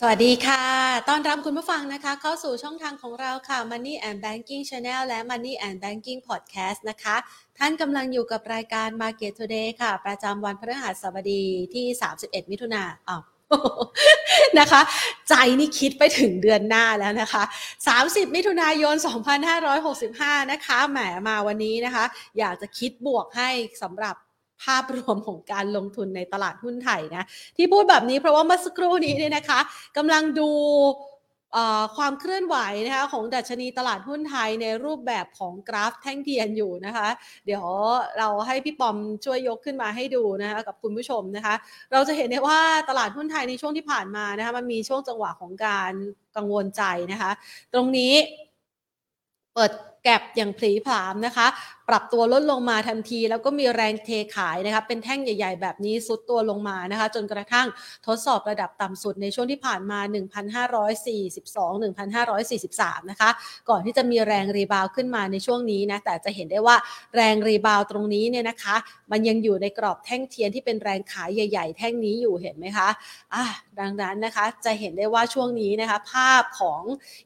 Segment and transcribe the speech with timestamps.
[0.00, 0.62] สวัสดีค่ะ
[1.08, 7.16] ต้อนรับคุณผู้ฟังนะคะ เข้าสู่ช่องทางของเราค่ะ Money and Banking Channel และ Money and Banking Podcast นะคะ
[7.58, 11.44] ท่านกำลังอยู่กับรายการ Market Today ค่ะ ประจำวันพฤหัสบดี
[11.74, 11.86] ที่
[12.18, 13.22] 31 มิถุนาอ้าว
[14.58, 14.80] นะคะ
[15.28, 17.42] ใจนี่คิดไปถึงเดือนหน้าแล้วนะคะ
[17.88, 18.94] 30 มิถุนายน
[19.72, 20.98] 2565 นะคะ แหม
[21.28, 22.04] มาวันนี้นะคะ
[22.38, 23.50] อยากจะคิดบวกให้
[23.82, 24.16] สำหรับ
[24.64, 27.26] ภาพรวมของการลงทุนในตลาดหุ้นไทยนะ
[27.56, 29.60] ที่พูดแบบนี้เพราะว่าเมื่อสักครู่นี้เนี่ยนะคะ
[29.96, 30.50] กำลังดู
[31.96, 32.56] ความเคลื่อนไหว
[32.86, 37.08] นะคะของดัชนีตลาดหุ้นไทยในรูปแบบของกราฟแท่งเทียนอยู่นะคะ
[37.46, 37.64] เดี๋ยว
[38.18, 41.54] เราให้พี่ปอมช่วยยกขึ้นมาให้ดูนะคะกับคุณผู้ชมนะคะ
[41.92, 45.92] เราจะเห็นได้ว่าตลาดหุ้นไทยในช่วงที่ผ่านมานะคะมันมีช่วงจังหวะของการ
[46.36, 47.30] กังวลใจนะคะ
[47.72, 48.12] ตรงนี้
[49.54, 49.72] เปิด
[50.04, 51.46] แก็บอย่างผลีผามนะคะ
[51.88, 57.66] ปรับตัวลดลงมาทันที แล้วก็มีแรงเทขายนะคะเป็นแท่งใหญ่ ๆ แบบนี้ทรุดตัวลงมานะคะ จนกระทั่ง
[58.06, 59.98] ทดสอบระดับต่ำสุดในช่วงที่ผ่านมา
[60.64, 61.72] 1,542
[62.22, 63.30] 1,543 นะคะ
[63.68, 66.76] ก่อนที่จะมีแรง rebound ขึ้นมาในช่วงนี้นะ แต่จะเห็นได้ว่า
[67.16, 68.76] แรง rebound ตรงนี้เนี่ยนะคะ
[69.10, 72.88] มันยังอยู่ในกรอบแท่งเทียนที่เป็นแรงขายใหญ่ ๆ แท่งนี้อยู่เห็นไหมคะ
[73.34, 73.44] อะ
[73.80, 76.82] ดังนั้นนะคะจะเห็นได้ว่าช่วงนี้นะคะ ภาพของ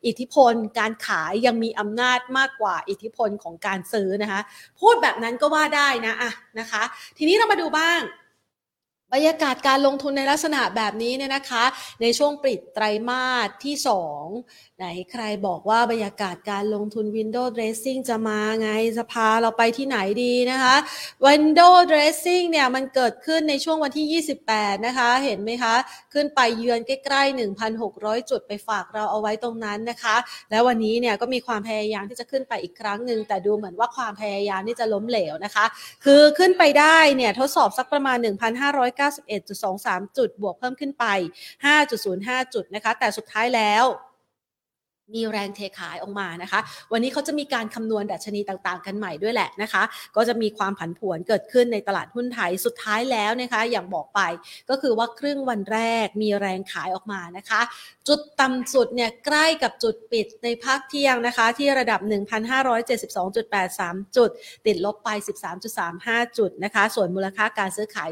[0.07, 4.41] อิทธิพลการขายยังมีอำนาจมากกว่าอิทธิพลของการซื้อนะคะ
[4.81, 6.31] พูดแบบนั้นก็ว่าได้นะอะ
[6.61, 6.83] นะคะ
[7.19, 8.01] ทีนี้เรามาดูบ้าง
[9.15, 11.65] บรรยากาศการลงทุนในลักษณะแบบนี้เนี่ยนะคะ
[12.03, 13.75] ในช่วงปิดไตรมาสที่
[14.27, 20.75] 2 ไหนใครบอกว่าบรรยากาศการลงทุน Window Dressing จะมาไงสภาเราไปที่ไหนดีนะคะ
[21.27, 25.75] Window Dressing เนี่ยมันเกิดขึ้นในช่วงวันที่ 28 นะคะ เห็นไหมคะ
[26.15, 27.39] ขึ้นไปเยือนใกล้ๆ
[27.81, 30.17] 1,600 จุดไปฝากเราเอาไว้ตรงนั้นนะคะ
[30.51, 35.65] แล้ววันนี้เนี่ยก็มีความพยายามที่จะขึ้นไปอีกครั้งหนึ่งแต่ดูเหมือนว่าความพยายามที่จะล้มเหลวนะคะ
[36.05, 38.17] คือขึ้นไปได้เนี่ยทดสอบสักประมาณ
[38.59, 38.98] 1,500
[39.59, 41.05] 91.23 จุดบวกเพิ่มขึ้นไป
[41.79, 43.85] 5.05 จุดนะคะ แต่สุดท้ายแล้ว
[45.15, 46.61] มีแรงเทขายออกมานะคะ
[46.93, 49.83] วันนี้เขาจะมีการคำนวณดัชนีต่างๆ กันใหม่ด้วยแหละนะคะ
[50.17, 54.21] ก็จะมีความผันผวนเกิดขึ้นในตลาดหุ้นไทยสุดท้ายแล้วนะคะ อย่างบอกไป
[54.71, 57.61] ก็คือว่าครึ่งวันแรกมีแรงขายออกมานะคะ
[58.09, 64.31] จุดต่ำสุดเนี่ยใกล้กับจุดปิดในภาคเที่ยงนะคะ ที่ระดับ 1,572.83 จุด
[64.67, 65.09] ติดลบไป
[65.75, 68.11] 13.35 จุดนะคะ ส่วนมูลค่าการซื้อขาย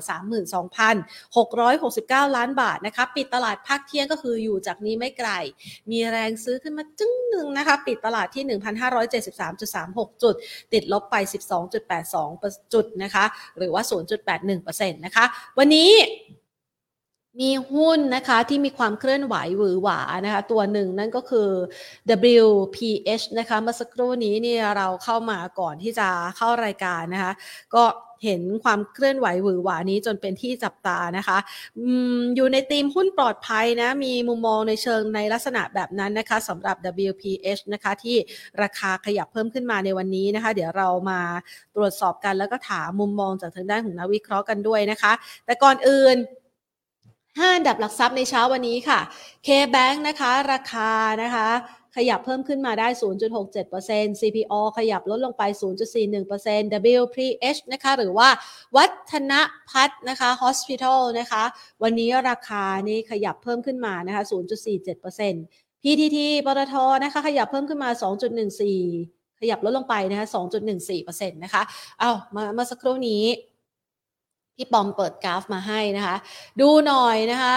[1.17, 5.31] 32,669 ล้านบาทนะคะ ปิดตลาดภาคเที่ยงก็คืออยู่จากนี้ไม่ไกล
[5.91, 8.45] มีแรงซื้อขึ้นมาจึ้งหนึ่งนะคะ ปิดตลาดที่
[9.33, 10.35] 1,573.36 จุด
[10.73, 11.17] ติดลบไป
[11.71, 11.73] 12.82
[12.73, 13.25] จุดนะคะ
[13.59, 13.83] หรือว่า
[14.41, 15.25] 0.81%นะคะ
[15.59, 15.91] วันนี้
[17.41, 21.49] มีหุ้นนะคะที่มีความเคลื่อนไหวหวือหวานะคะตัวหนึ่งนั่นก็คือ
[22.39, 27.33] WPH นะคะเมื่อสักครู่นี้เนี่ยเราเข้ามาก่อนที่จะเข้ารายการนะคะ
[27.75, 27.85] ก็
[28.25, 31.39] เห็นความเคลื่อนไหวหวือหวานี้จนเป็นที่จับตานะคะ
[32.37, 36.77] อยู่ในธีมหุ้นปลอดภัยนะ มีมุมมองในเชิงในลักษณะแบบนั้นนะคะสำหรับ
[37.09, 38.17] WPH นะคะที่
[38.63, 41.21] ราคาขยับเพิ่มขึ้นมาในวันนี้นะคะ เดี๋ยวเรามา
[41.77, 45.13] ตรวจสอบกันแล้วก็ถามมุมมองจากทางด้านของนักวิเคราะห์กันด้วยนะคะ
[45.47, 46.17] แต่ก่อนอื่น
[47.37, 49.01] 5อันดับหลักทรัพย์ในเช้าวันนี้ค่ะ
[49.47, 50.91] K-Bank นะคะ ราคา
[51.23, 51.49] นะคะ
[51.97, 52.89] ขยับเพิ่มขึ้นมาได้
[53.55, 55.43] 0.67% CPO ขยับลดลงไป
[56.23, 58.29] 0.41% WPH นะคะ หรือว่า
[58.77, 59.33] วัฒน
[59.71, 61.43] พัฒนะคะ Hospital นะคะ
[61.83, 64.23] วันนี้ราคานี่ขยับเพิ่มขึ้นมานะคะ
[65.03, 67.91] 0.47% PTT ปตทนะคะ ขยับเพิ่มขึ้นมา
[68.65, 70.27] 2.14 ขยับลดลงไปนะคะ
[70.81, 71.63] 2.14%นะคะ
[72.01, 73.25] เอามาเมื่อสักครู่นี้
[74.57, 76.17] พี่ปอมเปิดกราฟมาให้นะคะ
[76.61, 77.57] ดูหน่อยนะคะ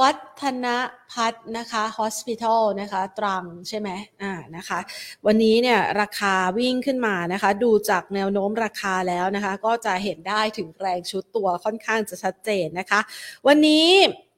[0.00, 0.10] วั
[0.42, 0.66] ฒน
[1.12, 3.90] พัฒนะคะ hospital นะคะ ตรังใช่ไหม
[4.22, 4.78] อ่านะคะ
[5.26, 13.00] วันนี้เนี่ยราคาวิ่งขึ้นมานะคะ ดูจากแนวโน้มราคาแล้วนะคะ ก็จะเห็นได้ถึงแรงชุดตัวค่อนข้างจะชัดเจนนะคะ
[13.46, 13.86] วันนี้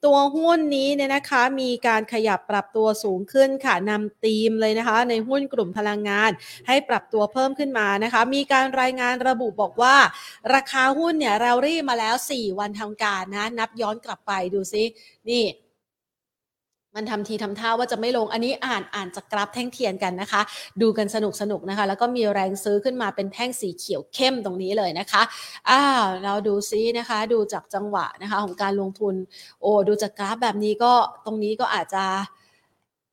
[0.05, 6.31] ตัวหุ้นนี้เนี่ยนะคะมีการขยับปรับตัวสูงขึ้นค่ะนำธีมเลยนะคะ ในหุ้นกลุ่มพลังงาน
[6.67, 9.97] ให้ปรับตัวเพิ่มขึ้นมานะคะ มีการรายงานระบุบอกว่า
[10.55, 14.85] ราคาหุ้นเนี่ยเรารีมาแล้ว 4 วันทำการนะ นับย้อนกลับไปดูซิ
[15.31, 15.45] นี่
[16.97, 20.41] มันทำทีทำท่าว่าจะไม่ลงอันนี้อ่านอ่านจากกราฟแท่งเทียนกันนะคะ
[20.83, 25.23] ดูกันสนุกสนุกนะคะ แล้วก็มีแรงซื้อขึ้นมาเป็นแท่งสีเขียวเข้มตรงนี้เลยนะคะ
[25.71, 29.15] อ้าวเราดูซินะคะ ดูจากจังหวะนะคะของการลงทุน
[29.61, 30.93] โอ้ดูจากกราฟแบบนี้ก็
[31.27, 32.05] ตรงนี้ก็อาจจะ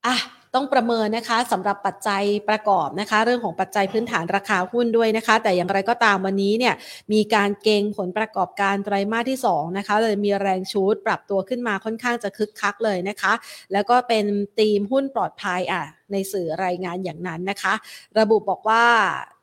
[0.05, 0.15] อะ
[0.55, 6.75] ต้องประเมินนะคะสำหรับปัจจัยประกอบนะคะ เรื่องของปัจจัยพื้นฐานราคาหุ้นด้วยนะคะ แต่อย่างไรก็ตามวันนี้เนี่ย
[7.13, 13.33] มีการเก็งผลประกอบการไตรมาสที่2นะคะเลยมีแรงชูดปรับตัวขึ้นมาค่อนข้างจะคึกคักเลยนะคะ
[13.73, 14.25] แล้วก็เป็น
[14.59, 17.73] ธีมหุ้นปลอดภัยอะในสื่อรายงานอย่างนั้นนะคะ
[18.19, 18.85] ระบุบอกว่า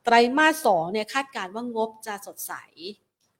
[0.04, 2.52] ไตรมาส2เนี่ยคาดการว่างบจะสดใส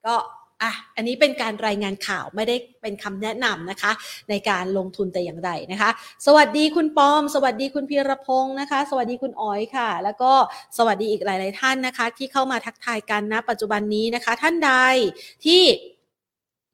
[0.05, 0.15] ก็
[0.61, 3.91] อะอันนี้เป็นการรายงานข่าวไม่ได้เป็นคำแนะนำนะคะ
[4.29, 5.89] ในการลงทุนแต่อย่างใดนะคะ
[6.25, 10.31] สวัสดีคุณปอม สวัสดีคุณพีรพงศ์นะคะ สวัสดีคุณอ้อยค่ะ แล้วก็
[10.77, 14.71] สวัสดีอีกหลาย ๆ ท่านนะคะ ที่เข้ามาทักทายกันนะปัจจุบันนี้นะคะ ท่านใด
[15.45, 15.61] ที่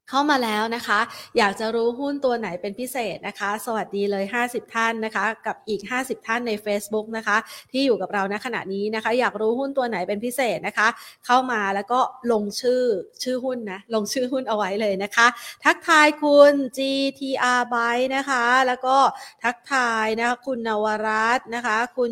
[0.10, 1.00] เข้ามาแล้วนะคะ
[1.38, 7.38] อยากจะรู้หุ้นตัวไหนเป็นพิเศษนะคะ สวัสดีเลย 50 ท่านนะคะ กับอีก 50 ท่านใน Facebook นะคะ
[7.72, 10.88] ที่อยู่กับเราณขณะนี้นะคะ อยากรู้หุ้นตัวไหนเป็นพิเศษนะคะ
[11.26, 12.00] เข้ามาแล้วก็
[12.32, 12.84] ลงชื่อ
[13.24, 15.28] ชื่อหุ้นนะลงชื่อหุ้นเอาไว้เลยนะคะ
[15.66, 18.98] ทักทายคุณ GTR Buy นะคะ แล้วก็
[19.44, 22.12] ทักทายนะคะคุณนวรัตน์นะคะ คุณ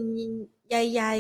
[0.70, 1.14] ใหญ่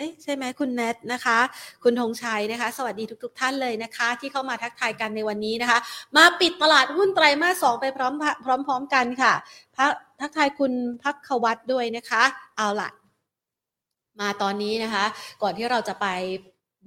[0.00, 1.38] เอ๊ะใช่ไหมคุณเนทนะคะ
[1.82, 5.78] คุณธงชัยนะคะ สวัสดีทุกๆท่านเลยนะคะ ที่เข้ามาทักทายกันในวันนี้นะคะ
[6.16, 8.14] มาปิดตลาดหุ้นไตรมาสสองไปพร้อม
[8.44, 9.32] พร้อม ๆ กันค่ะ
[9.76, 10.72] พักทักทายคุณ
[11.04, 12.22] พักขวัตด้วยนะคะ
[12.56, 12.90] เอาล่ะ
[14.20, 15.04] มาตอนนี้นะคะ
[15.42, 16.06] ก่อนที่เราจะไป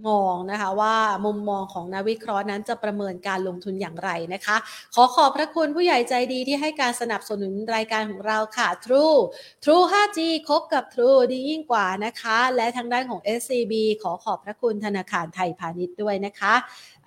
[0.08, 0.96] มองนะคะว่า
[1.26, 4.58] มุมมองของนักวิเคราะห์นั้นจะประเมินการลงทุนอย่างไรนะคะ
[4.96, 9.18] ขอขอบพระคุณผู้ใหญ่ใจดีที่ให้การสนับสนุนรายการของเราค่ะ True
[9.64, 13.74] True 5G คบกับ True ดียิ่งกว่านะคะ และทางด้านของ SCB
[14.04, 16.54] ขอขอบพระคุณธนาคารไทยพาณิชย์ด้วยนะคะ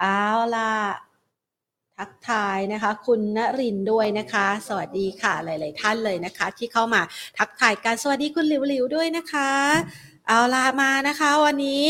[0.00, 0.20] เอา
[0.54, 0.72] ล่ะ
[1.96, 7.02] ทักทายนะคะ คุณณรินด้วยนะคะ สวัสดีค่ะหลาย ๆ ท่านเลยนะคะ ที่เข้ามา
[7.38, 9.50] ทักทายกันสวัสดีคุณหลิวหลิวด้วยนะคะ
[10.26, 11.84] เอาล่ะมานะคะ วันนี้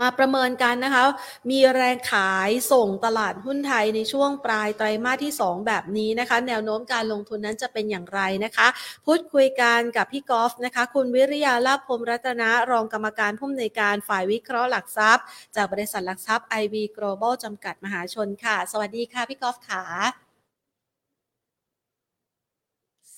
[0.00, 1.04] มาประเมินกันนะคะ
[1.50, 8.68] มีแรงขายส่งตลาดหุ้นไทยในช่วงปลายไตรมาสที่ 2 แบบนี้นะคะ แนวโน้มการลงทุนนั้นจะเป็นอย่างไรนะคะ
[9.06, 15.24] พูดคุยกันกับพี่กอล์ฟนะคะ คุณวิริยาลาภพรมรัตนะ รองกรรมการผู้อำนวยการฝ่ายวิเคราะห์หลักทรัพย์
[15.56, 19.82] จากบริษัทหลักทรัพย์ IB Global จำกัดมหาชนค่ะ สวัสดีค่ะพี่กอล์ฟขา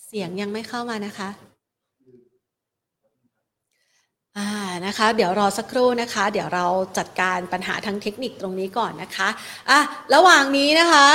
[0.06, 1.49] เสียงยังไม่เข้ามานะคะ
[4.38, 4.50] อ่า
[4.86, 6.66] นะคะเดี๋ยวรอสักครู่นะคะ เดี๋ยวเรา
[6.98, 9.28] จัดการปัญหาทางเทคนิคตรงนี้ก่อนนะคะ
[9.70, 9.78] อะ
[10.14, 11.06] ระหว่างนี้นะคะ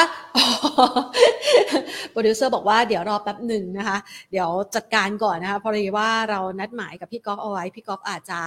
[2.12, 3.98] โปรดิวเซอร์บอกว่าเดี๋ยวรอแป๊บหนึ่งนะคะ
[4.32, 8.40] เดี๋ยวจัดการก่อนนะคะเพราะว่าเรานัดหมายกับพี่กอล์ฟเอาไว้พี่กอล์ฟอาจจะ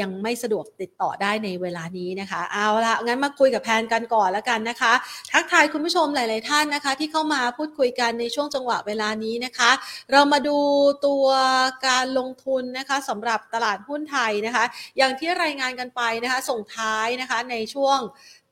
[0.00, 4.92] ยังไม่สะดวกติดต่อได้ในเวลานี้นะคะ เอาละงั้นมาคุยกับแพนกันก่อนแล้วกันนะคะ
[5.32, 9.70] ทักทายคุณผู้ชมหลาย ๆ ท่านนะคะ ที่เข้ามาพูดคุยกันในช่วงจังหวะเวลานี้นะคะ
[10.12, 10.58] เรามาดู
[11.06, 11.26] ตัว
[11.86, 14.64] การลงทุนนะคะสำหรับตลาดหุ้นไทยนะคะ
[14.98, 17.98] อย่างที่รายงานกันไปนะคะ ส่งท้ายนะคะในช่วง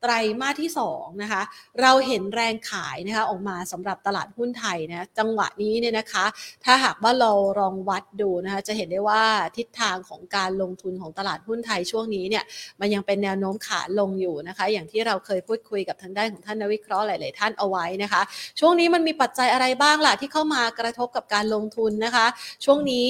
[0.03, 1.43] ไตรมาสที่2นะคะ
[1.81, 6.25] เราเห็นแรงขายนะคะออกมาสำหรับตลาดหุ้นไทยนะจังหวะนี้เนี่ยนะคะ
[6.65, 9.23] ถ้าหากว่าเราลองวัดดูนะคะจะเห็นได้ว่า
[9.57, 12.45] ทิศทางของการลงทุนของตลาดหุ้นไทยช่วงนี้เนี่ย
[12.81, 18.23] มันยังเป็นแนวโน้มขาลงอยู่นะคะ อย่างที่เราเคยพูดคุยกับทางด้านของท่านนักวิเคราะห์หลาย ๆ ท่านเอาไว้นะคะ
[18.61, 22.27] ช่วงนี้มันมีปัจจัยอะไรบ้างล่ะที่เข้ามากระทบกับการลงทุนนะคะ
[22.65, 23.09] ช่วงนี้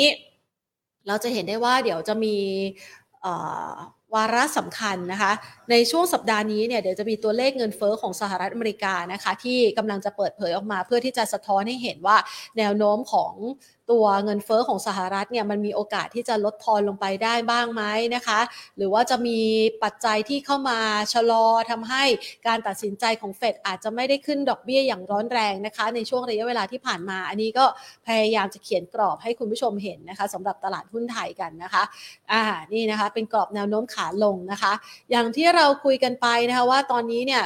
[1.08, 2.36] เราจะเห็นได้ว่าเดี๋ยวจะมี
[4.14, 5.32] วาระสำคัญนะคะ
[5.70, 12.16] ในช่วงสัปดาห์นี้เนี่ยเดี๋ยวจะมีตัวเลขเงินเฟอ้อของสหรัฐอเมริกานะคะ ที่กำลังจะเปิดเผยออกมาเพื่อที่จะสะท้อนให้เห็นว่า
[12.58, 13.32] แนวโน้มของ
[13.90, 17.82] ตัวเงินเฟอ้อของสหรัฐเนี่ยมันมีโอกาสที่จะลดทอนลงไปได้บ้างไหม
[18.14, 18.40] นะคะ
[18.76, 19.38] หรือว่าจะมี
[19.82, 20.78] ปัจจัยที่เข้ามา
[21.12, 22.04] ชะลอทำให้
[22.46, 27.64] การตัดสินใจของเฟดอาจจะไม่ได้ขึ้นดอกเบี้ยอย่างร้อนแรงนะคะ ในช่วงระยะเวลาที่ผ่านมา อันนี้ก็
[28.06, 31.82] พยายามจะเขียนกรอบให้คุณผู้ชมเห็นนะคะสำหรับตลาดหุ้นไทยกันนะคะ
[32.32, 32.42] อ่า
[32.72, 34.72] นี่นะคะ เป็นกรอบแนวโน้มขาลงนะคะ
[35.10, 37.42] อย่างที่เราคุยกันไปนะคะว่าตอนนี้เนี่ย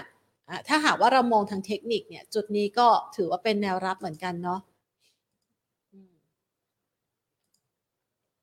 [0.68, 4.60] ถ้าหากว่าเรามองทางเทคนิคเนี่ยจุดนี้ก็ถือว่าเป็นแนวรับเหมือนกันเนาะ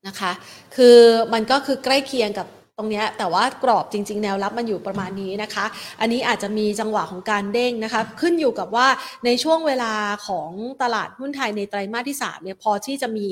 [0.07, 0.31] นะคะ
[0.75, 0.97] คือ
[1.33, 2.47] มันก็คือใกล้เคียงกับ
[2.81, 5.65] รงนี้แต่ว่ากรอบจริง ๆ แนวรับมันอยู่ประมาณนี้นะคะ
[6.01, 8.87] อันนี้อาจจะมีจังหวะของการเด้งนะคะ ขึ้นอยู่กับว่า
[9.25, 9.93] ในช่วงเวลา
[10.27, 10.49] ของ
[10.81, 13.29] ตลาดหุ้นไทยในไตรมาสที่3เนี่ยพอที่จะมี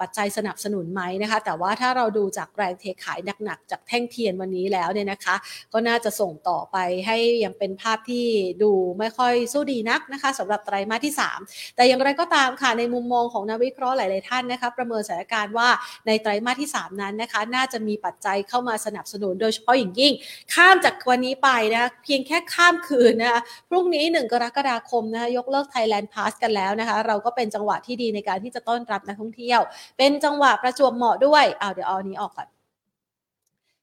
[0.00, 5.34] ปัจจัยสนับสนุนไหมนะคะ แต่ว่าถ้าเราดูจากแรงเทขายหนักๆ จากแท่งเทียนวันนี้แล้วเนี่ยนะคะ
[5.72, 8.26] ก็น่าจะส่งต่อไปให้ยังเป็นภาพที่
[8.62, 15.68] ดูไม่ค่อยสู้ดีนักนะคะสำหรับไตรมาสที่ 3 แต่อย่างไรก็ตามค่ะในมุมมองของนักวิเคราะห์หลาย ๆ ท่านนะคะประเมินสถานการณ์ว่า
[16.06, 20.12] ในไตรมาสที่ 3 นั้นนะคะ น่าจะมีปัจจัยเข้ามาสนับสนุนโดยเฉพาะอย่างยิ่ง
[20.54, 29.60] ข้ามจากวันนี้ไปนะเพียงแค่ข้ามคืนนะคะพรุ่งนี้ 1 กรกฎาคมนะคะยกเลิก Thailand Pass กันแล้วนะคะ เราก็เป็นจังหวะที่ดีในการที่จะต้อนรับนักท่องเที่ยว
[29.98, 32.48] เป็นจังหวะประจวบเหมาะด้วยเอาเดี๋ยวเอานี้ออกก่อน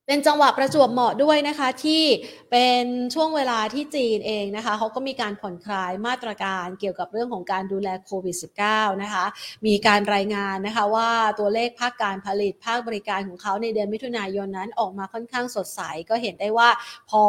[0.08, 2.04] เป็นจังหวะประจวบเหมาะด้วยนะคะที่
[2.52, 2.84] เป็น
[3.16, 8.36] ช่วงเวลาที่จีนเองนะคะเขาก็มีการผ่อนคลายมาตรการเกี่ยวกับเรื่องของการดูแลโควิด
[8.70, 9.26] -19 นะคะ
[9.66, 11.10] มีการรายงานนะคะว่า
[11.40, 16.70] ตัวเลขภาคการผลิตภาคบริการของเขาในเดือนมิถุนายนนั้นออกมาค่อนข้างสดใส ก็เห็นได้ว่า
[17.10, 17.24] พอ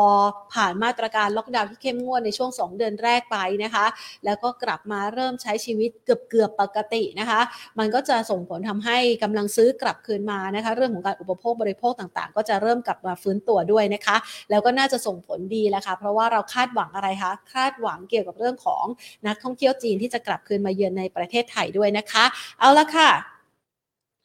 [0.54, 3.86] ผ่านมาตรการล็อกดาวน์ที่เข้มงวดในช่วง 2 เดือนแรกไปนะคะ
[4.24, 7.40] แล้วก็กลับมาเริ่มใช้ชีวิตเกือบเกือบปกตินะคะ
[7.78, 14.16] มันก็จะส่งผลทำให้กำลังซื้อกลับคืนมานะคะ เรื่องของการอุปโภคบริโภคต่าง ๆ ก็จะเริ่มกลับมาฟื้นตัวด้วยนะคะ
[14.50, 18.84] แล้วก็น่าจะส่งผลดีแล้วค่ะเพราะว่าเราคาดหวังอะไรคะคาดหวังเกี่ยวกับเรื่องของ
[19.26, 22.24] นักท่องเที่ยวจีนที่จะกลับคืนมาเยือนในประเทศไทยด้วยนะคะ
[22.60, 23.35] เอาละค่ะ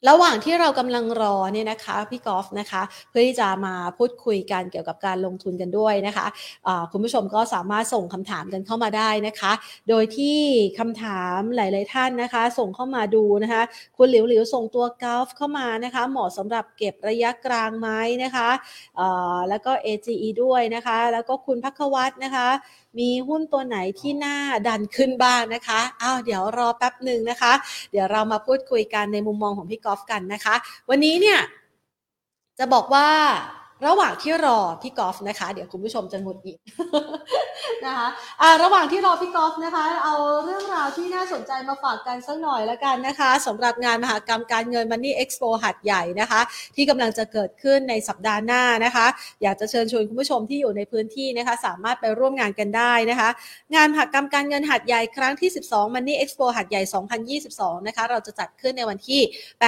[0.08, 9.52] ระหว่างที่เรากำลังรอเนี่ยนะคะพี่กอล์ฟนะคะเพื่อที่จะมาพูดคุยกันเกี่ยวกับการลงทุนกันด้วยนะคะะคุณผู้ชมก็สามารถส่งคำถามกันเข้ามาได้นะคะ
[9.88, 10.38] โดยที่
[10.78, 13.62] คำถามหลาย ๆ ท่านนะคะ ส่งเข้ามาดูนะคะ
[13.96, 17.88] คุณหลิวหลิวส่งตัวกอล์ฟเข้ามานะคะ เหมาะสำหรับเก็บระยะกลางไหม
[18.22, 18.48] นะคะ
[19.48, 22.48] แล้วก็ AGE ด้วยนะคะ แล้วก็คุณพักวัตนะคะ
[22.98, 24.36] มีหุ้นตัวไหนที่น่า
[24.68, 27.52] ดันขึ้นบ้างนะคะอ้าวเดี๋ยวรอแป๊บหนึ่งนะคะ
[27.92, 30.54] เดี๋ยวเรามาพูดคุยกันในมุมมองของพี่กอล์ฟกันนะคะ
[30.90, 31.40] วันนี้เนี่ย
[32.58, 33.08] จะบอกว่า
[33.86, 36.58] ระหว่างที่รอพี่กอล์ฟนะคะ เดี๋ยวคุณผู้ชมจะหงุดหงิด
[37.86, 46.40] นะคะะระหว่างที่รอพี่กอล์ฟนะคะ เอาเรื่องราวที่น่าสนใจมาฝากกันสักหน่อยแล้วกันนะคะสำหรับงานมหากรรมการเงิน Money Expo หัดใหญ่นะคะ
[46.76, 49.06] ที่กำลังจะเกิดขึ้นในสัปดาห์หน้านะคะ
[49.42, 53.28] อยากจะเชิญชวนคุณผู้ชมที่อยู่ในพื้นที่นะคะ สามารถไปร่วมงานกันได้นะคะ
[53.74, 56.82] งานมหากรรมการเงินหัดใหญ่ครั้งที่ 12 Money Expo หัดใหญ่
[57.48, 59.20] 2022 นะคะ เราจะจัดขึ้นในวันที่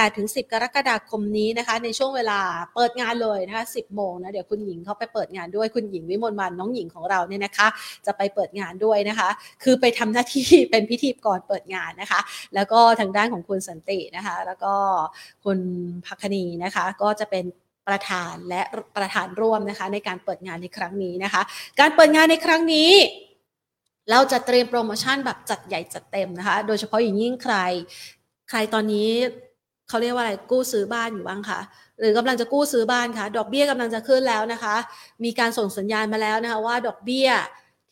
[0.03, 2.39] 8-10 กรกฎาคมนี้นะคะ ในช่วงเวลา
[2.75, 7.67] เปิดงานเลยนะคะ 10โมงนะเดี๋ยวคุณหญิงเขาไปเปิดงานด้วยคุณหญิงวิมลวันน้องหญิงของเราเนี่ยนะคะ
[8.05, 9.29] จะไปเปิดงานด้วยนะคะ
[9.63, 12.19] คือไปทำหน้าที่เป็นพิธีกรเปิดงานนะคะ
[12.55, 14.73] แล้วก็ทางด้านของคุณสันตินะคะ แล้วก็
[15.45, 15.59] คุณ
[16.05, 17.45] พักคณีนะคะ ก็จะเป็น
[17.87, 18.61] ประธานและ
[18.97, 21.41] ประธานร่วมนะคะ ในการเปิดงานในครั้งนี้นะคะ
[21.79, 22.91] การเปิดงานในครั้งนี้
[24.11, 27.55] เราจะเตรียมโปรโมชั่นแบบจัดใหญ่จัดเต็มนะคะ โดยเฉพาะอย่างยิ่งใคร
[28.49, 29.09] ใครตอนนี้
[29.87, 31.59] เขาเรียกว่าอะไรกู้ซื้อบ้านอยู่บ้างคะ
[31.99, 34.75] หรือกำลังจะกู้ซื้อบ้านคะดอกเบี้ยกำลังจะขึ้นแล้วนะคะ
[35.23, 37.29] มีการส่งสัญญาณมาแล้วนะคะว่าดอกเบี้ย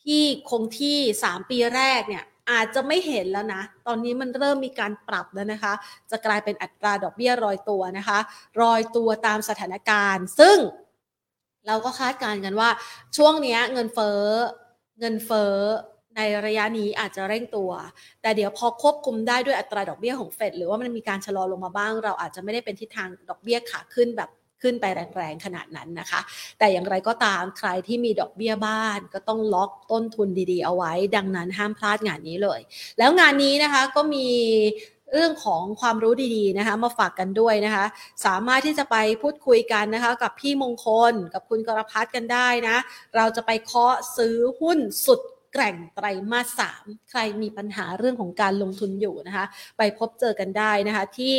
[0.03, 5.73] ที่คงที่ 3 ปีแรกเนี่ยอาจจะไม่เห็นแล้วนะ ตอนนี้มันเริ่มมีการปรับแล้วนะคะ
[6.11, 8.19] จะกลายเป็นอัตราดอกเบี้ยรอยตัวนะคะ
[8.61, 10.57] รอยตัวตามสถานการณ์ ซึ่ง
[11.67, 12.69] เราก็คาดการณ์กันว่า
[13.17, 14.21] ช่วงนี้เงินเฟ้อ
[14.99, 15.55] เงินเฟ้อ
[16.17, 17.71] ในระยะนี้อาจจะเร่งตัว
[18.21, 24.29] แต่เดี๋ยวพอควบคุมได้ด้วยอัตราดอกเบี้ยของเฟดหรือว่ามันมีการชะลอลงมาบ้าง เราอาจจะไม่ได้เป็นทิศทางดอกเบี้ยขาขึ้นแบบ
[24.61, 24.85] ขึ้นไป
[25.17, 26.19] แรงๆขนาดนั้นนะคะ
[26.59, 32.59] แต่อย่างไรก็ตามใครที่มีดอกเบี้ยบ้าน ก็ต้องล็อกต้นทุนดีๆ เอาไว้ ดังนั้นห้ามพลาดงานนี้เลย
[32.97, 34.27] แล้วงานนี้นะคะก็มี
[35.13, 37.85] เรื่องของความรู้ดีๆนะคะมาฝากกันด้วยนะคะ
[38.25, 42.77] สามารถที่จะไปพูดคุยกันนะคะ กับพี่มงคลกับคุณกรพัฒกันได้นะ
[43.15, 45.19] เราจะไปเคาะซื้อหุ้นสุด
[45.53, 49.45] แกร่งไตรมาสสามใครมีปัญหาเรื่องของการลงทุนอยู่นะคะ
[49.77, 51.35] ไปพบเจอกันได้นะคะที่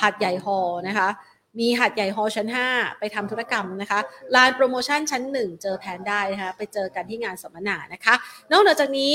[0.00, 1.08] หัดใหญ่ฮอนะคะ
[1.60, 4.00] มีหัดใหญ่ฮอชั้น 5 ไปทำธุรกรรมนะคะ
[4.34, 8.14] ลานโปรโมชั่นชั้น 1 เจอแพนได้นะคะ ไปเจอกันที่งานสัมมนานะคะ
[8.52, 9.14] นอกจากนี้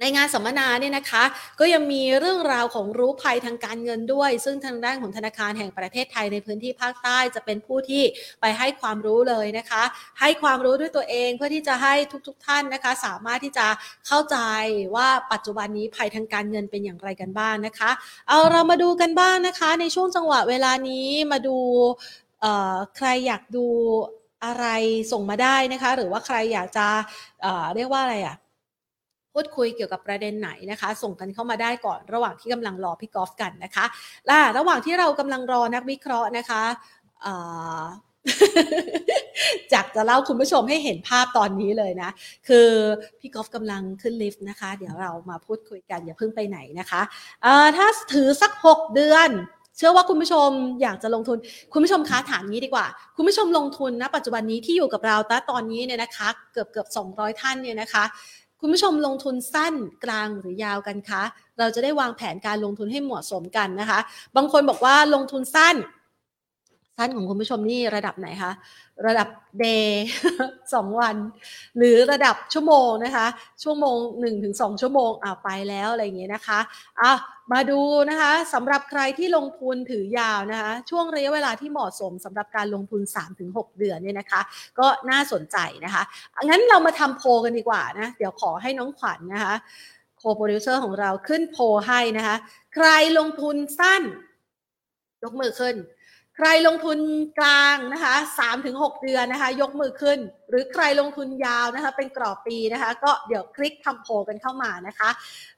[0.00, 1.24] ในงานสัมมนาเนี่ยนะคะ
[1.60, 8.02] ก็ยังมีเรื่องราวของรู้ภัยทางการเงินด้วย ซึ่งทางด้านของธนาคารแห่งประเทศไทยในพื้นที่ภาคใต้จะเป็นผู้ที่
[8.40, 9.82] ไปให้ความรู้เลยนะคะ
[10.20, 11.94] ให้ความรู้ด้วยตัวเองเพื่อที่จะให้
[12.26, 13.66] ทุกๆทท่านนะคะ สามารถที่จะ
[14.06, 14.36] เข้าใจ
[14.94, 17.90] ว่าปัจจุบันนี้ภัยทางการเงินเป็นอย่างไรกันบ้างนะคะ
[18.28, 21.56] เอาเรามาดูกันบ้างนะคะ ในช่วงจังหวะเวลานี้มาดู
[22.96, 23.66] ใครอยากดู
[24.44, 24.66] อะไร
[25.12, 26.86] ส่งมาได้นะคะ หรือว่าใครอยากจะ
[27.42, 28.36] เเรียกว่าอะไรอะ่ะ
[29.34, 33.84] พูดคุยเกี่ยวกับประเด็นไหนนะคะ ส่งกันเข้ามาได้ก่อนระหว่างที่กำลังรอพี่กอล์ฟกันนะคะ
[34.30, 36.62] ล่ะระหว่างที่เรากำลังรอนักวิเคราะห์นะคะ
[39.72, 42.10] จากจะเล่าคุณผู้ชมให้เห็นภาพตอนนี้เลยนะ
[42.48, 42.68] คือ
[43.20, 47.00] พี่กอล์ฟกำลังขึ้นลิฟต์นะคะ เดี๋ยวเรามาพูดคุยกันอย่าเพิ่งไปไหนนะคะ
[47.76, 49.30] ถ้าถือสัก 6 เดือน
[49.76, 50.48] เชื่อว่าคุณผู้ชม
[50.82, 51.38] อยากจะลงทุน
[51.72, 52.86] คุณผู้ชมคะถามงี้ดีกว่า
[53.16, 58.04] คุณผู้ชมลงทุนนะปัจจุบันนี้ที่อยู่กับเราตตอนนี้เนี่ยนะคะ เกือบเกือบ200 ท่านเนี่ยนะคะ
[58.64, 61.22] คุณผู้ชมลงทุนสั้นกลางหรือยาวกันคะ
[61.58, 64.00] เราจะได้วางแผนการลงทุนให้เหมาะสมกันนะคะ
[64.36, 65.76] บางคนบอกว่าลงทุนสั้น
[66.98, 68.52] สั้นของคุณผู้ชมนี่ระดับไหนคะ
[69.06, 69.28] ระดับ
[69.60, 70.04] เดย์
[70.74, 71.16] สองวัน
[71.76, 73.26] หรือระดับชั่วโมงนะคะ
[73.62, 76.58] ชั่วโมงหนึ่งถึงสองชั่วโมงอ่าไปแล้วอะไรอย่างเงี้ยนะคะ
[77.00, 77.12] อะ
[77.52, 77.80] มาดู
[78.10, 83.02] นะคะสำหรับใครที่ลงทุนถือยาวนะคะ ช่วงระยะเวลาที่เหมาะสมสำหรับการลงทุน
[83.40, 84.40] 3-6 เดือนเนี่ยนะคะ
[84.78, 86.02] ก็น่าสนใจนะคะ
[86.48, 89.54] งั้นเรามาทำโพกันดีกว่านะ เดี๋ยวขอให้น้องขวัญนนะคะ
[90.18, 91.58] โคโปรดิวเซอร์ของเราขึ้นโพ
[91.88, 92.36] ให้นะคะ
[92.74, 94.02] ใครลงทุนสั้น
[95.22, 95.76] ยกมือขึ้น
[96.36, 96.98] ใครลงทุน
[97.38, 100.18] กลางนะคะสามถึงหกเดือนนะคะ ยกมือขึ้น
[100.50, 105.10] หรือใครลงทุนยาวนะคะ เป็นกรอบปีนะคะ ก็เดี๋ยวคลิกทำโพกันเข้ามานะคะ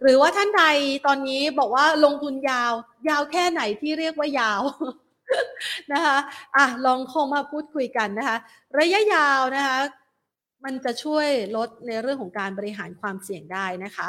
[0.03, 0.65] หรือว่าท่านใด
[1.07, 2.73] ตอนนี้บอกว่าลงทุนยาว
[3.09, 4.63] ยาวแค่ไหนที่เรียกว่ายาว
[5.93, 6.17] นะคะ
[6.57, 8.37] อะลองคงมาพูดคุยกันนะคะ
[8.79, 9.79] ระยะยาวนะคะ
[10.65, 14.09] มันจะช่วยลดในเรื่องของการบริหารความเสี่ยงได้นะคะ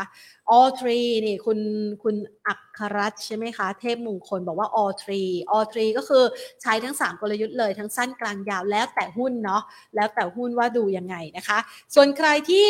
[0.58, 1.60] all three นี่คุณ
[2.04, 2.16] คุณ
[2.48, 6.24] อัครรัตใช่ไหมคะ เทพมงคลบอกว่า all three all three ก็คือ
[6.62, 9.64] ใช้ทั้ง 3 กลยุทธ์เลยทั้งสั้นกลางยาวแล้วแต่หุ้นเนาะ
[9.96, 11.60] แล้วแต่หุ้นว่าดูยังไงนะคะ
[11.96, 12.68] ส่วนใครที่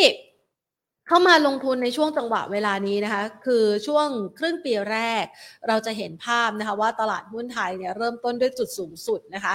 [1.07, 4.07] เข้ามาลงทุนในช่วงจังหวะเวลานี้นะคะ คือช่วง
[4.37, 5.25] ครึ่งปีแรก
[5.67, 9.53] เราจะเห็นภาพนะคะว่าตลาดหุ้นไทยเนี่ยเริ่มต้นด้วยจุดสูงสุดนะคะ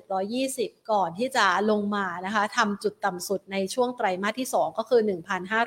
[0.00, 5.00] 1,720 ก่อนที่จะลงมานะคะทำจุดต่ำสุดในช่วงไตรมาสที่ 2 ก็คือ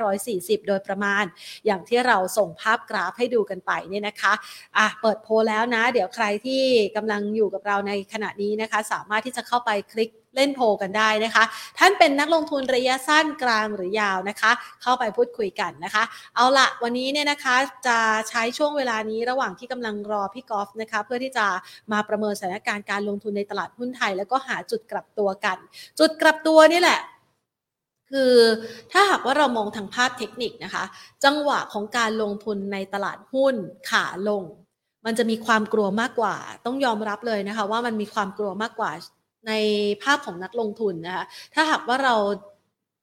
[0.02, 1.24] 1,540 โดยประมาณ
[1.66, 4.34] อย่างที่เราส่งภาพกราฟให้ดูกันไปเนี่ยนะคะ
[4.78, 6.64] อะเปิดโพลแล้วนะ เดี๋ยวใครที่
[6.96, 11.44] กำลังอยู่กับเราในขณะนี้นะคะ สามารถที่จะเข้าไปคลิก เล่นโพกันได้นะคะ
[11.80, 14.52] ท่านเป็นนักลงทุนระยะสั้นกลางหรือยาวนะคะ
[14.82, 16.04] เข้าไปพูดคุยกันนะคะ
[16.36, 17.56] เอาละวันนี้เนี่ยนะคะ
[17.88, 21.46] จะใช้ช่วงเวลานี้ระหว่างที่กำลังรอพี่กอล์ฟนะคะ เพื่อที่จะ
[21.92, 25.58] มาประเมินสถานการณ์การลงทุนในตลาดหุ้นไทย แล้วก็หาจุดกลับตัวกัน
[26.00, 27.00] จุดกลับตัวนี่แหละ
[28.12, 28.34] คือ
[28.92, 30.84] ถ้าหากว่าเรามองทางภาพเทคนิคนะคะ
[31.26, 33.56] จังหวะของการลงทุนในตลาดหุ้น
[33.90, 34.44] ขาลง
[35.06, 38.92] มันจะมีความกลัวมากกว่า ต้องยอมรับเลยนะคะ ว่ามันมีความกลัวมากกว่า
[39.48, 39.52] ใน
[40.04, 42.16] ภาพของนักลงทุนนะคะถ้าหากว่าเรา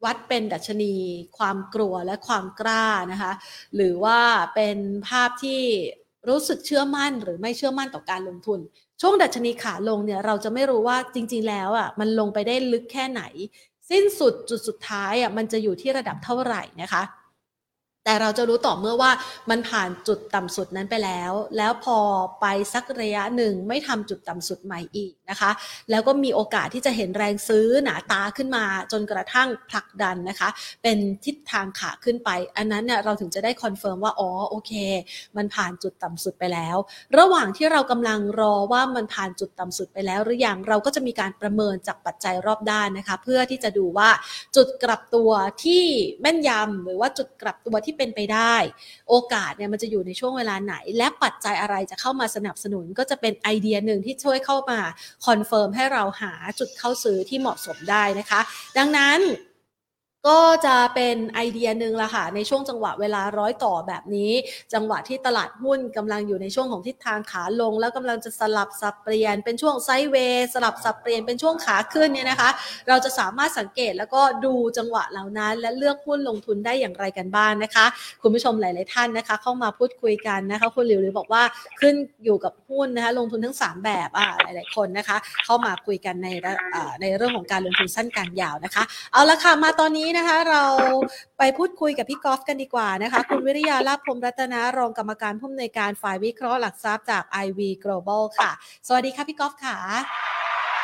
[0.04, 0.94] วัดเป็นดัชนี
[1.38, 3.32] ความกลัวและความกล้านะคะ
[3.76, 4.18] หรือว่า
[4.54, 5.62] เป็นภาพที่
[6.28, 8.60] รู้สึกเชื่อมั่นหรือไม่เชื่อมั่นต่อการลงทุน
[9.00, 13.22] ช่วงดัชนีขาลงเนี่ยเราจะไม่รู้ว่าจริง ๆ แล้วอะมันลงไปได้ลึกแค่ไหน
[13.90, 17.02] สิ้นสุดจุดสุดท้ายอะมันจะอยู่ที่ระดับเท่าไหร่นะคะ
[18.04, 19.10] แต่เราจะรู้ต่อเมื่อว่า
[19.50, 21.98] มันผ่านจุดต่ำสุดนั้นไปแล้ว แล้วพอ
[22.40, 25.50] ไปสักระยะหนึ่งไม่ทำจุดต่ำสุดใหม่อีกนะคะ
[25.90, 30.48] แล้วก็มีโอกาสที่จะเห็นแรงซื้อหนาตาขึ้นมาจนกระทั่งผลักดันนะคะ
[30.82, 34.72] เป็นทิศทางขาขึ้นไป อันนั้นเนี่ยเราถึงจะได้ confirm ว่าอ๋อโอเค
[35.36, 36.76] มันผ่านจุดต่ำสุดไปแล้ว
[37.18, 44.08] ระหว่างที่เรากำลังรอว่ามันผ่านจุดต่ำสุดไปแล้ว หรือยังเราก็จะมีการประเมินจากปัจจัยรอบด้านนะคะ เพื่อที่จะดูว่า
[44.56, 45.30] จุดกลับตัว
[45.64, 45.82] ที่
[46.20, 48.56] แม่นยำหรือว่าจุดกลับตัวที่ที่เป็นไปได้
[49.08, 54.80] โอกาสเนี่ยมันจะอยู่ในช่วงเวลาไหน และปัจจัยอะไรจะเข้ามาสนับสนุนก็จะเป็นไอเดียหนึ่งที่ช่วยเข้ามา
[55.26, 58.40] confirm ให้เราหาจุดเข้าซื้อที่เหมาะสมได้นะคะ
[58.78, 59.18] ดังนั้น
[60.28, 64.32] ก็จะเป็นไอเดียหนึ่งละค่ะในช่วงจังหวะเวลารอยต่อแบบนี้
[64.74, 72.50] จังหวะที่ตลาดหุ้นกำลังอยู่ในช่วงของทิศทางขาลง แล้วกำลังจะสลับสับเปลี่ยนเป็นช่วง sideway สลับสับเปลี่ยนเป็นช่วงขาขึ้นเนี่ยนะคะ
[72.88, 77.86] เราจะสามารถสังเกตแล้วก็ดูจังหวะเหล่านั้น และเลือกหุ้นลงทุนได้อย่างไรกันบ้างนะคะ
[78.22, 81.42] คุณผู้ชมหลาย ๆ ท่านนะคะ เข้ามาพูดคุยกันนะคะคุณหลิวหรือบอกว่า
[81.80, 86.28] ขึ้นอยู่กับหุ้นนะคะลงทุนทั้ง 3 แบบอ่าหลาย ๆ คนนะคะ เข้ามาคุยกันใน
[87.00, 88.82] ในเรื่องของการลงทุนสั้นกางยาวนะคะ
[89.12, 90.64] เอาละค่ะมาตอนนี้นะคะเรา
[91.38, 98.50] ไปพูดคุยกับพี่กอล์ฟกันดีกว่านะคะ คุณวิริยาลาภพรมรัตนารองกรรมการผู้อำนวยการฝ่ายวิเคราะห์หลักทรัพย์จาก IV Global ค่ะ
[98.86, 99.76] สวัสดีค่ะพี่กอล์ฟค่ะ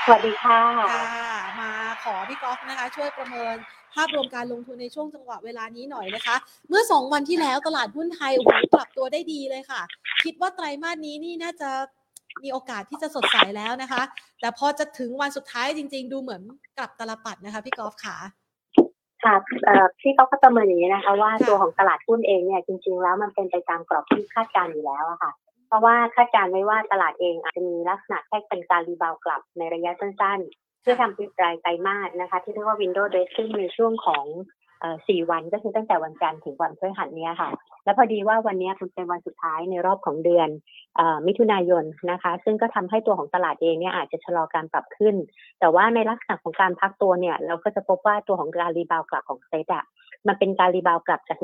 [0.05, 1.71] สวัสดีค่ะค่ะมา
[2.03, 3.57] ขอพี่กอล์ฟนะคะ ช่วยประเมิน
[3.95, 6.37] ภาพรวมการลงทุนในช่วงจังหวะเวลานี้หน่อยนะคะ
[6.69, 9.83] เมื่อสองวันที่แล้วตลาดหุ้นไทยโอ้โหปรับตัวได้ดีเลยค่ะ
[10.25, 11.71] คิดว่าไตรมาสนี้นี่น่าจะ
[12.45, 14.03] มีโอกาสที่จะสดใสแล้วนะคะ
[14.41, 16.43] แต่พอจะถึงวันสุดท้ายจริง ๆ ดูเหมือน
[16.79, 18.17] กลับตลปัดนะคะพี่กอล์ฟค่ะ
[19.25, 19.37] ค่ะ
[20.01, 25.33] พี่เขาก็ประเมินอย่างนี้นะคะ ว่าตัวของตลาดหุ้นเองเนี่ยจริง ๆ แล้วมันเป็นไปตามกรอบที่คาดการณ์อยู่แล้วอะค่ะ
[25.69, 34.25] เพราะว่าคาดการณ์ไว้ว่าตลาดเองอาจจะมีลักษณะแค่เป็นการรีบาวกลับในระยะสั้นๆ เพื่อทำปิดรายไตรมาสนะคะ ที่เรียกว่า window dressing ในช่วงของ
[35.09, 37.51] สี่วันก็คือตั้งแต่วันจันทร์ถึงวันพฤหัสเนี้ยค่ะ
[37.85, 40.49] แล้วพอดีว่าวันนี้เป็นวันสุดท้ายในรอบของเดือน
[41.27, 45.15] มิถุนายนนะคะ ซึ่งก็ทำให้ตัวของตลาดเองเนี่ยอาจจะชะลอการปรับขึ้น
[45.61, 49.85] แต่ว่าในลักษณะของการพักตัวเนี่ย เราก็จะพบว่าตัวของการ rebound กลับของเซตอะ
[50.29, 51.39] มันเป็นการ rebound กลับจาก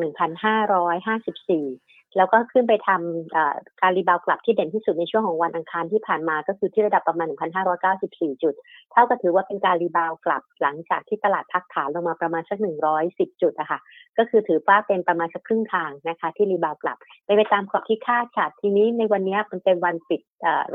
[1.16, 7.26] 1,554 แล้วก็ขึ้นไปทำการ rebound กลับที่เด่นที่สุดในช่วงของวันอังคารที่ผ่านมาก็คือที่ระดับประมาณ
[7.84, 8.54] 1,594 จุด
[8.92, 12.58] เท่ากับถือว่าเป็นการ rebound กลับหลังจากที่ตลาดพักฐานลงมาประมาณสัก
[13.00, 13.78] 110 จุดอะค่ะ
[14.18, 20.20] ก็คือถือว่าเป็นประมาณสักครึ่งทางนะคะที่ rebound กลับไปไปตามกรอบที่คาดค่ะทีนี้ในวันนี้มันเป็นวันปิด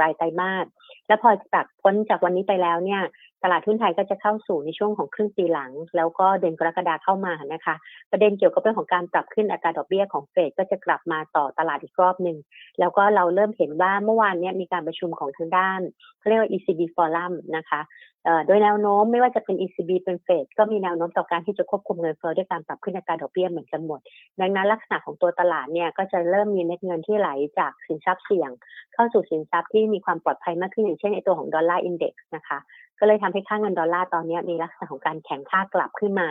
[0.02, 0.66] รายไตรมาส
[1.08, 3.02] แล้วพอจากพ้นจากวันนี้ไปแล้วเนี่ย
[3.44, 7.76] ตลาดทุนไทยก็จะเข้าสู่ในช่วงของครึ่งปีหลัง แล้วก็เดือนกรกฎาเข้ามานะคะ
[8.12, 12.38] ประเด็นเกี่ยวกับเรื่องของการปรับขึ้นอัตราดอกเบี้ยของเฟดก็จะกลับมาต่อตลาดอีกรอบหนึ่ง
[12.80, 15.80] แล้วก็เราเริ่มเห็นว่าเมื่อวานนี้มีการประชุมของทางด้าน
[16.20, 17.82] เขาเรียกว่า ECB Forum นะคะ
[18.48, 24.00] โดยแนวโน้มไม่ว่าจะเป็น ECB เป็นเฟดก็มีแนวโน้มต่อการที่จะควบคุมเงินเฟ้อด้วยการปรับขึ้นอัตราดอกเบี้ยเหมือนกันหมด
[24.40, 28.52] ดังนั้นลักษณะของตัวตลาดเนี่ยก็จะเริ่มมีเม็ดเงินที่ไหลจากสินทรัพย์เสี่ยง
[28.94, 32.60] เข้าสู่สินทรัพย์ที่มีความปลอดภัยมากขึ้นอย่างเช่นในตัวของ Dollar Index นะคะ
[33.02, 36.30] ก็เลยทำให้ค่าเงินดอลลาร์ตอนนี้มีลักษณะของการแข็งค่ากลับขึ้นมา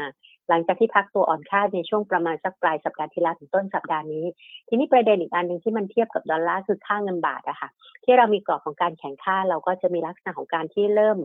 [0.48, 4.24] หลังจากที่พักตัวอ่อนค่าในช่วงประมาณสักปลายสัปดาห์ที่แล้วถึงต้นสัปดาห์นี้
[4.68, 7.68] ทีนี้ประเด็นอีกอันหนึ่งที่มันเทียบกับดอลลาร์คือค่าเงินบาทอะค่ะ
[8.04, 11.18] ที่เรามีกรอบของการแข่งค่าเราก็จะมีลักษณะของการที่เริ่ม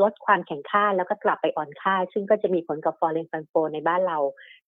[0.00, 4.18] ลดความแข่งค่าแล้วก็กลับไปอ่อนค่า ซึ่งก็จะมีผลกับ foreign fund flow ในบ้านเรา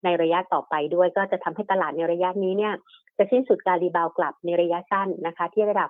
[0.04, 2.74] ในระยะต่อไปด้วย ก็จะทำให้ตลาดในระยะนี้เนี่ย
[3.18, 5.90] จะสิ้นสุดการรีบาวกลับในระยะสั้นนะคะ ที่ระดับ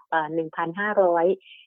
[0.85, 1.64] 1,500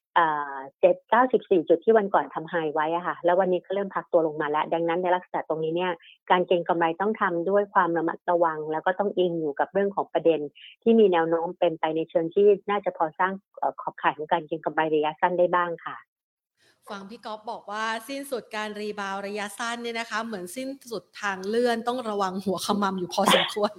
[0.80, 5.92] เจ็ดเก้าสิบสี่จุดที่วันก่อนทำไฮไว้อะค่ะ แล้ววันนี้ก็เริ่มพักตัวลงมาแล้ว ดังนั้นในลักษณะตรงนี้เนี่ย
[6.30, 10.40] การเก็งกำไรต้องทำด้วยความระมัดระวัง แล้วก็ต้องอิงอยู่กับเรื่องของประเด็น
[10.82, 13.32] ที่มีแนวโน้มเป็นไปในเชิงที่น่าจะพอสร้าง
[13.80, 16.07] ขอบข่ายของการเก็งกำไรระยะสั้นได้บ้างค่ะ
[16.90, 23.72] ฟังพี่ก๊อฟบอกว่าสิ้นสุดการรีบาวระยะสั้นเนี่ยนะคะ เหมือนสิ้นสุดทางเลื่อนต้องระวังหัวขมำอยู่พอสมควร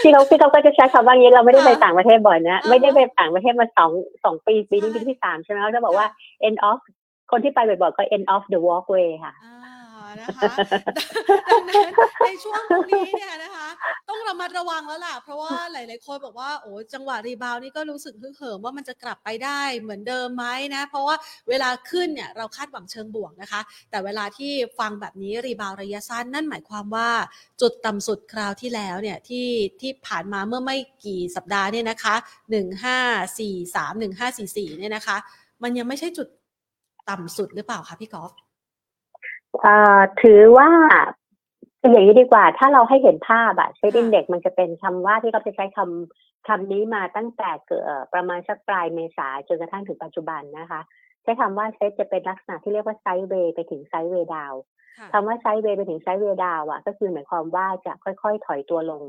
[0.00, 3.90] พี่ก๊อฟพี่ก๊อฟก็จะใช้คำว่างี้เราไม่ได้ไปต่างประเทศบ่อยนะไม่ได้ไปต่างประเทศมาสอง
[4.24, 6.06] สองปีปีนี้ปีที่สามใช่ไหมเขาจะบอกว่า
[6.48, 6.78] end of
[7.30, 9.32] คนที่ไปบ่อยๆก็ end of the walkway ค่ะ
[10.20, 10.50] นะคะ
[11.50, 11.92] ดังนั้น
[12.24, 13.68] ในช่วงนี้เนี่ยนะคะ
[14.08, 21.16] ต้องระมัดระวังแล้วล่ะ เพราะว่าหลาย ๆ คนบอกว่าโอ้จังหวะรีบาวนี่ก็รู้สึกฮึ่งเหิมว่ามันจะกลับไปได้เหมือนเดิมไหมนะ เพราะว่า
[21.48, 27.08] เวลาขึ้นเนี่ยเราคาดหวังเชิงบวกนะคะ แต่เวลาที่ฟังแบบนี้รีบาวระยะสั้นนั่นหมายความว่า
[27.60, 29.48] จุดต่ำสุดคราวที่แล้วเนี่ยที่
[29.80, 32.14] ที่ผ่านมาเมื่อไม่กี่สัปดาห์เนี่ยนะคะ
[33.26, 33.92] 1543
[34.32, 35.16] 1544เนี่ยนะคะ
[35.62, 36.28] มันยังไม่ใช่จุด
[37.10, 38.32] ต่ำสุดหรือเปล่าคะพี่กอล์ฟ
[40.22, 40.70] ถือว่า
[41.80, 50.80] อย่างนี้ดีกว่า ถ้าเราให้เห็นภาพอะ SET Index มันจะเป็นคำว่าที่เขาจะใช้คำคำนี้มาตั้งแต่เกิดประมาณสักปลายเมษาจนกระทั่งถึงปัจจุบันนะคะ
[51.22, 54.54] ใช้คำว่าเซตจะเป็นลักษณะที่เรียกว่า sideway ไปถึง sideway down
[55.12, 59.04] คำว่า sideway ไปถึง sideway down อะก็คือหมายความว่าจะค่อยๆ ถอยตัวลง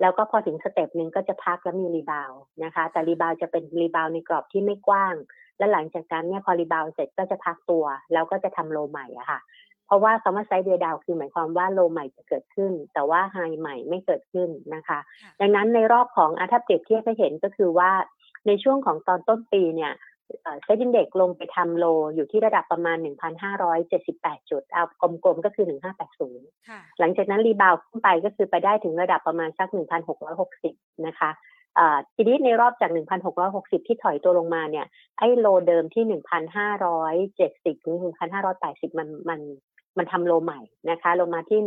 [0.00, 2.32] แล้วก็พอถึง step หนึ่งก็จะพักแล้วมี rebound
[2.64, 5.14] นะคะ แต่ rebound จะเป็น rebound ในกรอบที่ไม่กว้าง
[5.58, 9.38] และหลังจากนั้นเนี่ยพอ rebound เสร็จก็จะพักตัว แล้วก็จะทำ low ใหม่อะค่ะ
[9.88, 14.98] เพราะว่าคำว่า sideway down คือหมายความว่า low ใหม่จะเกิดขึ้น แต่ว่า high ใหม่ไม่เกิดขึ้นนะคะ
[15.40, 17.90] ดังนั้นในรอบของอาถ้าเปรียบเทียบให้เห็นก็คือว่า
[18.46, 19.92] ในช่วงของตอนต้นปีเนี่ย
[20.64, 22.96] SET Index ลงไปทำ low อยู่ที่ระดับประมาณ
[23.74, 24.84] 1,578 จุด เอา
[25.24, 25.66] กลมๆก็คือ
[26.32, 29.68] 1580 หลังจากนั้น rebound ขึ้นไปก็คือไปได้ถึงระดับประมาณสัก
[30.36, 31.30] 1,660 นะคะ
[32.14, 32.90] ทีนี้ในรอบจาก
[33.38, 34.86] 1,660 ที่ถอยตัวลงมาเนี่ย
[35.18, 36.20] ไอ้โลเดิมที่
[37.74, 37.96] 1,570 ถึง
[38.42, 39.40] 1,580 มันมัน
[39.98, 41.60] มันทำโลใหม่นะคะลงมาที่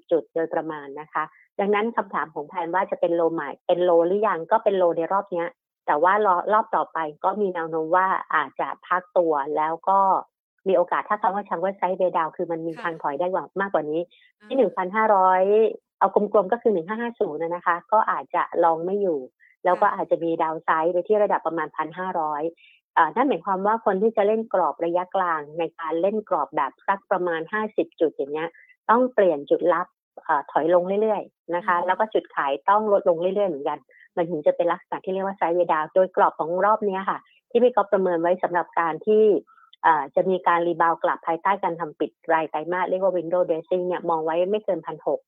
[0.00, 1.24] 1,540 จุดโดยประมาณนะคะ
[1.60, 5.44] ดังนั้นคำถามของแพนว่าจะเป็นโลใหม่ เป็นโลหรือยังก็เป็นโลในรอบนี้
[5.86, 10.00] แต่ว่ารอรอบต่อไปก็มีแนวโน้มว่าอาจจะพักตัวแล้วก็
[10.68, 14.00] มีโอกาสถ้าคำว่าชังว่าไซด์เบดาวคือมันมีทางถอยได้กว่ามากกว่านี้
[14.46, 14.56] ที่
[15.24, 16.72] 1,500เอากลมๆก็คือ
[17.10, 19.18] 1,550นะคะ ก็อาจจะลองไม่อยู่
[19.64, 22.06] แล้วก็อาจจะมีดาวไซด์ไปที่ระดับประมาณ1,500นั่
[23.22, 28.48] นหมายความว่าคนที่จะเล่นกรอบระยะกลาง ในการเล่นกรอบแบบสักประมาณ 50 จุดอย่างเงี้ย
[28.90, 29.86] ต้องเปลี่ยนจุดรับ
[30.52, 33.78] ถอยลงเรื่อยๆนะคะ แล้วก็จุดขายต้องลดลงเรื่อยๆเหมือนกัน
[34.16, 37.18] มันถึงจะเป็นลักษณะที่เรียกว่าไซด์เวดาวโดยกรอบของรอบนี้ค่ะ
[37.50, 39.24] ที่พี่ก๊อฟประเมินไว้สำหรับการที่
[40.16, 45.20] จะมีการรีบาวกลับภายใต้การทำปิดรายไตรมาสเรียกว่า window dressing เนี่ยมองไว้ไม่เกินพันหก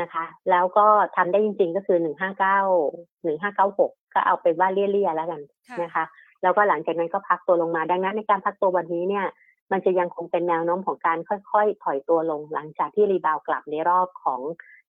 [0.00, 0.86] นะคะ แล้วก็
[1.16, 2.58] ทำได้จริงๆก็คือหนึ่งห้าเก้า
[3.22, 5.40] หนึ่งห้าเก้าหกก็เอาเป็นว่าเลี่ยๆแล้วกัน
[5.82, 6.04] นะคะ
[6.44, 9.26] แล้วก็หลังจากนั้นก็พักตัวลงมา ดังนั้นในการพักตัววันนี้เนี่ย
[9.72, 14.40] มันจะยังคงเป็นแนวโน้มของการค่อยๆ ถอยตัวลง หลังจากที่รีบาวกลับในรอบของ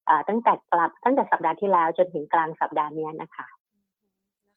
[0.07, 3.47] อตั้งแต่กลับตั้งแต่สัปดาห์ที่แล้วจนถึงกลางสัปดาห์นี้นะคะ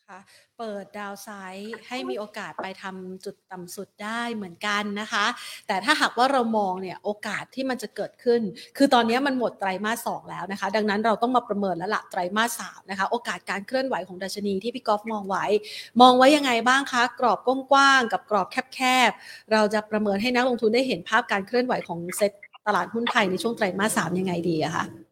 [0.08, 0.20] คะ
[0.58, 5.26] เปิดดาวไซด์ให้มีโอกาสไปทำจุดต่ำสุดได้เหมือนกันนะคะ
[5.66, 8.40] แต่ถ้าหากว่าเรามองเนี่ยโอกาสที่มันจะเกิดขึ้น
[8.76, 15.44] คือตอนนี้มันหมดไตรมาสสองแล้วนะคะ ดังนั้นเราต้องมาประเมินแล้วละไตรมาสสามนะคะ โอกาสการเคลื่อนไหวของดัชนีที่พี่กอล์ฟมองไว้
[16.00, 22.32] มองไว้ยังไงบ้างคะ กรอบกว้างๆกับกรอบแคบๆเราจะประเมินให้นักลงทุนได้เห็นภาพการเคลื่อนไหวของเซ็ต
[22.66, 25.07] ตลาดหุ้นไทยในช่วงไตรมาสสามยังไงดีอะคะ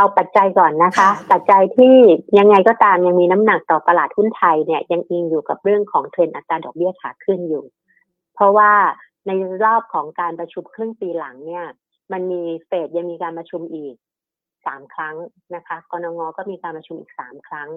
[0.00, 1.96] เอาปัจจัยก่อนนะคะ ปัจจัยที่
[2.38, 7.64] ยังไงก็ตามยังมีน้ำหนักต่อตลาดหุ้นไทยเนี่ยยังอิงอยู่กับเรื่องของเทรนอัตราดอกเบี้ยขาขึ้นอยู่
[8.34, 8.72] เพราะว่า
[9.26, 9.30] ใน
[9.64, 11.64] รอบของการประชุมครึ่งปีหลังเนี่ย
[12.12, 13.94] มันมีเฟดยังมีการประชุมอีก
[14.66, 15.16] สามครั้ง
[15.54, 17.68] นะคะกรงงก็มีการประชุมอีกสามครั้ง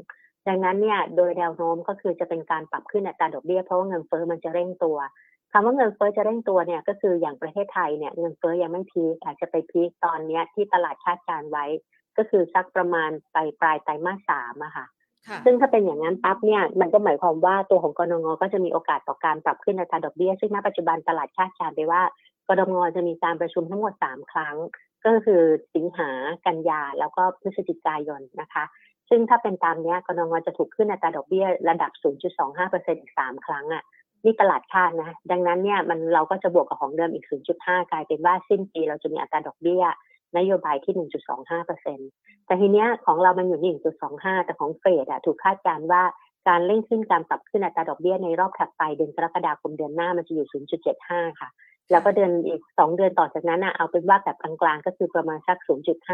[0.47, 4.97] ดังนั้นเนี่ยโดยแนวโน้มก็คือจะเป็นการปรับขึ้นอัตราดอกเบี้ยเพราะว่าเงินเฟ้อมันจะเร่งตัว
[5.51, 11.65] คำว่าเงินเฟ้อจะเร่งตัวเนี่ยก็คืออย่างประเทศไทยเนี่ยเงินเฟ้อยังไม่พีคอาจจะไปพีคตอนเนี้ยที่ตลาดคาดการไว้
[12.17, 14.85] ก็คือสักประมาณปลายปลายไตรมาสสามอะค่ะ
[15.45, 22.01] ซึ่งถ้าเป็นอย่างนั้นปั๊บเนี่ยมันก็หมายความว่าตัวของกรงงก็จะมีโอกาสต่อการปรับขึ้นอัตราดอกเบี้ย ซึ่งณปัจจุบันตลาดคาดการไปว่า
[22.47, 24.55] กรงงจะมีการประชุมทั้งหมดสามครั้ง
[25.05, 25.41] ก็คือ
[25.75, 26.09] สิงหา
[26.45, 28.63] กันยาแล้วก็พฤศจิกายนนะคะ
[29.09, 31.91] ซึ่งถ้าเป็นตามนี้กรงงจะถูกขึ้นอัตราดอกเบี้ยระดับ
[32.47, 33.83] 0.25%อีก 3 ครั้งอะ่ะ
[34.23, 37.25] นี่ตลาดคาดนะ ดังนั้นเนี่ยมันเราก็จะบวกกับของเดิมอีก
[37.57, 39.83] 0.5 กลายเป็นว่าสิ้นปีเราจะมีอัตราดอกเบี้ย
[40.37, 40.93] นโยบายที่
[41.71, 43.69] 1.25%แต่ทีเนี้ยของเรามันอยู่ที่
[44.09, 46.03] 1.25 แต่ของเฟดอะถูกคาดการณ์ว่า
[46.47, 50.47] การเร่งขึ้นการปรับขึ้นอัตราดอกเบี้ยในรอบถัดไปเดือนกรกฎาคมเดือนหน้ามันจะอยู่
[50.93, 51.49] 0.75 ค่ะ
[51.91, 55.57] แล้วก็เดือนอีก 2 เดือนต่อจากนั้นอะเอาเป็นว่าแบบกลางๆ ก็คือประมาณสัก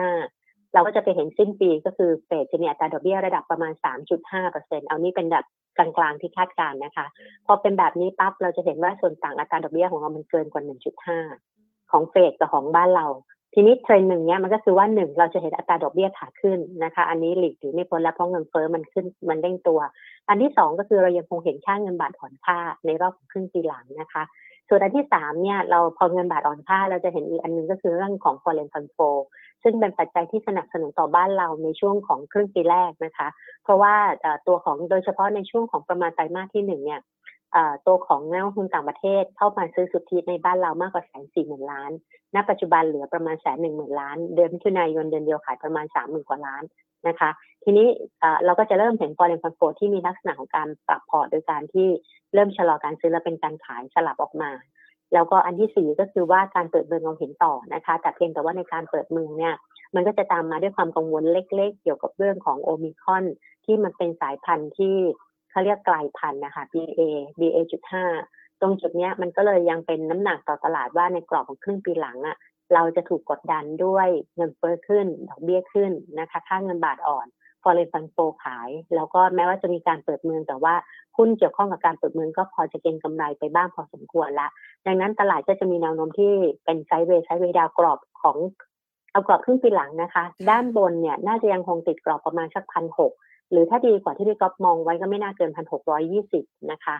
[0.09, 3.73] 0.5 เราก็จะไปเห็นสิ้นปีก็คือเฟดจะมีอัตราดอกเบี้ยระดับประมาณ
[4.31, 5.45] 3.5%เอานี่เป็นแบบ
[5.77, 7.05] กลางๆที่คาดการนะคะ
[7.45, 10.63] พอเป็นแบบนี้ปั๊บเราจะเห็นว่าส่วนต่างอัตราดอกเบี้ยของเรามันเกินกว่า
[11.27, 13.07] 1.5 ของเฟดกับของบ้านเรา
[13.53, 19.79] ทีนี้เทรนหนึ่งเนี้ยมันก็คือว่าหนึ่งเราจะเห็นอัตราดอกเบี้ยขาขึ้นนะคะ อันนี้หลีกหนีไม่พ้นแล้วเพราะเงินเฟ้อมันขึ้นมันเด้งตัว
[20.29, 24.23] อันที่สองก็คือเรายังคงเห็นค่าเงินบาทอ่อนค่าในรอบครึ่งปีหลังนะคะ
[24.67, 29.17] ส่วนอันที่สามเนี่ยเราพอเงินบาทอ่อนค่าเราจะเห็นอีกอันนึงก็คือเรื่องของ foreign fund flow
[29.63, 33.27] ซึ่งเป็นปัจจัยที่สนับสนุนต่อบ้านเราในช่วงของครึ่งปีแรกนะคะ
[33.63, 33.95] เพราะว่า
[34.47, 36.99] ตัวของโดยเฉพาะในช่วงของประมาณไตรมาสที่หนึ่งเนี่ย
[37.85, 41.91] ตัวของนักลงทุนต่างประเทศเข้ามาซื้อสุทธิในบ้านเรามากกว่าแสนสี่หมื่นล้าน
[42.35, 46.63] ณ ปัจจุบันเหลือประมาณแสนหนึ่งหมื่นล้าน เดือนมิถุนายนเดือนเดียวขายประมาณสามหมื่นกว่าล้าน
[47.07, 47.29] นะคะ
[47.63, 47.87] ทีนี้
[48.45, 51.87] เราก็จะเริ่มเห็น foreign fund flow ที่มีลักษณะของการปรับพอร์ตโดยการที่
[52.33, 54.51] เริ่มชะลอการซื้อและเป็นการขายสลับออกมา
[55.13, 59.55] แล้วก็อันที่สี่ก็คือว่าการเปิดเมืองเราเห็นต่อนะคะ แต่เพียงแต่ว่าในการเปิดเมืองเนี่ย
[59.95, 63.23] มันก็จะตามมาด้วยความกังวลเล็ก ๆ เกี่ยวกับเรื่องของโอมิคอน
[63.65, 64.95] ที่มันเป็นสายพันธุ์ที่
[65.59, 67.01] เขาเรียกกลายพันธุ์นะคะ BA
[67.39, 67.93] BA.5
[68.61, 72.37] ตรงจุดนี้มันก็เลยยังเป็นน้ำหนักต่อตลาดว่าในกรอบของครึ่งปีหลังอะ่ะ
[72.73, 77.27] เราจะถูกกดดันด้วยเงินเฟ้อขึ้น ดอกเบี้ยขึ้นนะคะ ค่าเงินบาทอ่อน
[77.63, 80.73] ฟอเรนฟันโฟขาย แล้วก็แม้ว่าจะมีการเปิดเมืองแต่ว่า
[81.17, 84.47] หุ้นเกี่ยวข้องกับการเปิดเมืองก็พอจะเก็งกำไรไปบ้างพอสมควรละ
[84.85, 86.33] ดังนั้นตลาดก็จะมีแนวโน้มที่
[86.65, 88.37] เป็นไซด์เวย์ไซด์เวย์ดาวกรอบของ
[89.11, 93.13] เอากรอบครึ่งปีหลังนะคะ ด้านบนเนี่ยน่าจะยังคงติดกรอบประมาณสักพันหก
[93.51, 96.97] หรือถ้าดีกว่าที่พี่ก๊อฟมองไว้ก็ไม่น่าเกินพันหกร้อยยี่สิบนะคะ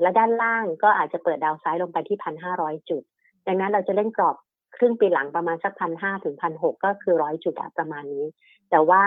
[0.00, 3.02] และด้านล่างก็อาจจะเปิดดาวไซด์ลงไปที่พันห้าร้อยจุด
[3.46, 4.36] ดังนั้นเราจะเล่นกรอบ
[4.76, 8.26] ครึ่งปีหลังประมาณสักพันห้าถึงพันหกก็คือร้อยจุดประมาณนี้
[8.70, 9.02] แต่ว่า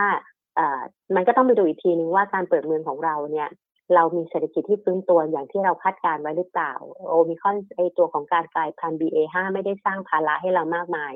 [1.16, 3.50] มันก็ต้องไปดูอีกทีนึงว่าการเปิดเมืองของเราเนี่ย
[3.96, 6.74] เรามีเศรษฐกิจที่ฟื้นตัวอย่างที่เราคาดการไว้หรือเปล่า
[7.08, 11.14] โอมิคอนไอตัวของการกลายพันธุ์ BA5 ไม่ได้สร้างภาระให้เรามากมาย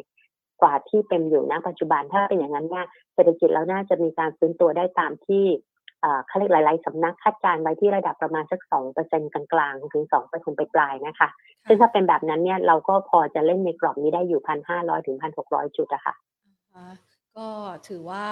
[0.62, 5.46] กว่าที่เป็นอยู่ณปัจจุบันถ้าเป็นอย่างนั้นเนี่ยเศรษฐกิจเราน่าจะมีการฟื้นตัวได้ตามที่
[6.28, 11.30] เขาเรียกหลาย ๆ สำนักคาดการไว้ที่ระดับประมาณสักสองเปอร์เซ็นกลางๆ ถึงสองเปอร์เซ็นไปปลายนะคะ
[11.68, 16.16] ซึ่งถ้าเป็นแบบนั้นเนี่ยเราก็พอจะเล่นในกรอบนี้ได้อยู่พันห้าร้อยถึงพันหกร้อยจุดอะค่ะ
[17.38, 17.48] ก็
[17.88, 18.26] ถือว่า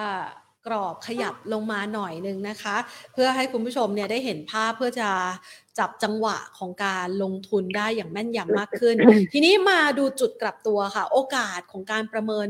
[0.68, 2.76] กรอบขยับลงมาหน่อยนึงนะคะ
[3.14, 5.10] เพื่อให้คุณผู้ชมเนี่ยได้เห็นภาพเพื่อจะ
[5.80, 8.96] จับจังหวะของการลงทุนได้อย่างแม่นยำมากขึ้น
[9.34, 12.46] ทีนี้มาดูจุดกลับตัวค่ะ โอกาสของการประเมิน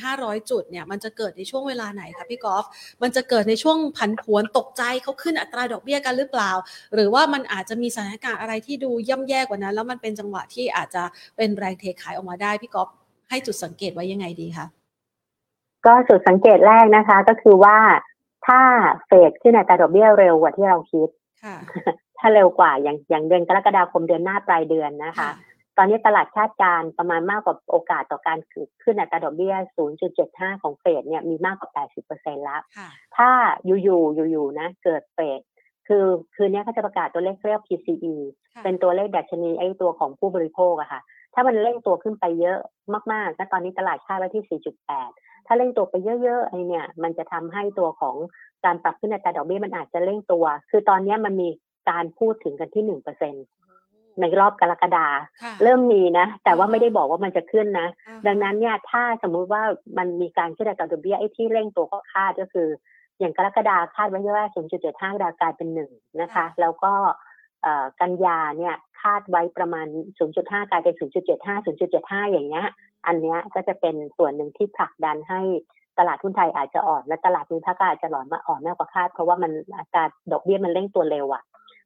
[0.00, 2.64] 1,500 จุดเนี่ยมันจะเกิดในช่วงเวลาไหนคะพี่กอล์ฟ
[3.02, 6.52] มันจะเกิดในช่วงผันผวนตกใจเขาขึ้นอัตราดอกเบี้ยกันหรือเปล่า
[6.94, 11.02] หรือว่ามันอาจจะมีสถานการณ์อะไรที่ดูย่ำแย่กว่านั้น แล้วมันเป็นจังหวะที่อาจจะ
[11.36, 12.88] เป็นแรงเทขายออกมาได้พี่กอล์ฟ
[13.30, 14.66] ให้จุดสังเกตไว้ยังไงดีคะ
[15.86, 17.78] ก็จุดสังเกตแรกนะคะ ก็คือว่า
[18.46, 18.60] ถ้า
[19.06, 21.08] เฟดขึ้นอัตราดอกเบี้ยเร็วกว่าที่เราคิด
[22.18, 25.30] ถ้าเร็วกว่าอย่างอย่างเดือนกรกฎาคมเดือนหน้าปลายเดือนนะคะ
[25.76, 28.38] ตอนนี้ตลาดคาดการประมาณมากกว่าโอกาสต่อการ
[28.82, 29.54] ขึ้นอัตราดอกเบี้ย
[30.08, 31.70] 0.75 ของเฟดเนี่ยมีมากกว่า
[32.08, 32.60] 80%แล้ว
[33.16, 33.30] ถ้า
[33.66, 35.40] อยู่ๆอยู่ๆนะเกิดเฟด
[35.88, 38.14] คือคืนนี้เขาจะประกาศตัวเลขเรียก PCE
[38.64, 41.00] เป็นตัวเลขดัชนีไอ้ตัวของผู้บริโภคอะค่ะ
[41.38, 42.58] ถ้ามันเร่งตัวขึ้นไปเยอะ
[43.12, 44.60] มากๆแล้วตอนนี้ตลาดคาดไว้ที่
[44.96, 48.16] 4.8 ถ้าเร่งตัวไปเยอะๆไอเนี่ย มันจะทำให้ตัวของ
[48.64, 51.48] การปรับขึ้นอัตราดอกเบี้ยมันอาจจะเร่งตัว คือตอนนี้มันมี
[51.90, 53.34] การพูดถึงกันที่หนึ่งเปอร์เซ็น
[54.20, 55.06] ในรอบกรกฎา
[55.62, 57.88] เริ่มมีนะ แต่ว่าไม่ได้บอกว่ามันจะขึ้นนะ
[58.26, 59.62] ดังนั้นเนี่ยถ้าสมมุติว่า
[59.98, 62.68] มันมีการขึ้นอัตราดอกเบี้ยไอ้ที่เร่งตัวก็คาดก็คือ
[63.18, 64.46] อย่างกรกฎาคาดไว้ว่า
[64.84, 66.92] 0.75ดากลายเป็นหนึ่งนะคะ แล้วก็
[68.00, 69.86] กันยาเนี่ยคาดไว้ประมาณ
[70.28, 72.66] 0.5 กลายเป็น 0.75 0.75 อย่างเงี้ย
[73.06, 75.40] อันนี้ก็จะเป็นส่วนหนึ่งที่ผลักดันให้
[75.98, 81.42] ตลาดหุ้นไทยอาจจะอ่อน และตลาดภูมิภาคอาจจะหลอนมาอ่อนมากกว่าคาด เพราะว่ามันอัตราดอกเบี้ยมันเร่งตัวเร็วอะ่ะ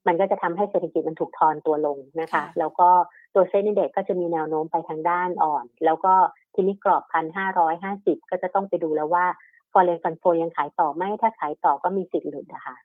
[0.06, 2.88] มันก็จะทำให้เศรษฐกิจมันถูกทอนตัวลงนะคะ แล้วก็
[3.34, 6.12] ตัวเซ็นดีเด็กก็จะมีแนวโน้มไปทางด้านอ่อน แล้วก็
[6.54, 9.26] ทีนี้กรอบพันห้าร้อยห้าสิบก็จะต้องไปดูแล้วว่า
[9.72, 12.76] ฟอร์เรนฟันโฟยังขายต่อไหมถ้าขายต่อก็มีสิทธิ์หลุดนะคะ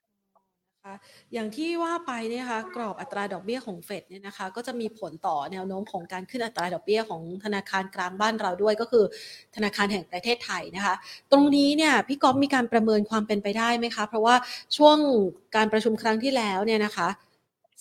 [1.34, 9.06] อย่างที่ว่าไปเนี่ยคะกรอบอัตราดอกเบี้ยของเฟดเนี่ยนะคะก็จะมีผลต่อแนวโน้มของการขึ้นอัตราดอกเบี้ยของธนาคารกลางบ้านเราด้วยก็คือ
[9.56, 10.96] ธนาคารแห่งประเทศไทยนะคะ
[11.32, 14.36] ตรงนี้เนี่ยพี่ก๊อฟมีการประเมินความเป็นไปได้ไหมคะ เพราะว่า
[14.78, 14.98] ช่วง
[15.56, 17.08] การประชุมครั้งที่แล้วเนี่ยนะคะ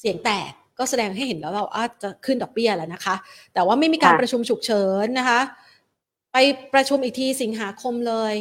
[0.00, 3.14] เสียงแตกก็แสดงให้เห็นแล้วเราอาจจะขึ้นดอกเบี้ยแล้วนะคะ
[3.54, 5.40] แต่ว่าไม่มีการประชุมฉุกเฉินนะคะ
[6.32, 6.36] ไป
[6.74, 8.34] ประชุมอีกทีสิงหาคมเลย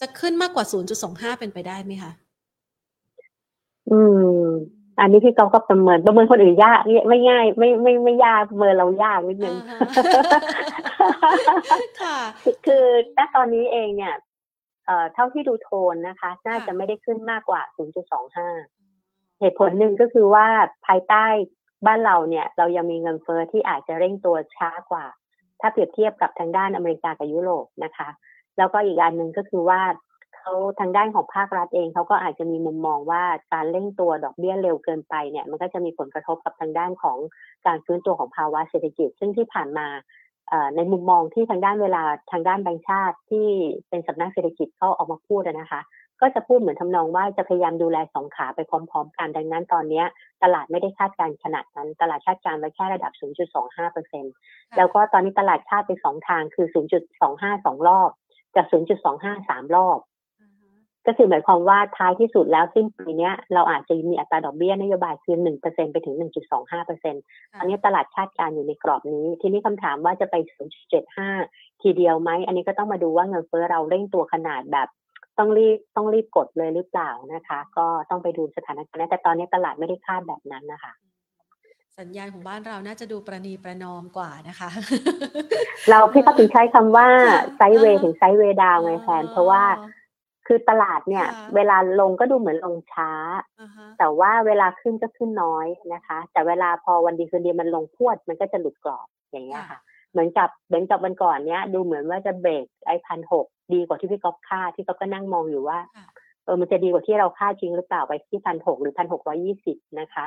[0.00, 0.64] จะขึ้นมากกว่า
[1.02, 2.12] 0.25 เป็นไปได้ไหมคะ
[3.90, 4.00] อื
[4.40, 4.46] ม
[5.00, 12.18] อันนี้พี่ก๊อฟก็ประเมินประเมินคนอื่นยากไม่ง่าย ไม่ไม่ไม่ยากประเมินเรายากนิดนึงอ่าฮะค่ะ
[12.66, 12.84] คือ
[13.18, 14.14] ณตอนนี้เองเนี่ย
[14.86, 17.60] เอ่อเท่าที่ดูโทนนะคะ น่าค่ะจะไม่ได้ขึ้นมากกว่า
[18.30, 20.46] 0.25 เหตุผลหนึ่งก็คือว่า
[20.86, 21.24] ภายใต้
[21.86, 25.06] บ้านเราเนี่ย เรายังมีเงินเฟ้อที่อาจจะเร่งตัวช้ากว่า
[25.60, 28.08] ถ้าเปรียบเทียบกับทางด้านอเมริกากับยุโรปนะคะ
[28.58, 29.80] แล้วก็อีกอันหนึ่งก็คือว่า
[30.40, 33.22] เขาทางด้านของภาครัฐเองเขาก็อาจจะมีมุมมองว่า
[33.52, 37.18] การเร่งตัวดอกเบี้ยเร็วเกินไปเนี่ยมันก็จะมีผลกระทบกับทางด้านของ
[37.66, 39.86] การฟื้นตัวของภาวะเศรษฐกิจ ซึ่งที่ผ่านมา
[40.48, 43.48] เอ่อในมุมมองที่ทางด้านเวลาทางด้านแบงก์ชาติที่
[43.88, 45.80] เป็นสำนักเศรษฐกิจเขาออกมาพูดอะนะคะ
[46.20, 50.06] ก็จะพูดเหมือนทำนองว่าจะพยายามดูแลสองขาไปพร้อม ๆ กันดังนั้นตอนเนี้ย
[50.42, 53.12] ตลาดไม่ได้คาดการณ์ขนาดนั้น ตลาดคาดการณ์ไว้แค่ระดับ
[53.52, 54.24] 0.25เปอร์เซ็น
[54.76, 56.66] แล้วก็ตอนนี้ตลาดคาดไปสองทางคือ
[57.16, 58.10] 0.25 สองรอบ
[58.56, 58.66] กับ
[59.06, 59.98] 0.25 สามรอบ
[61.08, 66.16] ก็คือหมายความว่าท้ายที่สุดแล้วสิ้นปีเนี้ยเราอาจจะมีอัตราดอกเบี้ยนโยบายคือ1%ไปถึง
[66.86, 70.34] 1.25%อันนี้ตลาดคาดการณ์อยู่ในกรอบนี้ ทีนี้คำถามว่าจะไป
[71.08, 74.88] 0.75ทีเดียวไหม อันนี้ก็ต้องมาดูว่าเงินเฟ้อเราเร่งตัวขนาดแบบ
[75.38, 80.92] ต้องรีบต้องรีบกดเลยหรือเปล่านะคะ ก็ต้องไปดูสถานการณ์แต่ตอนนี้ตลาดไม่ได้คาดแบบนั้นนะคะ
[81.98, 84.68] สัญญาณของบ้านเราน่าจะดูประนีประนอมกว่านะคะ
[85.90, 89.62] เราพี่ก็ถึงใช้คำว่าค่ะไซด์เวย์อ่าถึงไซด์เวย์ดาวไงแฟนเพราะว่า
[90.48, 93.10] คือตลาดเนี่ยค่ะเวลาลงก็ดูเหมือนลงช้า
[93.60, 99.80] อ่าฮะแต่ว่าเวลาขึ้นก็ขึ้นน้อยนะคะ แต่เวลาพอวันดีคืนดีมันลงพรวด มันก็จะหลุดกรอบอย่างเงี้ยค่ะ
[100.12, 106.06] เหมือนกับเหมือนกับวันก่อนเนี้ย ดูเหมือนว่าจะเบรกไอ้พันหกดีกว่าที่พี่ก๊อฟคาดที่ก๊อฟก็นั่งมองอยู่ว่าค่ะ
[106.44, 110.26] เออมันจะดีกว่าที่เราคาดจริงหรือเปล่าไปที่พันหกหรือพันหกร้อยี่สิบนะคะ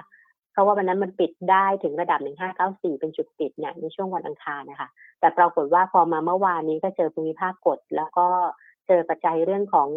[0.51, 8.27] เพราะว่าวันนั้นมันปิดได้ถึงระดับหนึ่งห้าเก้าสี่เป็นจุดปิดเนี่ยในช่วงวันอังคารนะคะ แต่ปรากฏว่าพอมาเมื่อวานนี้ก็เจอภูมิภาคกดแล้วก็
[8.70, 9.89] เจอปัจจัยเรื่องของ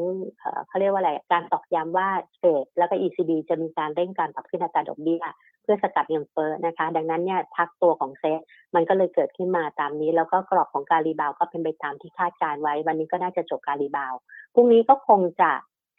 [0.68, 5.24] เขาเรียกว่าอะไรการตอกย้ำว่าเฟดแล้วก็ ECB จะมีการเร่งการปรับขึ้นอัตราดอกเบี้ย
[5.62, 8.40] เพื่อสกัดเงินเฟ้อนะคะ ดังนั้นเนี่ยพักตัวของเซต
[8.74, 14.14] มันก็เลยเกิดขึ้นมาตามนี้ แล้วก็กรอบของการ rebound ก็เป็นไปตามที่คาดการณ์ไว้ วันนี้ก็น่าจะจบการ rebound
[14.54, 15.50] พรุ่งนี้ก็คงจะ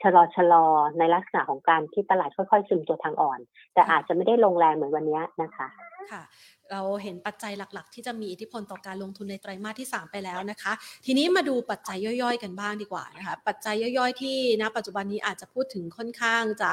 [0.04, 0.66] ชะลอชะลอ
[1.00, 3.40] ในลักษณะของการที่ตลาดค่อยๆ ซึมตัวทางอ่อน
[3.74, 5.68] แต่อาจจะไม่ได้ลงแรงเหมือนวันนี้นะคะ
[6.12, 6.24] ค่ะ
[6.72, 10.74] เราเห็นปัจจัยหลักๆ ที่จะมีอิทธิพลต่อการลงทุนในไตรมาสที่ 3 ไปแล้วนะคะ
[11.06, 16.72] ทีนี้มาดูปัจจัยย่อยๆ กันบ้างดีกว่านะคะปัจจัยย่อยๆ ที่ณปัจจุบันนี้อาจจะพูดถึงค่อนข้างจะ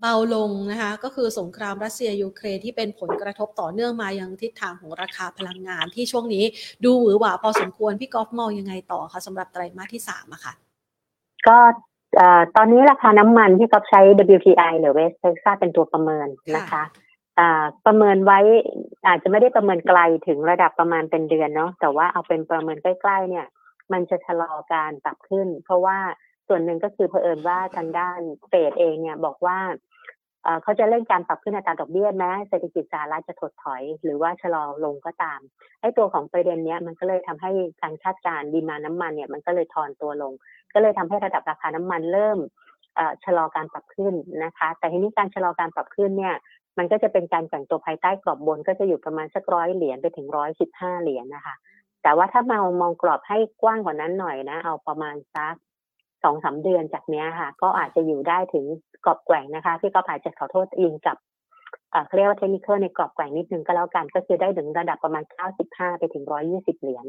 [0.00, 6.44] เบาลงนะคะก็คือสงครามรัสเซียยูเครนที่เป็นผลกระทบต่อเนื่องมายังทิศทางของราคาพลังงานที่ช่วงนี้
[6.84, 10.52] ดูหวือหวาพอสมควร พี่กอล์ฟมองยังไงต่อคะสำหรับไตรมาสที่3อะค่ะ
[11.48, 11.91] ก็เอ่อ
[12.56, 14.00] ตอนนี้ราคาน้ำมันที่เขาใช้
[14.36, 16.82] WTI หรือ West Texas เป็นตัวประเมินนะคะ
[17.38, 18.38] อ่าประเมินไว้
[19.06, 23.46] อาจจะไม่ได้ประเมินไกลถึงระดับประมาณเป็นเดือนเนาะแต่ว่าเอาเป็นประเมินใกล้ๆเนี่ย
[23.92, 25.98] มันจะชะลอการปรับขึ้น เพราะว่า
[26.48, 29.58] ส่วนหนึ่งก็คือเผอิญว่าทางด้านเฟดเองเนี่ยบอกว่า
[30.62, 35.40] เขาจะเร่งการปรับขึ้นอัตราดอกเบี้ยแม้เศรษฐกิจสหรัฐจะถดถอย หรือว่าชะลอลงก็ตาม
[35.80, 37.50] ไอ้ตัวของประเด็นเนี้ยมันก็เลยทำให้
[37.82, 40.32] การคาดการดีมาน้ำมันเนี่ยมันก็เลยทอนตัวลง
[40.74, 42.38] ก็เลยทำให้ระดับราคาน้ำมันเริ่ม
[43.24, 46.34] ชะลอการปรับขึ้นนะคะ แต่ทีนี้การชะลอการปรับขึ้นเนี่ย
[46.78, 51.54] มันก็จะเป็นการแกว่งตัวภายใต้กรอบบนก็จะอยู่ประมาณสักร้อยเหรียญไปถึงร้อยสิบห้าเหรียญนะคะ
[52.02, 55.54] แต่ว่าถ้ามามองกรอบให้กว้างกว่านั้นหน่อยนะ เอาประมาณสัก
[56.24, 58.64] สองสามเดือนจากเนี้ยค่ะ ก็อาจจะอยู่ได้ถึง
[59.04, 61.16] กรอบแกว่งนะคะที่ก็อาจจะขอโทษอิงกับ
[62.06, 65.24] เขาเรียกว่าเทคนิคในกรอบแกว่งนิดนึงก็แล้วกันก็คือได้ถึงระดับประมาณ
[65.60, 67.06] 95 ไปถึง 120 เหรียญ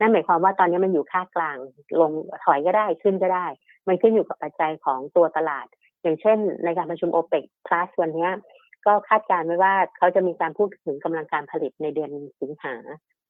[0.00, 1.56] นั่นหมายความว่าตอนนี้มันอยู่ค่ากลาง
[2.00, 2.12] ลง
[2.44, 3.46] ถอยก็ได้ขึ้นก็ได้
[3.88, 5.66] มันขึ้นอยู่กับปัจจัยของตัวตลาด
[6.02, 8.28] อย่างเช่น ในการประชุม OPEC Plus วันนี้
[8.86, 12.74] ก็คาดการณ์ไว้ว่าเขาจะมีการพูดถึงกำลังการผลิตในเดือนสิงหา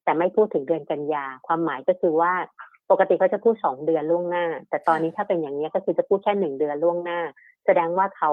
[0.05, 2.33] แต่ไม่พูดถึงเดือนกันยาความหมายก็คือว่า
[2.91, 7.21] ปกติเขาจะพูดสองเดือนล่วงหน้า แต่ตอนนี้ถ้าเป็นอย่างนี้ยก็คือจะพูดแค่หนึ่งเดือนล่วงหน้า
[7.67, 8.31] แสดงว่าเขา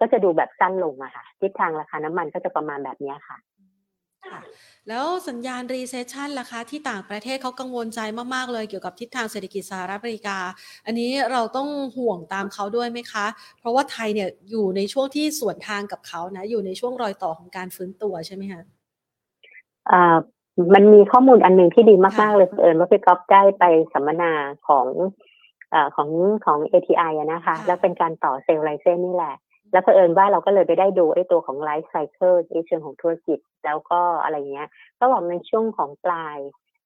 [0.00, 3.36] ก็จะดูแบบสั้นลงอะค่ะทิศทางราคาน้ำมันก็จะประมาณแบบเนี้ยค่ะ
[4.30, 4.40] ค่ะ
[4.88, 8.00] แล้วสัญญาณ recession ล่ะคะที่ต่างประเทศเขากังวลใจ
[8.34, 10.38] มากๆเลยเกี่ยวกับทิศทางเศรษฐกิจสหรัฐอเมริกา
[10.86, 13.26] อันนี้เราต้องห่วงตามเขาด้วยไหมคะ
[13.58, 18.62] เพราะว่าไทยเนี่ยอยู่ในช่วงที่สวนทางกับเขานะ อยู่ในช่วงรอยต่อของการฟื้นตัวใช่ไหมคะ
[19.90, 20.16] อ่า
[20.74, 24.32] มันมีข้อมูลอันหนึ่งที่ดีมากค่ะๆเลยเผอิญว่าพี่ก๊อฟได้ไปสัมมนา
[24.68, 24.86] ของ
[25.74, 26.10] อ่าของ
[26.44, 29.34] ของ ATI อะนะคะ แล้วเป็นการต่อเซลล์ไลเซนนี่แหละ
[29.72, 36.38] แล้วเผอิญว่าเราก็เลยไปได้ดูไอ้ตัวของไลฟ์ไซเคิลในเชิงของธุรกิจแล้วก็อะไรเงี้ยก็บอกในช่วงของปลาย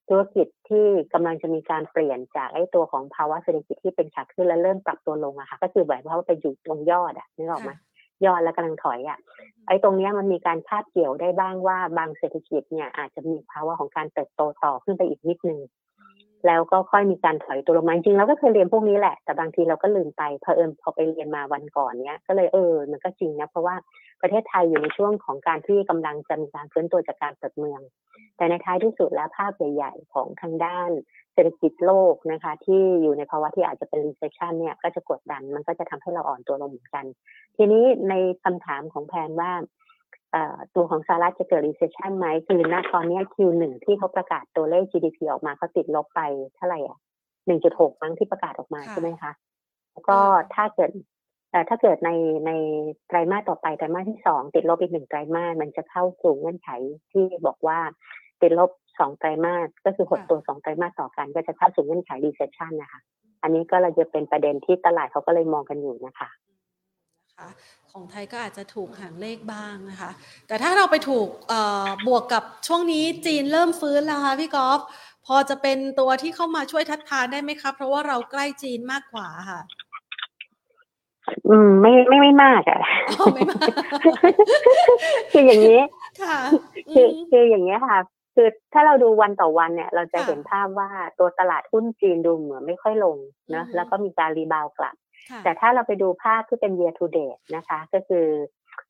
[0.08, 7.89] ธุรกิจที่กำลังจะมีการเปลี่ยนจากไอ้ตัวของภาวะเศรษฐกิจที่เป็นขาขึ้นแล้วเริ่มปรับตัวลงอะค่ะ ก็คือหมายความว่าไปอยู่ตรงยอดอะนึกออกไหมค่ะ
[8.26, 9.18] ยอดแล้วกำลังถอยอะ
[9.66, 15.60] ไอ้ตรงเนี้ยมันมีการคาดเกี่ยวได้บ้างว่าบางเศรษฐกิจเนี่ยอาจจะมีภาวะของการเติบโตต่อขึ้นไปอีกนิดนึง
[16.46, 23.74] แล้วก็ค่อยมีการถอยตัวลงมาจริงๆเราก็เคยเรียนพวกนี้แหละ แต่บางทีเราก็ลืมไปเผอิญพอไปเรียนมาวันก่อนเนี้ย ก็เลยเออ มันก็จริงนะ เพราะว่า
[24.22, 27.80] ประเทศไทยอยู่ในช่วงของการที่กำลังจะมีการฟื้นตัวจากการเปิดเมือง
[28.36, 30.90] แต่ในท้ายที่สุดแล้วภาพใหญ่ๆของทางด้าน
[31.34, 37.04] เศรษฐกิจโลกนะคะ ที่อยู่ในภาวะที่อาจจะเป็น recession เนี่ยก็จะกดดันมันก็จะทำให้เราอ่อนตัวลงเหมือนกัน
[37.56, 38.14] ทีนี้ใน
[38.44, 39.52] คำถามของแพนว่า
[40.74, 46.20] ตัวของสหรัฐจะเกิด recession ไหมคือณตอนนี้ Q1 ที่เขาประกาศตัวเลข GDP ออกมาเขาติดลบไป
[46.56, 46.98] เท่าไหร่อะ
[47.50, 49.32] 1.6มั้งที่ประกาศออกมาใช่ไหมคะ
[49.92, 50.18] แล้วก็
[50.54, 50.90] ถ้าเกิด
[51.50, 52.10] แต่ถ้าเกิดใน
[52.46, 52.50] ใน
[53.08, 56.70] ไตรมาสต่อไปไตรมาสที่สองติดลบอีกหนึ่งไตรมาสมันจะเข้าสู่เงื่อนไข
[57.12, 57.78] ที่บอกว่า
[58.40, 63.00] ติดลบสองไตรมาสก็คือหดตัวสองไตรมาสต่อกัน ก็จะเข้าสู่เงื่อนไข recession นะคะ
[63.42, 66.30] อันนี้ก็เราจะเป็นประเด็นที่ตลาดเขาก็เลยมองกันอยู่นะคะ
[67.92, 70.10] ของไทยก็อาจจะถูกหางเลขบ้างนะคะ
[70.48, 71.28] แต่ถ้าเราไปถูก
[72.06, 74.80] บวกกับช่วงนี้จีนเริ่มฟื้นแล้วค่ะพี่กอล์ฟ
[75.26, 79.60] พอจะเป็นตัวที่เข้ามาช่วยทัดทานได้ไหมคะเพราะว่าเราใกล้จีนมากกว่าค่ะ
[81.48, 82.80] อืม ไม่ไม่ไม่มากอะ
[83.34, 83.68] ไม่มาก
[85.32, 85.80] คืออย่างนี้
[86.22, 86.38] ค่ะ
[86.94, 87.98] คือคืออย่างนี้ค่ะ
[88.34, 90.88] คือถ้าเราดูวันต่อวันเนี่ย เราจะเห็นภาพว่า
[91.18, 93.16] ตัวตลาดหุ้นจีนดูเหมือนไม่ค่อยลง
[93.54, 94.94] นะแล้วก็มีการรีบาวกลับ
[95.44, 98.26] แต่ถ้าเราไปดูภาพที่เป็น year to date นะคะ ก็คือ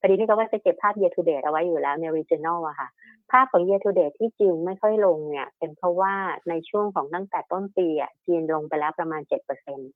[0.00, 2.88] พอดีนี่ก็ว่าจะเก็บภาพ year to date เอาไว้อยู่แล้วใน regional อะค่ะ
[3.32, 6.14] ภาพของ year to date ที่จีนไม่ค่อยลงเนี่ย เป็นเพราะว่า
[6.48, 9.90] ในช่วงของตั้งแต่ต้นปีอะจีนลงไปแล้วประมาณเจ็ดเปอร์เซ็นต์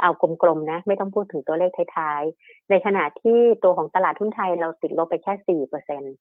[0.00, 0.10] เอา
[0.42, 6.14] กลมๆนะ ไม่ต้องพูดถึงตัวเลขท้ายๆ ในขณะที่ตัวของตลาดทุนไทยเราติดลบไปแค่สี่เปอร์เซ็นต์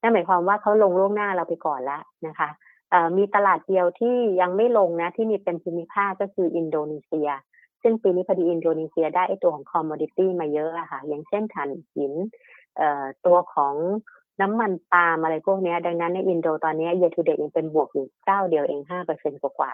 [0.00, 2.48] นั่นหมายความว่าเขาลงล่วงหน้าเราไปก่อนแล้วนะคะ
[3.16, 7.28] มีตลาดเดียวที่ยังไม่ลงนะที่มีเป็นภูมิภาคก็คืออินโดนีเซีย
[7.82, 12.12] ซึ่งปีนี้พอดีอินโดนีเซียได้ไอตัวของ commodity มาเยอะอะค่ะ อย่างเช่นถ่านหิน
[13.26, 13.74] ตัวของ
[14.40, 19.72] น้ำมันปาล์มอะไรพวกนี้ดังนั้นในอินโดตอนนี้เยทูเดตยังเป็นบวกอยู่เก้าเดียวเองห้าเปอร์เซ็นต์กว่า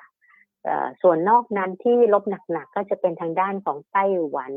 [1.02, 4.52] ส่วนนอกนั้นที่ลบหนักๆก็จะเป็นทางด้านของไต้หวัน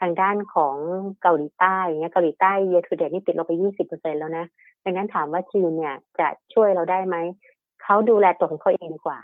[0.00, 0.76] ทางด้านของ
[1.22, 4.46] เกาหลีใต้เงี้ยเกาหลีใต้เยทูเดตนี่ติดลบไปยี่สิบเปอร์เซ็นแล้วนะ
[4.84, 7.16] ดังนั้นถามว่าจีนเนี่ยจะช่วยเราได้ไหม
[7.82, 9.18] เขาดูแลตัวของเขาเองดีกว่า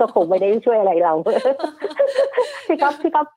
[0.00, 1.14] ก็คงไม่ได้ช่วยอะไรเรา
[2.66, 3.28] พี่ก๊อฟพี่ก๊อฟ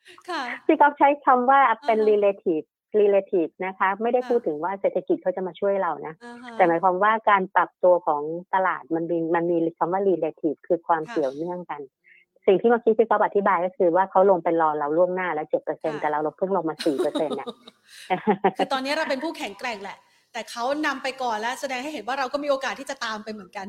[0.68, 2.66] พี่ก๊อฟใช้คำว่าเป็น relative
[3.02, 6.14] relative นะคะ ไม่ได้พูดถึงว่าเศรษฐกิจเขาจะมาช่วยเรานะ
[6.54, 8.22] แต่หมายความว่าการปรับตัวของ
[8.54, 11.82] ตลาดมันมีมันมีคำว่า relative คือความเกี่ยวเนื่องกัน
[12.46, 17.48] สิ่งที่เมื่อกี้พี่ก๊อฟอธิบายก็คือว่าเขาลงไปรอเราล่วงหน้าแล้วเจ็ดเปอร์เซ็นแต่เราเพิ่งลงมาสี่เปอร์เซ็นต์เนี่ย
[18.58, 19.98] คือตอนนี้เราเป็นผู้แข็งแกร่งแหละ
[20.34, 23.68] แต่เขานำไปก่อนแล้วแสดงให้เห็นว่าเราก็มีโอกาสที่จะตามไปเหมือนกัน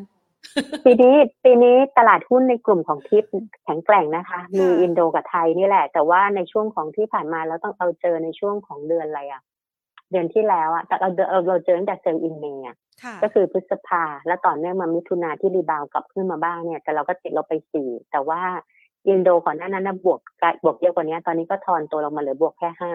[0.84, 3.24] ปีนี้ปีนี้ตลาดหุ้นในกลุ่มของทิป
[3.64, 9.43] แข็งแกร่งนะคะ มีอินโดกับไทยนี่แหละ แต่ว่าในช่วงของที่ผ่านมาเราต้องเราเจอในช่วงของเดือนอะไรอะ
[10.11, 12.64] เดือนที่แล้วอะแต่เราเราเราเจอตั้งแต่ Sell in May
[13.22, 18.41] ก็คือพฤษภา แล้วต่อเนื่องมามิถุนาที่ rebound กลับขึ้นมาบ้างเนี่ยแต่เราก็ติดเราไปสี่แต่ว่า
[19.09, 20.20] อินโดก่อนหน้านั้นบวก
[20.64, 22.93] บวกเยอะกว่านี้ ตอนนี้ก็ทอนตัวลงมาเหลือบวกแค่ห้า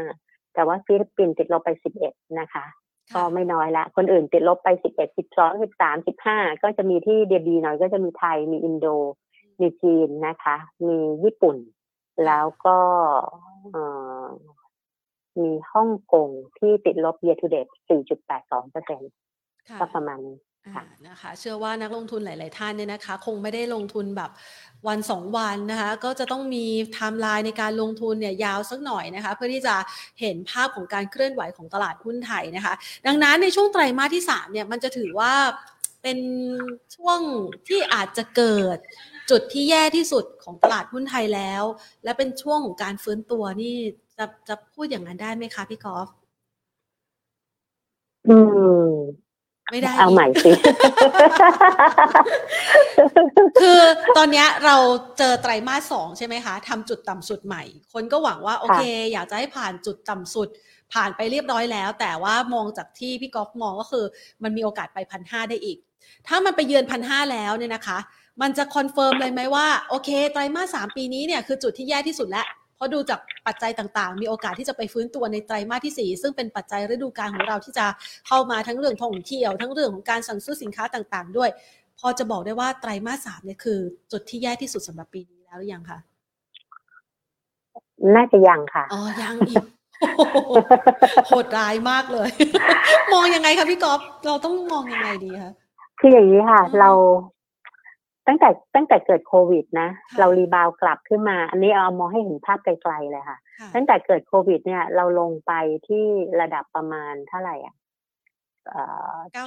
[0.54, 2.66] แต่ว่าฟิลิปปินส์ติดลบไปสิบเอ็ดนะคะ
[3.14, 8.88] ก็ไม่น้อยละ คนอื่นติดลบไปสิบเอ็ดสิบสองสิบสามสิบห้าก็จะมีที่เดียดีหน่อยก็จะมีไทยมีอินโด
[9.62, 10.56] มีจีนนะคะ
[10.88, 11.58] มีญี่ปุ่น
[12.26, 12.78] แล้วก็
[15.42, 19.12] มีฮ่องกงที่ติดลบ year to date 4.82เปอร์เซ็นต์
[19.80, 20.38] ก็ประมาณนี้
[21.08, 24.32] นะคะเชื่อว่านักลงทุนหลาย ๆ ท่านเนี่ยนะคะ คงไม่ได้ลงทุนแบบ
[24.88, 29.76] วันสองวันนะคะก็จะต้องมีไทม์ไลน์ในการลงทุนเนี่ยยาวสักหน่อยนะคะ เพื่อที่จะ
[30.20, 32.74] เห็นภาพของการเคลื่อนไหวของตลาดหุ้นไทยนะคะ
[33.08, 35.34] ดังนั้นในช่วงไตรมาสที่3เนี่ยมันจะถือว่า
[36.04, 36.20] เป็น
[36.96, 37.20] ช่วง
[37.68, 38.78] ที่อาจจะเกิด
[39.30, 41.64] จุดที่แย่ที่สุดของตลาดหุ้นไทยแล้ว
[42.04, 43.76] และเป็นช่วงของการฟื้นตัวนี่
[44.18, 46.08] จะจะพูดอย่างนั้นได้ไหมคะพี่กอล์ฟ
[48.28, 49.25] อืม
[49.72, 50.52] ไม่ได้เอาใหม่สิ
[53.60, 53.82] คือ
[54.18, 54.78] ตอนนี้เรา
[55.18, 57.64] เจอไตรมาสสองใช่ไหมคะทำจุดต่ำสุดใหม่
[57.94, 58.82] คนก็หวังว่าโอเค
[59.14, 60.50] อยากจะให้ผ่านจุดต่ำสุด
[60.94, 64.06] ผ่านไปเรียบร้อยแล้ว แต่ว่ามองจากที่พี่กอล์ฟมองก็คือ
[64.44, 65.78] มันมีโอกาสไปพันห้าได้อีก
[66.28, 67.98] ถ้ามันไปเยือนพันห้าแล้วเนี่ยนะคะ
[68.42, 77.86] มันจะ confirm เลยไหมว่า โอเค ไตรมาสสามปีนี้เนี่ยคือจุดที่แย่ที่สุดแล้ว เพราะดูจากปัจจัยต่างๆ มีโอกาสที่จะไปฟื้นตัวในไตรมาสที่ 4 ซึ่งเป็นปัจจัยฤดูกาลของเราที่จะ
[78.28, 81.50] เข้ามาทั้งเรื่องท่องเที่ยว ทั้งเรื่องของการสั่งซื้อสินค้าต่างๆ ด้วย
[82.00, 83.80] พอจะบอกได้ว่าไตรมาสสามเนี่ยคือ
[84.12, 86.00] จุดที่แย่ที่สุดสำหรับปีนี้แล้วหรือยังคะ
[88.16, 89.66] น่าจะยังค่ะอ๋อยังอีก
[91.28, 92.30] โหดร้ายมากเลย
[93.14, 95.52] มองยังไงคะพี่ก๊อฟเราต้องมองยังไงดีคะ
[96.00, 96.92] คืออย่างนี้ค่ะ เรา
[98.28, 103.38] ตั้งแต่ตั้งแต่เกิดโควิด นะ เรารีบาวกลับขึ้นมา อันนี้เอามองให้เห็นภาพไกลๆเลยค่ะ
[103.76, 105.52] ตั้งแต่เกิดโควิด เนี่ย เราลงไป
[105.88, 106.06] ที่
[106.42, 107.76] ระดับประมาณเท่าไหร่อะ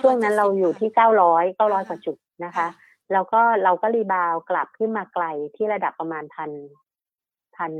[0.00, 2.68] ช่วงนั้นเราอยู่ที่เก้าร้อยเก้าร้อยกว่าจุดนะคะ
[3.12, 5.24] แล้วก็เราก็ rebound กลับขึ้นมาไกล
[5.56, 6.50] ที่ระดับประมาณพัน
[7.56, 7.72] พัน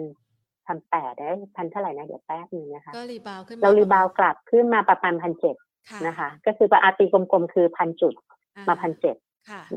[0.67, 5.57] พันแปดได้พันเท่าไหร่นะเดี๋ยวแป๊บนึงนะคะก็ rebound ขึ้นมาเรา reboundกลับขึ้นมาประมาณพันเจ็ด
[5.91, 8.15] ค่ะนะคะ ก็คือประอาตีกลมๆคือพันจุด
[8.57, 9.28] อ่มาพันเจ็ดค่ะ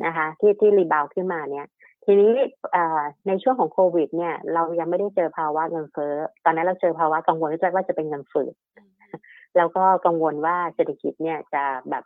[0.05, 1.67] นะคะที่ที่ rebound ขึ้นมาเนี่ย
[2.05, 2.31] ทีนี้
[2.71, 6.13] เอ่อในช่วงของโควิด เนี่ย เรายังไม่ได้เจอภาวะเงินเฟ้อ
[6.45, 8.91] ตอนนั้นเราเจอภาวะกังวลว่าจะเป็นเงินฝืดอืม
[9.57, 12.03] แล้วก็กังวลว่าเศรษฐกิจเนี่ยจะแบบ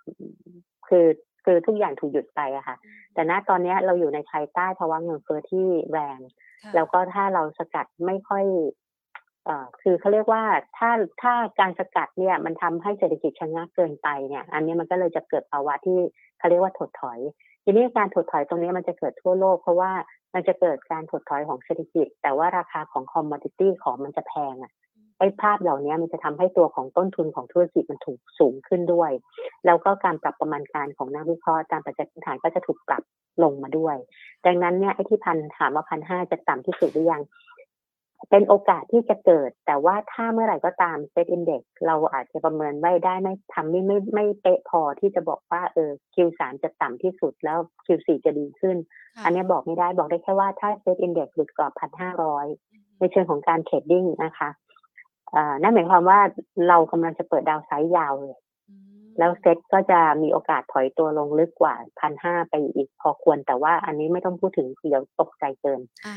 [0.87, 1.07] คือ
[1.45, 2.75] คือทุกอย่างถูกหยุดไปอะค่ะ
[3.13, 6.19] แต่ณตอนเนี้ยเราอยู่ในภายใต้ภาวะเงินเฟ้อที่แรง
[6.63, 8.45] ค่ะแล้วก็ถ้าเราสกัดไม่ค่อย
[9.45, 10.43] เอ่อคือเขาเรียกว่า
[10.77, 10.91] ถ้า
[11.21, 15.99] ถ้าการสกัดเนี่ยมันทำให้เศรษฐกิจชะงักเกินไปเนี่ย อันนี้มันก็เลยจะเกิดภาวะที่
[16.37, 17.19] เขาเรียกว่าถดถอย
[17.65, 19.91] ทีนี้การถดถอยตรงนี้มันจะเกิดทั่วโลก เพราะว่า
[20.33, 24.71] มันจะเกิดการถดถอยของเศรษฐกิจ แต่ว่าราคาของคอมมอดิตี้ของมันจะแพงอะ
[25.19, 29.11] ไอ้ภาพเหล่านี้มันจะทำให้ตัวของต้นทุนของธุรกิจมันถูกสูงขึ้นด้วย
[29.65, 33.03] แล้วก็การปรับประมาณการของนักวิเคราะห์ตามปัจจัยพื้นฐานก็จะถูกปรับ
[33.43, 33.95] ลงมาด้วย
[34.45, 37.21] ดังนั้นเนี่ยไอ้ที่พันถามว่าพันห้าจะต่ำที่สุดหรือยัง
[38.29, 48.77] เป็นโอกาสที่จะเกิด แต่ว่าถ้าเมื่อไหร่ก็ตาม SET Index เราอาจจะประเมินไม่ได้ไม่ทำไม่ไม่ไม่เป๊ะพอที่จะบอกว่าเออ Q3 จะต่ำที่สุดแล้ว Q4 จะดีขึ้น
[49.15, 54.49] ค่ะอันนี้บอกไม่ได้บอกได้แค่ว่าถ้า SET Index หลุดกรอบพันห้าร้อยอืมในเชิงของการ trading นะคะ
[55.35, 56.19] อ่านั่นหมายความว่า
[56.67, 58.44] เรากำลังจะเปิด downside ยาวเลยอืม
[59.19, 66.15] แล้วเซ็ตก็จะมีโอกาสถอยตัวลงลึกกว่าพันห้าไปอีกพอควร แต่ว่าอันนี้ไม่ต้องพูดถึงเดี๋ยวตกใจเกินอ่า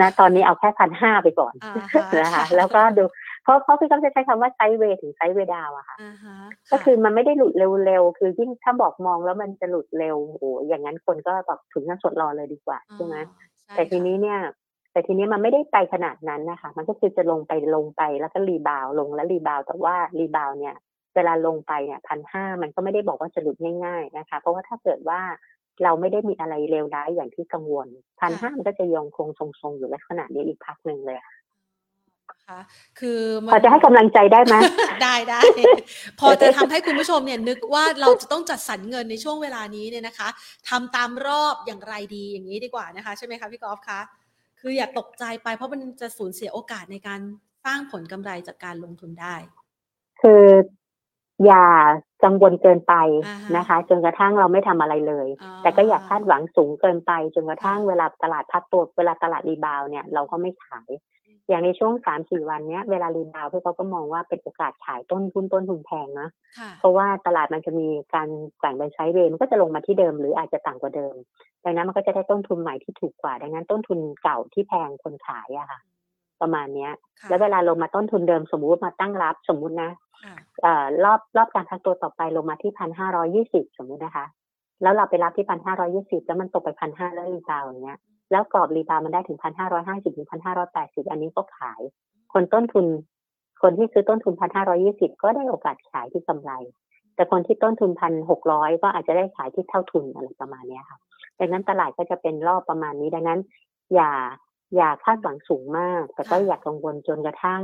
[0.00, 3.02] นะตอนนี้เอาแค่พันห้าไปก่อนอ่านะคะแล้วก็ดู
[3.44, 6.36] เพราะเพราะพี่ก็จะใช้คำว่า sideway ถึง sideway down อะค่ะอ่าฮะ
[6.72, 7.52] ก็คือมันไม่ได้หลุด
[7.86, 14.38] เร็วๆ คือยิ่งถ้าบอกมองแล้วมันจะหลุดเร็วโอ้โหอย่างนั้นคนก็แบบถึงขั้นสดรอเลยดีกว่าใช่ไหมอ๋อแต่ทีนี้เนี่ย
[14.92, 20.74] แต่ทีนี้มันไม่ได้ไปขนาดนั้นนะคะ มันก็คือจะลงไปลงไปแล้วก็ rebound ลงแล้ว rebound แต่ว่า rebound เนี่ย
[21.14, 25.20] เวลาลงไปเนี่ยพันห้ามันก็ไม่ได้บอกว่าจะหลุดง่ายๆนะคะ เพราะว่าถ้าเกิดว่า
[25.84, 27.88] เราไม่ได้มีอะไรเลวร้ายอย่างที่กังวล
[28.20, 31.36] พันห้ามันก็จะยังคงทรงๆอยู่ลักษณะนี้อีกพักหนึ่งเลยค่ะ
[32.30, 32.60] นะคะ
[33.00, 34.54] คือมันพอจะให้กำลังใจได้ไหม
[35.02, 35.40] ได้ได้
[36.20, 40.28] พอจะทำให้คุณผู้ชมเนี่ยนึกว่าเราจะต้องจัดสรรเงินในช่วงเวลานี้เนี่ยนะคะ
[40.68, 44.00] ทำตามรอบอย่างไรดีอย่างนี้ดีกว่านะคะ ใช่ไหมคะพี่กอล์ฟคะ
[44.60, 47.20] คืออย่าตกใจไปเพราะมันจะสูญเสียโอกาสในการ
[47.64, 49.36] สร้างผลกำไรจากการลงทุนได้
[50.20, 50.44] คือ
[51.46, 51.64] อย่า
[52.24, 52.94] กังวลเกินไป
[53.26, 60.90] อ่าฮะนะคะ จนกระทั่งเราไม่ทำอะไรเลยอ๋อแต่ก็อย่าคาดหวังสูงเกินไป จนกระทั่งเวลาตลาดพักตัวเวลาตลาด rebound เนี่ยเราก็ไม่ขาย
[61.48, 66.28] อย่างในช่วงสามสี่วันเนี้ยเวลา rebound พี่เขาก็มองว่าเป็นโอกาสขายต้นทุนต้นทุนแพงนะ
[66.58, 68.28] ค่ะเพราะว่าตลาดมันจะมีการ
[68.58, 71.14] แกว่งเป็น sideway มันก็จะลงมาที่เดิมหรืออาจจะต่ำกว่าเดิม
[71.64, 75.80] ดังนั้นมันก็จะได้ต้นทุนใหม่ที่ถูกกว่าดังนั้นต้นทุนเก่าที่แพงคนขายอะค่ะ
[76.42, 79.90] ประมาณเนี้ยค่ะแล้วเวลาลงมาต้นทุนเดิมสมมุติมาตั้งรับสมมุตินะ
[80.24, 84.26] ค่ะเอ่อรอบรอบการพักตัวต่อไปลงมาที่พันห้าร้อยยี่สิบสมมุตินะคะ
[84.82, 87.98] แล้วเราไปรับที่พันห้าร้อยยี่สิบแล้วมันตกไปพันห้าแล้ว rebound อย่างเงี้ย
[88.30, 91.80] แล้วกรอบ rebound มันได้ถึงพันห้าร้อยห้าสิบถึงพันห้าร้อยแปดสิบอันนี้ก็ขาย
[92.32, 92.86] คนต้นทุน
[93.62, 96.52] คนที่ซื้อต้นทุนพันห้าร้อยี่สิบก็ได้โอกาสขายที่กำไร
[97.14, 100.98] แต่คนที่ต้นทุนพันหกร้อยก็อาจจะได้ขายที่เท่าทุนอะไรประมาณเนี้ยค่ะ
[101.38, 103.40] ดังนั้นตลาดก็จะเป็นรอบประมาณนี้ดังนั้น
[103.94, 104.10] อย่า
[104.76, 107.62] อย่าคาดหวังสูงมาก แต่ก็ค่ะอย่ากังวลจนกระทั่ง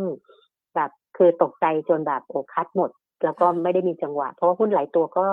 [0.74, 2.90] แบบคือตกใจจนแบบโอ้คัดหมด
[3.24, 5.26] แล้วก็ไม่ได้มีจังหวะ เพราะว่าหุ้นหลายตัวก็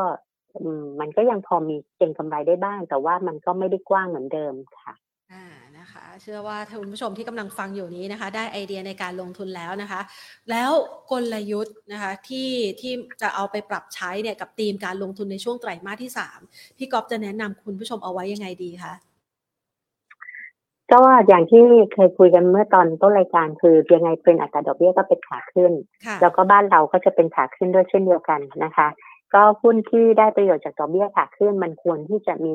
[0.62, 4.94] อืมมันก็ยังพอมีเก็งกำไรได้บ้าง แต่ว่ามันก็ไม่ได้กว้างเหมือนเดิมค่ะ
[5.32, 5.46] อ่า
[5.78, 10.02] นะคะเชื่อว่าท่านผู้ชมที่กำลังฟังอยู่นี้นะคะ ได้ไอเดียในการลงทุนแล้วนะคะ
[10.52, 10.72] แล้ว
[11.12, 12.50] กลยุทธ์นะคะที่
[12.82, 16.40] ที่จะเอาไปปรับใช้เนี่ยกับธีมการลงทุนในช่วงไตรมาสที่สาม
[16.78, 18.94] พี่ก๊อฟจะแนะนำคุณผู้ชมเอาไว้ยังไงดีคะ
[20.94, 21.64] ก็อย่างที่
[21.94, 25.72] เคยคุยกันเมื่อตอนต้นรายการคือยังไงเป็นอัตราดอกเบี้ยก็เป็นขาขึ้น
[26.06, 28.88] ค่ะแล้วก็บ้านเราก็จะเป็นขาขึ้นด้วยเช่นเดียวกันนะคะ
[29.34, 32.52] ก็หุ้นที่ได้ประโยชน์จากดอกเบี้ยขาขึ้นมันควรที่จะมี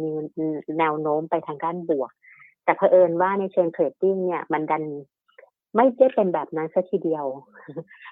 [0.79, 2.11] แนวโน้มไปทางด้านบวก
[2.65, 4.85] แต่เผอิญว่าในเชิง trading เนี่ยมันดัน
[5.77, 7.25] ไม่ได้เป็นแบบนั้นซะทีเดียว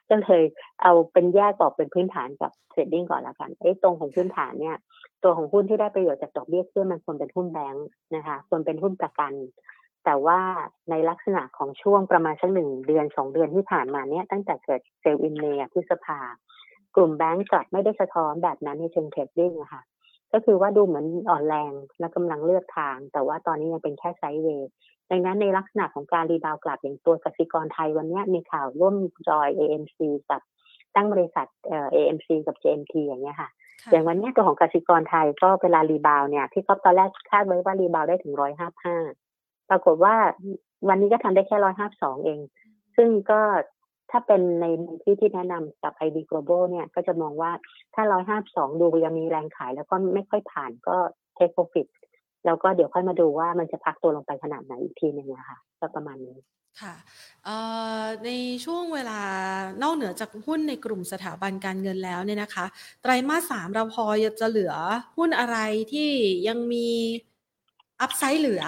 [0.09, 0.43] ก็เลย
[0.83, 4.77] เอาเป็นแยกออกเป็นพื้นฐานกับ trading ก่อนละกันไอ้ตรงของพื้นฐานเนี่ย
[5.23, 9.33] ตัวของหุ้นที่ได้ประโยชน์จากดอกเบี้ยขึ้นมันควรเป็นหุ้นแบงค์นะคะ ควรเป็นหุ้นประกัน
[10.11, 10.41] แต่ว่า
[10.91, 16.21] ในลักษณะของช่วงประมาณสักหนึ่งเดือนสองเดือนที่ผ่านมาเนี่ยตั้งแต่เกิด Sell in May พฤษภา
[16.97, 19.83] กลุ่มแบงก์กลับไม่ได้สะท้อนแบบนั้นในเชิง trading อะค่ะ
[20.33, 24.71] ก็คือว่าดูเหมือนอ่อนแรงและกำลังเลือกทาง แต่ว่าตอนนี้ยังเป็นแค่ sideway
[25.11, 28.97] ดังนั้นในลักษณะของการ rebound กลับอย่างตัวกสิกรไทยวันเนี้ยมีข่าวร่วม
[29.29, 29.99] จอย AMC
[30.31, 30.41] กับ
[30.95, 33.51] ตั้งบริษัทเอ่อ AMC กับ JMT อย่างเงี้ยค่ะ
[33.83, 38.97] ค่ะอย่างวันเนี้ยตัวของกสิกรไทยก็เวลา rebound เนี่ยพี่ก็ตอนแรกคาดไว้ว่า rebound ได้ถึงร้อยห้าห้า
[39.71, 40.14] ปรากฏว่า
[40.89, 42.41] วันนี้ก็ทำได้แค่ร้อยห้าสองเอง
[42.97, 43.41] ซึ่งก็
[44.11, 44.64] ถ้าเป็นใน
[45.03, 47.53] ที่ที่แนะนำกับ IB Global เนี่ยก็จะมองว่า
[47.95, 50.97] ถ้าร้อยห้าสองดูยังมีแรงขาย แล้วก็ไม่ค่อยผ่านก็
[51.37, 51.87] take profit
[52.47, 56.37] แล้วก็เดี๋ยวค่อยมาดูว่ามันจะพักตัวลงไปขนาดไหนอีกทีหนึ่งนะคะก็ประมาณนี้
[56.81, 56.95] ค่ะ
[58.25, 58.31] ใน
[58.64, 59.21] ช่วงเวลา
[59.83, 62.64] นอกเหนือจากหุ้นในกลุ่มสถาบันการเงินแล้วเนี่ยนะคะ
[63.03, 64.05] ไตรมาสสามเราพอ
[64.41, 64.75] จะเหลือ
[65.16, 65.57] หุ้นอะไร
[65.93, 66.11] ที่
[66.49, 66.89] ยังมี
[68.01, 68.62] อัพไซด์เหลือ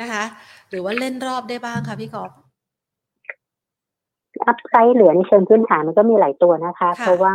[0.00, 0.24] นะคะ
[0.70, 2.32] หรือว่าเล่นรอบได้บ้างคะพี่กอล์ฟ
[4.46, 7.34] upside เหลือในเชิงพื้นฐานมันก็มีหลายตัวนะคะ เพราะว่า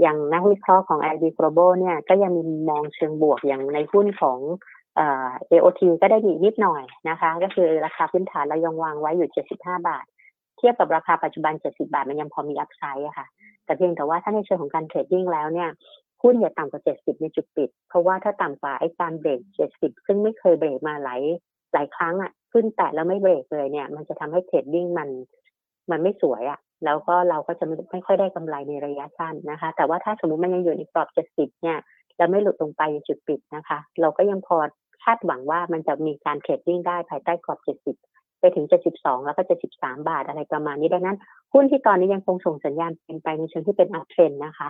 [0.00, 4.38] อย่างนักวิเคราะห์ของ IB Global เนี่ยก็ยังมีมองเชิงบวกอย่างในหุ้นของ
[4.96, 10.04] เอ่อ AOT ก็ได้ดีนิดหน่อยนะคะ ก็คือราคาพื้นฐานเรายังวางไว้อยู่ 75 บาท
[10.58, 13.26] เทียบกับราคาปัจจุบัน 70 บาท มันยังพอมี upside อะค่ะ
[13.64, 15.70] แต่เพียงแต่ว่าถ้าในเชิงของการ trading แล้วเนี่ย
[16.22, 19.40] หุ้นอย่าต่ำกว่า 70 ในจุดปิด เพราะว่าถ้าต่ำกว่าไอ้การเบรก
[19.74, 21.22] 70 ซึ่งไม่เคยเบรกมาหลาย
[21.74, 25.08] หลายครั้งอะขึ้นแต่แล้วไม่เบรกเลยเนี่ย มันจะทำให้ trading มัน
[25.90, 31.78] มันไม่สวยอะ แล้วก็เราก็จะไม่ไม่ค่อยได้กำไรในระยะสั้นนะคะ แต่ว่าถ้าสมมุติมันยังอยู่ในกรอบ70เนี่ย
[32.16, 34.56] แล้วไม่หลุดลงไปจุดปิดนะคะ เราก็ยังพอ
[35.04, 37.60] คาดหวังว่ามันจะมีการ trading ได้ภายใต้กรอบ
[38.00, 38.66] 70ไปถึง
[38.96, 39.42] 72แล้วก็
[39.76, 41.18] 73บาทอะไรประมาณนี้ดังนั้น
[41.52, 44.68] หุ้นที่ตอนนี้ยังคงส่งสัญญาณเป็นไปในเชิงที่เป็น uptrend นะคะ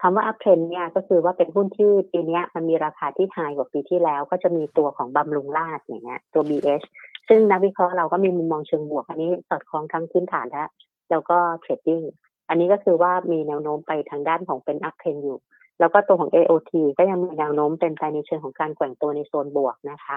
[0.00, 6.86] คำว่า uptrend เนี่ยก็คือว่าเป็นหุ้นที่ปีนี้มันมีราคาที่ high กว่าปีที่แล้ว ก็จะมีตัวของบำรุงราษฎร์อย่างเงี้ยตัว BH
[7.28, 10.64] ซึ่งนักวิเคราะห์เราก็มีมุมมองเชิงบวก อันนี้สอดคล้องทั้งพื้นฐานและ
[11.10, 12.02] แล้วก็ trading
[12.48, 15.38] อันนี้ก็คือว่ามีแนวโน้มไปทางด้านของเป็น uptrend อยู่
[15.80, 20.16] แล้วก็ตัวของ AOT ก็ยังมีแนวโน้มเป็นไปในเชิงของการแกว่งตัวในโซนบวกนะคะ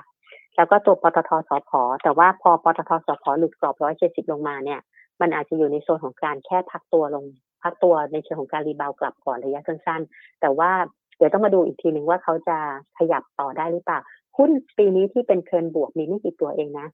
[0.56, 1.72] แล้วก็ตัวปตท.สผ.
[2.04, 4.80] แต่ว่าพอปตท.สผ.หลุดกรอบ170ลงมาเนี่ย
[5.22, 7.26] มันอาจจะอยู่ในโซนของการแค่พักตัวลง
[7.64, 10.72] พักตัวในเชิงของการ rebound กลับก่อนระยะสั้นๆ แต่ว่า
[11.18, 12.58] เดี๋ยวต้องมาดูอีกทีหนึ่งว่าเขาจะ
[12.98, 14.00] ขยับต่อได้หรือเปล่า
[14.38, 16.88] หุ้นปีนี้ที่เป็นเทรนบวกมีไม่กี่ตัวเองนะ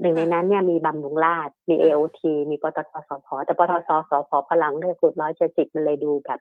[0.00, 6.40] หนึ่งในนั้นเนี่ยมีบำรุงราษฎร์มี AOT มีปตท.สผ.แต่ปตท.สผ.พลังเลือกหลุดร้อยเจ็ดสิบมันเลยดูแบบ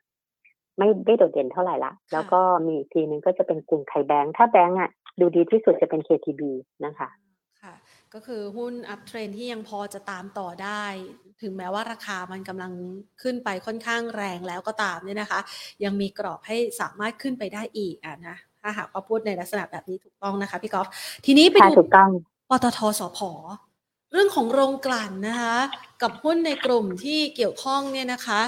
[0.77, 4.89] ไม่ได้โดดเด่นเท่าไหร่ละ แล้วก็มีทีนึงก็จะเป็นกลุ่มไทยแบงค์ ถ้าแบงค์อะ
[5.19, 6.41] ดูดีที่สุดจะเป็น KTB
[6.85, 7.09] นะคะค่ะ
[8.13, 10.83] ก็คือหุ้น uptrend ที่ยังพอจะตามต่อได้
[11.41, 12.73] ถึงแม้ว่าราคามันกำลัง
[13.21, 15.39] ขึ้นไปค่อนข้างแรงแล้วก็ตามเนี่ยนะคะ
[15.83, 20.87] ยังมีกรอบให้สามารถขึ้นไปได้อีกอะนะถ้าหากว่าพูดในลักษณะแบบนี้ถูกต้องนะคะพี่กอล์ฟ
[21.25, 22.09] ทีนี้ไปดูถูกต้อง
[22.49, 23.19] ปตทสพ
[24.11, 25.55] เรื่องของโรงกลั่นนะคะ
[26.01, 28.41] กับหุ้นในกลุ่มที่เกี่ยวข้องเนี่ยนะคะ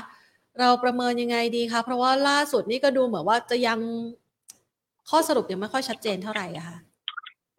[0.59, 3.79] เราประเมินยังไงดีคะเพราะว่าล่าสุดนี่ก็ดูเหมือนว่าจะยัง
[5.09, 6.77] ข้อสรุปยังไม่ค่อยชัดเจนเท่าไหร่อะค่ะ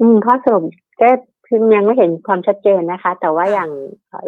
[0.01, 0.65] อืมข้อสรุป
[1.01, 1.11] ก็
[1.57, 3.71] คือยังไม่เห็นความชัดเจนนะคะ แต่ว่าอย่าง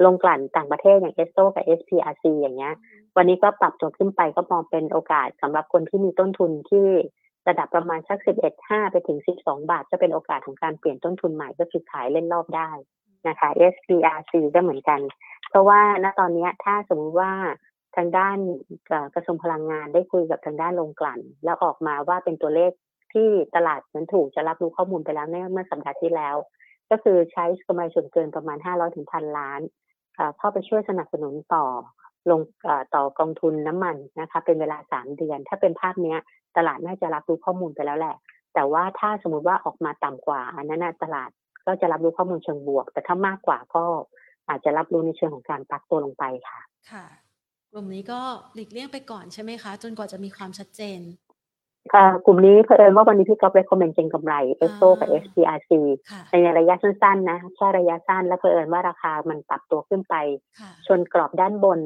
[0.05, 2.75] ลงกลั่นต่างประเทศอย่างเอสโซกับ SPRC อย่างเงี้ย
[3.17, 6.87] วันนี้ก็ปรับตัวขึ้นไปก็มองเป็นโอกาสสำหรับคนที่มีต้นทุนที่
[7.49, 12.71] ระดับประมาณสักสิบเอ็ดห้าไปถึงสิบสองบาท จะเป็นโอกาสของการเปลี่ยนต้นทุนใหม่ก็คือขายเล่นรอบได้
[13.29, 15.01] นะคะ SPRC ก็เหมือนกัน
[15.49, 17.33] เพราะว่าณตอนนี้ถ้าสมมติว่า
[17.97, 18.39] ทางด้าน
[19.15, 22.73] กระทรวงพลังงานได้คุยกับทางด้านโรงกลั่น แล้วออกมาว่าเป็นตัวเลข
[23.13, 26.37] ที่ตลาดมันถูกจะรับรู้ข้อมูลไปแล้วเมื่อสัปดาห์ที่แล้ว
[26.91, 29.61] ก็คือใช้กำไรส่วนเกินประมาณ 500ถึงพันล้าน
[30.39, 31.65] เข้าไปช่วยสนับสนุนต่อ
[32.31, 32.41] ลง
[32.95, 36.17] ต่อกองทุนน้ำมันนะคะ เป็นเวลา 3 เดือน ถ้าเป็นภาพนี้
[36.57, 38.17] ตลาดน่าจะรับรู้ข้อมูลไปแล้วแหละ
[38.55, 41.31] แต่ว่าถ้าสมมุติว่าออกมาต่ำกว่าอันนั้นตลาด
[41.67, 43.85] ก็จะรับรู้ข้อมูลเชิงบวก แต่ถ้ามากกว่าก็
[44.49, 46.61] อาจจะรับรู้ในเชิงของการปักตัวลงไปค่ะ
[46.91, 47.05] ค่ะ
[47.73, 48.21] กลุ่มนี้ก็
[48.55, 51.01] หลีกเลี่ยงไปก่อนใช่ไหมคะ จนกว่าจะมีความชัดเจน
[52.27, 55.71] กลุ่มนี้เผอิญว่าวันนี้พี่ก๊อฟเรคคอมเมนต์เจงกำไรเอสโซกับ SPRC
[56.31, 60.15] ในระยะสั้นๆนะแค่ระยะสั้นแล้วเผอิญว่าราคามันปรับตัวขึ้นไป
[60.87, 61.81] ชนกรอบด้านบน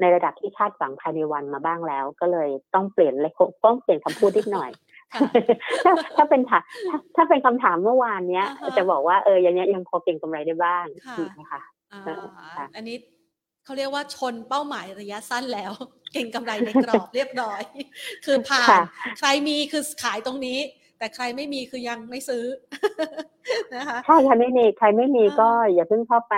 [0.00, 3.32] ในระดับที่คาดหวังภายในวันมาบ้างแล้ว ก็เลยต้องเปลี่ยนเลย
[3.64, 4.70] ต้องเปลี่ยนคำพูดนิดหน่อย
[5.84, 6.62] ถ้าถ้าเป็นถาม
[7.16, 8.46] ถ้าเป็นคำถามเมื่อวานเนี้ย
[8.76, 10.84] จะบอกว่าเออยังยังพอเก่งกำไรได้บ้าง
[11.38, 11.60] นะคะ
[12.76, 12.96] อันนี้
[13.64, 15.72] เขาเรียกว่าชนเป้าหมายระยะสั้นแล้ว
[16.12, 17.62] เก่งกำไรในกรอบเรียบร้อย
[18.24, 18.68] คือผ่าน
[19.18, 20.58] ใครมีคือขายตรงนี้
[20.98, 22.44] แต่ใครไม่มีคือยังไม่ซื้อ
[23.74, 26.34] นะคะถ้าใครไม่มีใครไม่มีก็อย่าเพิ่งเข้าไป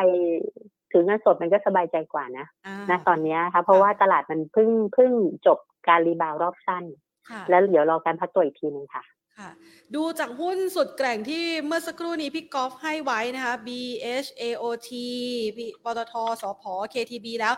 [0.93, 2.47] ถือเงินสดมันก็สบายใจกว่านะ
[2.91, 5.11] นะตอนนี้ค่ะเพราะว่าตลาดมันเพิ่งเพิ่ง
[5.47, 5.59] จบ
[5.89, 6.85] การรีบาวรอบสั้น
[7.51, 9.03] แล้วเดี๋ยวรอการพักตัวอีกทีหนึ่งค่ะ
[9.39, 9.51] ค่ะ
[9.95, 14.91] ดูจากหุ้นสุดแกร่งที่เมื่อสักครู่นี้พี่กอล์ฟให้ไว้นะคะ BHAOT
[15.85, 16.63] ปตทสพ
[16.93, 17.55] KTB แล้ว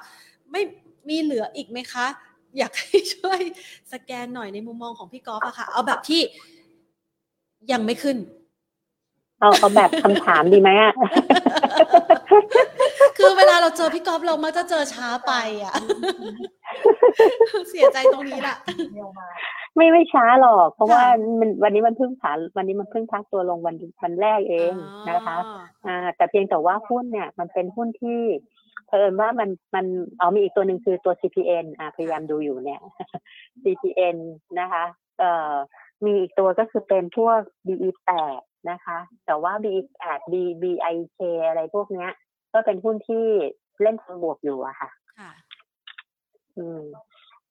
[0.52, 0.62] ไม่
[1.08, 2.06] มีเหลืออีกไหมคะ
[2.58, 3.40] อยากให้ช่วย
[3.92, 6.22] สแกนหน่อยในมุมมองของพี่กอล์ฟอะค่ะ เอาแบบที่
[7.72, 8.16] ยังไม่ขึ้น
[9.40, 10.92] เอาเอาแบบคำถามดีไหมอะ
[13.16, 15.32] คือเวลาเราเจอพี่กอล์ฟเรามักจะเจอช้าไป
[15.64, 15.74] อะ
[17.70, 18.56] เสียใจตรงนี้แหละ
[19.78, 21.02] ไม่ไม่ช้าหรอก เพราะว่า
[21.40, 24.72] มันวันนี้มันเพิ่งผ่านวันนี้มันเพิ่งพักตัวลงวันวันแรกเอง
[25.10, 25.36] นะคะ
[25.86, 28.20] อ่าแต่เพียงแต่ว่าหุ้นเนี่ยมันเป็นหุ้นที่
[28.88, 29.86] เพิ่มว่ามันมัน
[30.18, 32.80] เอามีอีกตัวหนึ่งคือตัว CPN อ่าพยายามดูอยู่เนี่ย
[33.62, 34.16] CPN
[34.60, 34.84] นะคะ
[35.18, 35.54] เอ่อ
[36.04, 42.10] มีอีกตัวก็คือเป็นพวก BE8 นะคะ แต่ว่า B8 B BIK อะไรพวกเนี้ย
[42.52, 43.26] ก็เป็นหุ้นที่
[43.82, 45.32] เล่นทางบวกอยู่อะค่ะค่ะ
[46.56, 46.82] อืม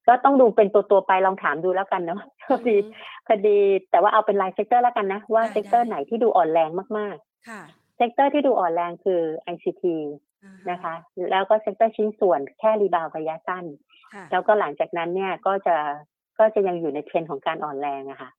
[0.08, 2.92] ก็ต้องดูเป็นตัวตัวๆไปลองถามดูแล้วกันเนาะพอดีอืม
[3.28, 3.58] พอดี
[3.92, 7.16] แต่ว่าเอาเป็นราย sector แล้วกันนะ ว่าได้ sector ได้ไหนที่ดูอ่อนแรงมาก
[7.50, 9.22] ค่ะๆ sector ที่ดูอ่อนแรงคือ
[9.54, 9.84] ICT
[10.44, 10.94] อ่าฮนะคะ
[11.32, 13.66] แล้วก็ sector ชิ้นส่วนแค่ rebound ระยะสั้น
[14.14, 15.76] ค่ะแล้วก็หลังจากนั้นเนี่ยก็จะ
[16.40, 18.30] ก็จะยังอยู่ในเทรนด์ของการอ่อนแรงอะค่ะ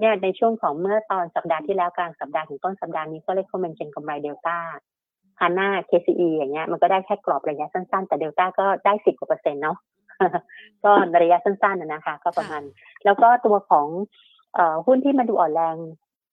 [0.00, 9.76] เนี่ยในช่วงของเมื่อตอนสัปดาห์ที่แล้วกลางสัปดาห์ถึงต้นสัปดาห์นี้ก็เลย comment เก็งกำไร Delta Hana KCE อย่างเงี้ยมันก็ได้แค่กรอบระยะสั้นๆ แต่เดลต้าก็ได้สิบกว่าเปอร์เซ็นต์เนาะ
[10.84, 10.92] ก็
[11.22, 12.62] ระยะสั้นๆนะนะคะ ก็ประมาณ
[13.04, 13.86] แล้วก็ตัวของ
[14.54, 15.76] เอ่อหุ้นที่มันดูอ่อนแรง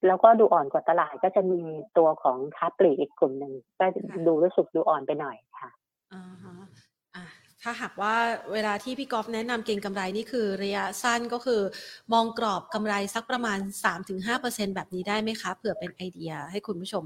[0.07, 1.61] แล้วก็ดูอ่อนกว่าตลาดก็จะมี
[1.97, 3.85] ตัวของค้าปลีกอีกกลุ่มหนึ่งก็
[4.27, 5.69] ดูรู้สึกดูอ่อนไปหน่อยค่ะ
[6.13, 6.55] อ่าฮะ
[7.15, 7.25] อะ
[7.61, 8.15] ถ้าหากว่า
[8.53, 11.61] เวลาที่พี่กอฟแนะนำเก็งกำไรนี่คือระยะสั้นก็คือ
[12.13, 13.59] มองกรอบกำไรสักประมาณ
[14.15, 17.05] 3-5%แบบนี้ได้ไหมคะ เผื่อเป็นไอเดียให้คุณผู้ชม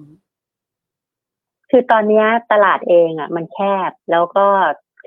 [1.70, 3.60] คือตอนเนี้ยตลาดเองอะ มันแค
[3.90, 4.46] บแล้วก็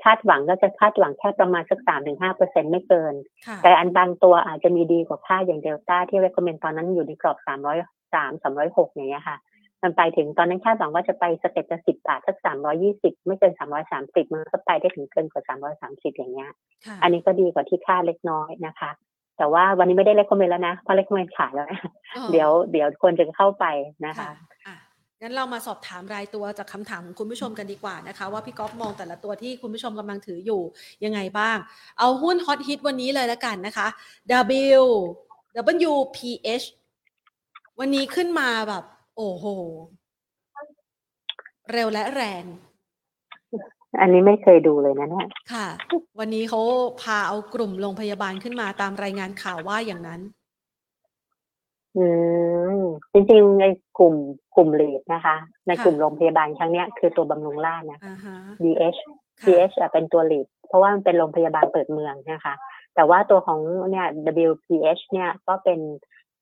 [0.03, 3.13] คาดหวังก็จะคาดหวังแค่ประมาณสักสามถึงห้าเปอร์เซ็นไม่เกิน
[3.47, 7.77] ค่ะแต่อันบางตัวอาจจะมีดีกว่าค่าอย่างเดลต้าที่ recommend ตอนนั้นอยู่ในกรอบสามร้อย
[8.13, 9.37] สามสามร้อยหกอย่างเงี้ยค่ะ
[9.83, 16.49] มันไปถึงตอนนั้นคาดหวังว่าจะไปสเต็ปละสิบบาทสักสามร้อยี่สิบไม่เกินสามร้อยสามสิบมันก็ไปได้ถึงเกินกว่าสามร้อยสามสิบอย่างเงี้ย
[16.85, 18.91] ค่ะอันนี้ก็ดีกว่าที่คาดเล็กน้อยนะคะ
[19.37, 21.81] แต่ว่าวันนี้ไม่ได้ recommend แล้วนะเพราะ recommend ขายแล้วนะ
[22.15, 23.65] อ๋อเดี๋ยวเดี๋ยวควรจะเข้าไป
[24.05, 24.33] นะคะค่ะ
[24.67, 24.75] อะ
[25.23, 30.61] งั้นเรามาสอบถามรายตัวจากคำถามของคุณผู้ชมกันดีกว่านะคะ ว่าพี่ก๊อฟมองแต่ละตัวที่คุณผู้ชมกำลังถืออยู่
[31.05, 31.57] ยังไงบ้าง
[31.99, 33.87] เอาหุ้นฮอตฮิตวันนี้เลยแล้วกันนะคะ
[34.79, 34.83] W
[35.91, 36.65] WPH
[37.79, 38.83] วันนี้ขึ้นมาแบบ
[39.17, 39.45] โอ้โห
[41.71, 42.43] เร็วและแรง
[44.01, 45.67] อันนี้ไม่เคยดูเลยนะเนี่ยค่ะ
[46.19, 46.59] วันนี้เขา
[47.01, 50.21] พาเอากลุ่มโรงพยาบาลขึ้นมาตามรายงานข่าวว่าอย่างนั้น
[51.97, 52.05] อื
[52.71, 52.72] ม
[53.13, 53.65] จริงๆ ใน
[53.99, 54.15] กลุ่ม
[54.55, 55.35] กลุ่มเลดนะคะ
[55.67, 58.99] ในกลุ่มค่ะโรงพยาบาลครั้งเนี้ยคือตัวบำรุงราษฎร์นะอ่าฮะ DH
[59.39, 62.53] ค่ะ DH อะเป็นตัวเลดเพราะว่ามันเป็นโรงพยาบาลเปิดเมืองนะคะ
[62.95, 64.07] แต่ว่าตัวของเนี่ย
[64.49, 65.79] WPH เนี่ยก็เป็น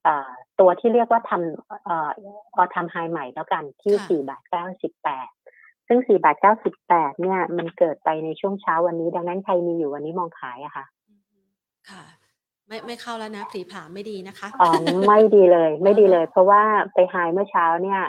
[0.03, 0.29] เอ่อ
[0.59, 2.09] ตัวที่เรียกว่าทำเอ่อ
[2.53, 5.29] พอทำไฮใหม่แล้วกันที่ค่ะสี่บาทเก้าสิบแปด
[5.87, 10.85] ซึ่งสี่บาทเก้าสิบแปดเนี่ย มันเกิดไปในช่วงเช้าวันนี้ ดังนั้นใครมีอยู่วันนี้มองขายอะค่ะ
[11.89, 12.03] ค่ะ
[12.71, 14.69] ไม่ไม่เข้าแล้วนะผีผามไม่ดีนะคะอ๋อ
[15.07, 16.61] ไม่ดีเลย ไม่ดีเลย เพราะว่า
[16.93, 18.01] ไป high เมื่อเช้าเนี่ย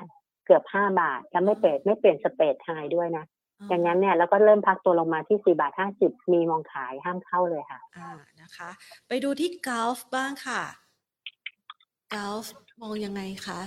[0.45, 3.25] เกือบห้าบาทแล้วไม่เปลี่ยนไม่เปลี่ยน spread high ด้วยนะ
[3.73, 8.11] ดังนั้นเนี่ยแล้วก็เริ่มพักตัวลงมาที่สี่บาทห้าสิบมีมองขายห้ามเข้าเลยค่ะ อ่า
[8.41, 8.71] นะคะ
[9.09, 10.63] ไปดูที่ GULF บ้างค่ะ
[12.14, 12.47] GULF
[12.83, 13.61] มองยังไงคะ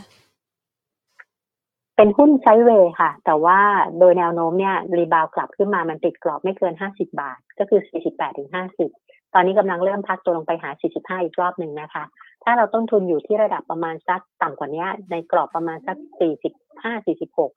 [1.95, 3.59] เป็นหุ้น sideway ค่ะ แต่ว่า
[3.99, 8.89] โดยแนวโน้มเนี่ย rebound กลับขึ้นมามันติดกรอบไม่เกินห้าสิบบาท ก็คือสี่สิบแปดถึงห้าสิบ
[9.37, 12.03] ตอนนี้กำลังเริ่มพักตัวลงไปหาสี่สิบห้าอีกรอบหนึ่งนะคะ
[12.43, 17.51] ถ้าเราต้นทุนอยู่ที่ระดับประมาณสักต่ำกว่านี้ในกรอบประมาณสักสี่สิบห้าสี่สิบหก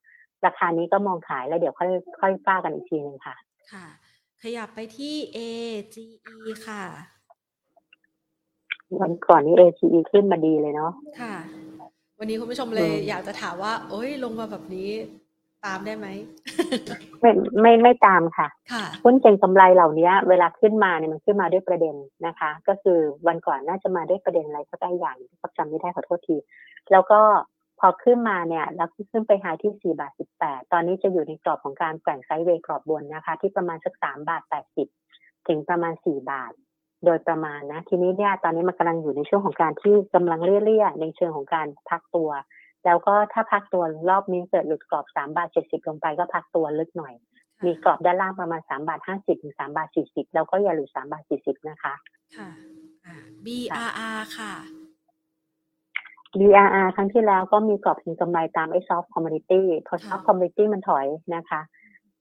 [0.46, 3.34] ราคานี้ก็มองขายแล้วเดี๋ยวค่อยค่อยฟ้ากันอีกทีหนึ่งค่ะ
[3.72, 3.86] ค่ะ
[4.42, 6.82] ขยับไปที่ AGE ค่ะ
[9.00, 11.34] วันก่อนนี้ ACE ขึ้นมาดีเลยเนาะ ค่ะ
[12.18, 14.90] วันนี้คุณผู้ชมเลยอืมอยากจะถามว่า โอ้ยลงมาแบบนี้
[15.66, 16.06] ตามได้ไหม
[17.20, 17.30] ไม่
[17.60, 21.96] ไม่ไม่ตามค่ะค่ะหุ้นเก็งกำไรเหล่านี้เวลาขึ้นมาเนี่ยมันขึ้นมาด้วยประเด็น
[22.26, 26.36] นะคะ ก็คือวันก่อนน่าจะมาด้วยประเด็นอะไรสักอย่างที่จำไม่ได้ขอโทษที
[26.92, 27.20] แล้วก็
[27.80, 34.42] พอขึ้นมาเนี่ยแล้วขึ้นไปหาที่4บาท18ตอนนี้จะอยู่ในกรอบของการแกว่งไซด์เวย์กรอบบนนะคะ ที่ประมาณสัก3บาท
[34.94, 36.52] 80ถึงประมาณ4บาท
[37.04, 42.30] โดยประมาณนะ ทีนี้เนี่ยตอนนี้มันกำลังอยู่ในช่วงของการที่กำลังเลี่ยๆในเชิงของการพักตัว
[42.84, 47.14] แล้วก็ถ้าพักตัวรอบนี้เกิดหลุดกรอบ3บาท70ลงไปก็พักตัวลึกหน่อย
[47.64, 51.94] มีกรอบด้านล่างประมาณ3บาท50ถึง3บาท40แล้วก็อย่าหลุด3บาท40นะคะ
[52.36, 52.48] ค่ะ
[53.06, 54.52] อ่า BRR ค่ะ
[56.38, 61.60] BRR ครั้งที่แล้วก็มีกรอบเก็งกำไรตามไอ้ soft commodity พอค่ะ soft commodity มันถอยนะคะ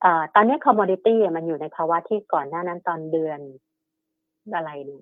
[0.02, 3.40] เอ่อตอนนี้ commodity อะมันอยู่ในภาวะที่ก่อนหน้านั้นตอนเดือน
[4.54, 5.00] อะไรเนี่ย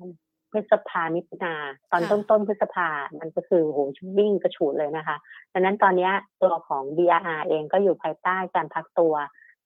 [0.52, 1.54] พฤษภามิถุนา
[1.90, 2.88] ตอนต้นต้นๆพฤษภา
[3.20, 3.78] มันก็คือโห
[4.18, 5.16] วิ่งกระฉูดเลยนะคะ
[5.52, 9.14] ดังนั้นตอนเนี้ยตัวของ BRR เองก็อยู่ภายใต้การพักตัว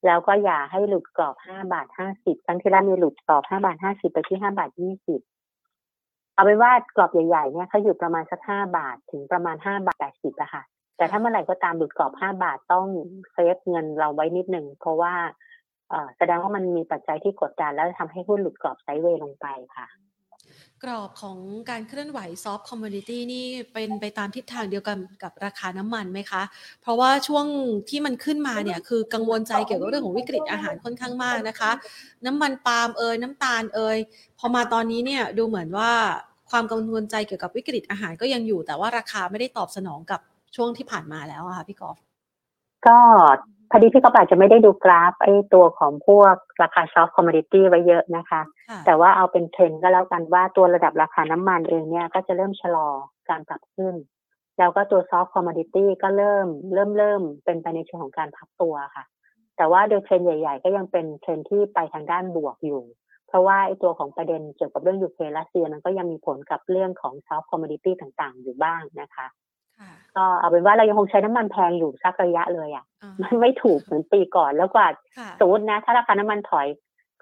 [0.07, 4.71] แล้วก็อย่าให้หลุดกรอบ 5 บาท 50 ครั้งที่แล้วมีหลุดกรอบ 5 บาท 50 ไปที่ 5 บาท
[5.53, 10.63] 20 เอาเป็นว่ากรอบใหญ่ๆเนี่ยเขาอยู่ประมาณสัก 5 บาทถึงประมาณ 5 บาท 80อะค่ะ
[10.97, 12.87] แต่ถ้าเมื่อไหร่ก็ตามหลุดกรอบ 5 บาทต้อง
[13.33, 15.15] เซฟเงินเราไว้นิดหนึ่งเพราะว่า
[15.91, 19.87] เอ่อแสดงว่ามันมีปัจจัยที่กดดันแล้วทำให้หุ้นหลุดกรอบไซด์เวย์ลงไปค่ะ
[20.85, 21.39] กรอบของ
[21.71, 26.43] การเคลื่อนไหว soft commodity นี่เป็นไปตามทิศทางเดียวกันกับราคาน้ำมันไหมคะ
[26.83, 27.47] เพราะว่าช่วง
[27.91, 31.71] ที่มันขึ้นมาเนี่ยคือกังวลใจเกี่ยวกับเรื่องของวิกฤตอาหารค่อนข้างมากนะคะ
[32.27, 33.99] น้ำมันปาล์มเอยน้ำตาลเอย
[34.39, 35.91] พอมาตอนนี้เนี่ยดูเหมือนว่า
[36.51, 40.21] ความกังวลใจเกี่ยวกับวิกฤตอาหารก็ยังอยู่ แต่ว่าราคาไม่ได้ตอบสนองกับ
[40.57, 41.97] ช่วงที่ผ่านมาแล้วอะค่ะพี่กอล์ฟ
[42.87, 42.99] ก็
[43.71, 52.89] พอดีพี่ก็อาจจะไม่ได้ดูกราฟไอ้ตัวของพวกราคา soft commodity ไว้เยอะนะคะค่ะ แต่ว่าเอาเป็นเทรนด์ก็แล้วกันว่าตัวระดับราคาน้ำมันเองเนี่ยก็จะเริ่มชะลอ
[53.29, 53.95] การปรับขึ้น
[54.59, 59.05] แล้วก็ตัว soft commodity ก็เริ่มเริ่มเริ่มเป็นไปในเชิงของการพักตัวค่ะ
[59.57, 62.83] แต่ว่าโดยเทรนด์ใหญ่ ๆ ก็ยังเป็นเทรนด์ที่ไปทางด้านบวกอยู่
[63.29, 69.27] เพราะว่าไอ้ตัวของประเด็นเกี่ยวกับเรื่องยูเครนรัสเซียมันก็ยังมีผลกับเรื่องของ soft commodity ต่างๆ อยู่บ้างนะคะ
[69.79, 76.67] ค่ะก็เอาเป็นว่าเรายังคงใช้น้ำมันแพงอยู่สักระยะเลยอะอ่ามันไม่ถูกเหมือนปีก่อนแล้วกว่าค่ะสมมตินะ ถ้าราคาน้ำมันถอย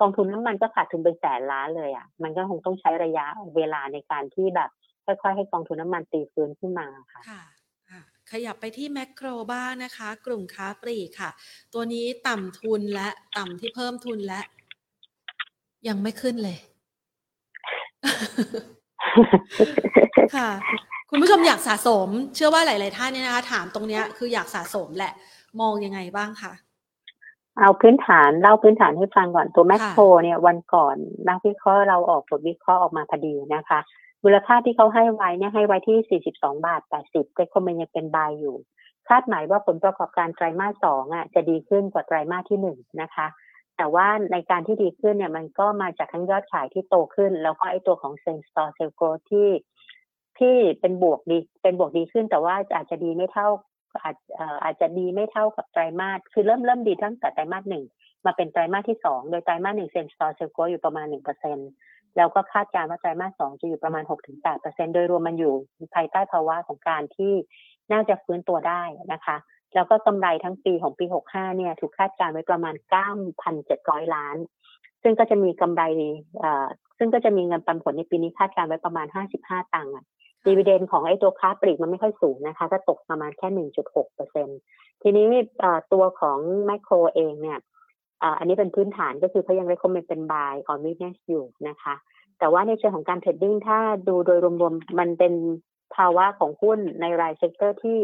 [0.00, 3.26] กองทุนน้ำมันก็ขาดทุนเป็นแสนล้านเลยอะ มันก็คงต้องใช้ระยะ
[3.56, 4.70] เวลาในการที่แบบ
[5.06, 7.42] ค่อยๆให้กองทุนน้ำมันตีฟื้นขึ้นมาค่ะค่ะ
[7.90, 11.30] อะขยับไปที่แมคโครบ้างนะคะ กลุ่มค้าปลีกค่ะ
[11.74, 14.40] ตัวนี้ต่ำทุนและต่ำที่เพิ่มทุนและ
[15.88, 16.58] ยังไม่ขึ้นเลย
[20.36, 20.50] ค่ะ
[21.10, 25.12] คุณผู้ชมอยากสะสม เชื่อว่าหลาย ๆ ท่านเนี่ยนะคะ ถามตรงเนี้ยคืออยากสะสมแหละ
[25.60, 26.52] มองยังไงบ้างคะ
[27.60, 30.96] เอาพื้นฐานเล่าพื้นฐานให้ฟังก่อนตัวแมคโครเนี่ยวันก่อน
[31.28, 33.78] นักวิเคราะห์เราออกผลวิเคราะห์ออกมาพอดีนะคะ
[34.24, 38.56] มูลค่าที่เขาให้ไว้เนี่ยให้ไว้ที่ 42 บาท 80ก็คงยังเป็นบายอยู่
[39.08, 43.26] คาดหมายว่าผลประกอบการไตรมาสสองอะจะดีขึ้นกว่าไตรมาสที่หนึ่งนะคะ
[43.76, 49.48] แต่ว่าในการที่ดีขึ้นเนี่ยมันก็มาจากทั้งยอดขายที่โตขึ้น แล้วก็ไอ้ตัวของ same store sales growth ที่
[50.38, 53.48] ที่เป็นบวกดีเป็นบวกดีขึ้นแต่ว่าอาจจะดีไม่เท่า
[54.02, 57.84] อาจเอ่อาจจะดีไม่เท่ากับไตรมาสคือเริ่มเริ่มดีตั้งแต่ไตรมาสหนึ่ง
[58.26, 61.58] มาเป็นไตรมาสที่สองโดยไตรมาสหนึ่ง same store sales growth อยู่ประมาณหนึ่งเปอร์เซ็น
[62.16, 65.54] แล้วก็คาดการณ์ว่าไตรมาสสองจะอยู่ประมาณหกถึงแปดเปอร์เซ็นโดยรวมมันอยู่
[65.94, 67.32] ภายใต้ภาวะของการที่
[67.92, 68.82] น่าจะฟื้นตัวได้
[69.12, 69.36] นะคะ
[69.74, 72.74] แล้วก็กำไรทั้งปีของปี 65 เนี่ย ถูกคาดการณ์ไว้ประมาณ
[73.44, 74.36] 9,700 ล้าน
[75.02, 75.82] ซึ่งก็จะมีกำไร
[76.42, 76.66] อ่อ
[76.98, 79.06] ซึ่งก็จะมีเงินปันผลในปีนี้คาดการณ์ไว้ประมาณ
[79.40, 79.92] 55 ตังค์
[80.48, 83.48] dividend ของไอ้ตัวค้าปลีกมันไม่ค่อยสูงนะคะ ก็ตกประมาณแค่
[83.84, 84.48] 1.6เปอร์เซ็นต์
[85.02, 85.24] ทีนี้
[85.92, 87.58] ตัวของแมคโครเองเนี่ย
[88.38, 91.94] อันนี้เป็นพื้นฐานก็คือเขายัง recommend เป็น buy on weakness อยู่นะคะ
[92.38, 93.78] แต่ว่าในเชิงของการ trading ถ้า
[94.08, 95.34] ดูโดยรวมๆ มันเป็น
[95.96, 98.00] ภาวะของหุ้นในราย sector ที่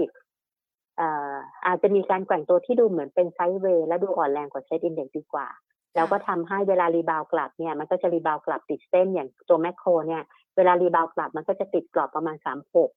[1.66, 5.48] อาจจะมีการแกว่งตัวที่ดูเหมือนเป็น sideway และดูอ่อนแรงกว่า SET index ดีกว่า
[5.94, 10.22] แล้วก็ทำให้เวลา rebound กลับเนี่ย มันก็จะ rebound กลับติดเส้นอย่างตัวแมคโครเนี่ย
[10.56, 12.36] เวลารีบาวกลับมันก็จะติดกรอบประมาณ
[12.82, 12.88] 36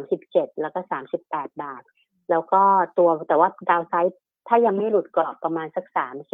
[0.00, 0.80] 37แล้วก็
[1.22, 1.82] 38บาท
[2.30, 2.62] แล้วก็
[2.98, 4.16] ตัวแต่ว่าดาวไซด์
[4.48, 5.84] ถ้ายังไม่หลุดกรอบประมาณสัก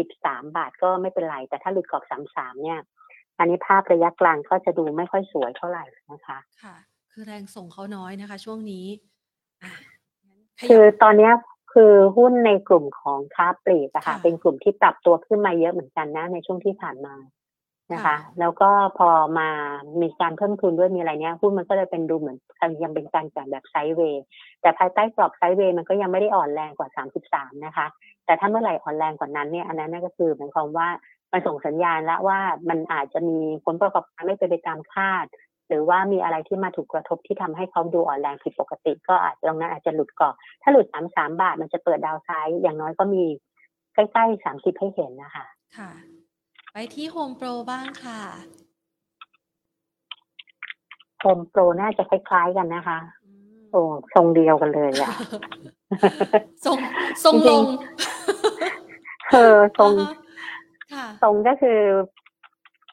[0.00, 2.04] 33บาทก็ไม่เป็นไร แต่ถ้าหลุดกรอบ
[2.36, 2.80] 33เนี่ย
[3.38, 6.76] อันนี้ภาพระยะกลางก็จะดูไม่ค่อยสวยเท่าไหร่นะคะ ค่ะ
[7.12, 8.86] คือแรงส่งเขาน้อยนะคะ ช่วงนี้
[9.62, 9.72] อะ
[10.28, 11.32] งั้นขคืยัอบตอนเนี้ย
[11.72, 17.14] คือหุ้นในกลุ่มของค้าปลีกอะค่ะค่ะ เป็นกลุ่มที่ปรับตัวขึ้นมาเยอะเหมือนกันนะในช่วงที่ผ่านมา
[17.94, 19.48] นะคะค่ะแล้วก็พอมา
[20.00, 22.36] มีการเพิ่มทุนด้วยมีอะไรเนี้ยหุ้นมันก็เลยเป็นดูเหมือน
[22.84, 24.24] ยังเป็นการแข่งแบบไซด์เวย์
[24.62, 26.88] แต่ภายใต้กรอบไซด์เวย์มันก็ยังไม่ได้อ่อนแรงกว่า
[27.24, 27.86] 33 นะคะ
[28.26, 30.88] แต่ถ้าเมื่อไหร่อ่อนแรงกว่านั้นเนี่ยอันนั้นน่นก็คือหมายความว่า
[31.32, 32.38] มันส่งสัญญาณแล้วว่า
[32.68, 35.26] มันอาจจะมีผลประกอบการไม่เป็นไปตามคาด
[35.68, 43.24] หรือว่ามีอะไรที่มาถูกกระทบที่ทำให้เขาดูอ่อนแรงผิดปกติ ก็อาจจะตรงนั้นอาจจะหลุดกรอบถ้าหลุด 33 บาท มันจะเปิดดาวไซด์อย่างน้อยก็มี
[43.94, 45.90] ใกล้ๆ 30 ให้เห็นนะคะค่ะ
[46.72, 48.20] ไปที่โฮมโปรบ้างค่ะ
[51.20, 53.80] โฮมโปรน่าจะคล้ายๆกันนะคะอืมโอ้
[54.14, 55.08] ทรงเดียวกันเลยอะ
[56.64, 56.78] ทรง
[57.24, 57.64] ทรงจริลงง
[59.32, 60.14] เออทรงอ่าฮะ
[60.92, 61.80] ค่ะทรงก็คือ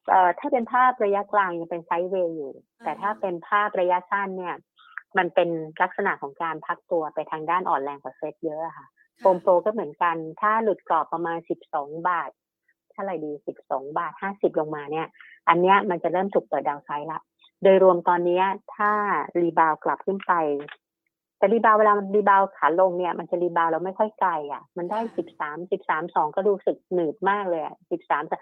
[0.09, 4.55] เอ่อถ้าเป็นภาพระยะกลางยังเป็น sideway อยู่อ่าแต่ถ้าเป็นภาพระยะสั้นเนี่ย
[5.17, 5.49] มันเป็น
[5.81, 8.87] ลักษณะของการพักตัวไปทางด้านอ่อนแรงกว่าเซตเยอะอะค่ะ
[9.21, 11.37] โฮมโปรก็เหมือนกัน ถ้าหลุดกรอบประมาณ
[11.73, 13.31] 12บาทเท่าไหร่ดี
[13.65, 15.07] 12บาท50ลงมาเนี่ย
[15.49, 17.19] อันเนี้ยมันจะเริ่มถูกเปิด downside ละ
[17.63, 18.43] โดยรวมตอนเนี้ย
[18.75, 18.91] ถ้า
[19.41, 20.33] rebound กลับขึ้นไป
[21.37, 24.99] แต่ rebound เวลามัน rebound ขาลงเนี่ย มันจะ rebound แล้วไม่ค่อยไกลอะ มันได้
[25.37, 28.37] 13 13 2ก็รู้สึกหนืดมากเลยอะ13แต่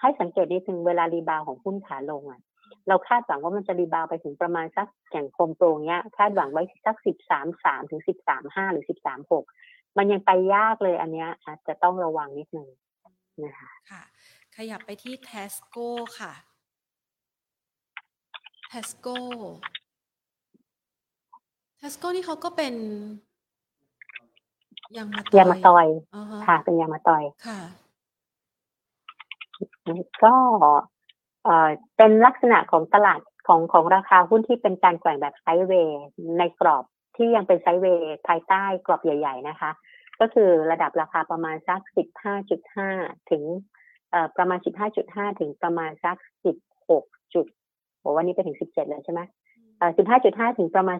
[0.00, 2.40] ให้สังเกตนิดนึงเวลา rebound ของหุ้นขาลงอะ
[2.88, 6.96] เราคาดหวังว่ามันจะ rebound ไปถึงประมาณสักอย่างโฮมโปรเงี้ยคาดหวังไว้สัก
[7.30, 12.68] 13 3ถึง13 5หรือ13 6มันยังไปยากเลยอันเนี้ยอาจจะต้องระวังนิดนึง
[13.44, 14.02] นะคะค่ะ
[14.56, 15.76] ขยับไปที่ t ทสโก
[16.18, 16.32] ค่ะ
[18.70, 19.08] t ทสโก
[21.78, 22.74] t ทสโกนี่เขาก็เป็น
[24.98, 27.60] ยังมาตอยยามาตอยอ่าฮะค่ะ เป็นยามาตอยค่ะ
[30.24, 30.34] ก็
[31.44, 36.02] เอ่อเป็นลักษณะของตลาดของของราคาหุ้นที่เป็นการแกว่งแบบไซด์เวย์
[36.38, 36.84] ในกรอบ
[37.16, 39.70] ที่ยังเป็นไซด์เวย์ภายใต้กรอบใหญ่ ๆ นะคะ
[40.22, 41.80] ก็คือระดับราคาประมาณสัก
[42.56, 43.42] 15.5 ถึง
[44.10, 44.58] เอ่อประมาณ
[45.00, 46.16] 15.5 ถึงประมาณสัก
[46.76, 47.46] 16 จุด
[48.00, 49.20] โหวันนี้ไปถึง 17 เลยใช่ไหม
[49.78, 49.90] เอ่อ
[50.24, 50.96] 15.5 ถึงประมาณ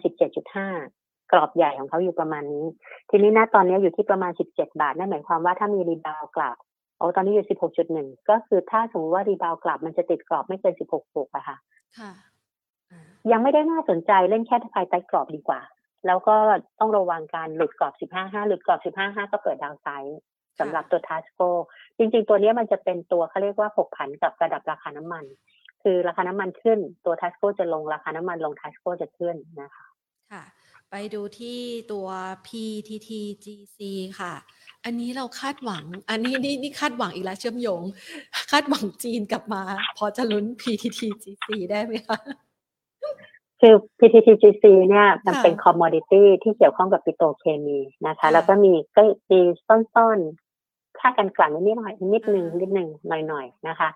[0.64, 2.66] 17.5 กรอบใหญ่ของเขาอยู่ประมาณนี้
[3.11, 6.57] ทีนี้นะตอนนี้อยู่ที่ประมาณ 17 บาท นั่นหมายความว่าถ้ามีรีบาวกลับ
[6.99, 7.47] โอ้ตอนนี้อยู่
[7.89, 11.57] 16.1 ก็คือถ้าสมมติว่ารีบาวกลับมันจะติดกรอบไม่เกิน 16อะค่ะ
[11.99, 12.12] ค่ะ
[13.33, 15.61] ยังไม่ได้น่าสนใจเล่นแค่ภายใต้กรอบดีกว่า
[16.07, 16.36] แล้วก็
[16.80, 20.18] ต้องระวังการหลุดกรอบ 15.5 หลุดกรอบ 15.5 ก็เปิดดาวไซด์
[20.61, 21.40] สำหรับตัวทัสโก
[21.98, 25.24] จริงๆ ตัวนี้มันจะเป็นตัวเขาเรียกว่าผกผันกับระดับราคาน้ำมัน
[25.82, 29.86] คือราคาน้ำมันขึ้น ตัวทัสโกจะลงราคาน้ำมันลงทัสโกจะขึ้นนะคะ
[30.32, 30.44] ค่ะ
[30.90, 31.59] ไปดูที่
[31.92, 32.09] ตัว
[32.46, 33.78] PTTGC
[34.20, 34.34] ค่ะ
[34.84, 37.82] อันนี้เราคาดหวัง อันนี้นี่นี่คาดหวังอีกแล้วเชื่อมโยง
[38.50, 39.62] คาดหวังจีนกลับมา
[39.96, 42.18] พอจะลุ้น PTTGC ได้ไหมคะ
[43.64, 49.40] คือ PTTGC เนี่ยมันค่ะเป็นคอมมอดิตี้ที่เกี่ยวข้องกับปิโตรเคมีนะคะค่ะแล้วก็มีก็มี
[49.70, 53.88] ต้นๆค่ากันกลั่นนิดหน่อยนิดหนึ่งอ่านินิดหนึ่งหน่อยๆนะคะ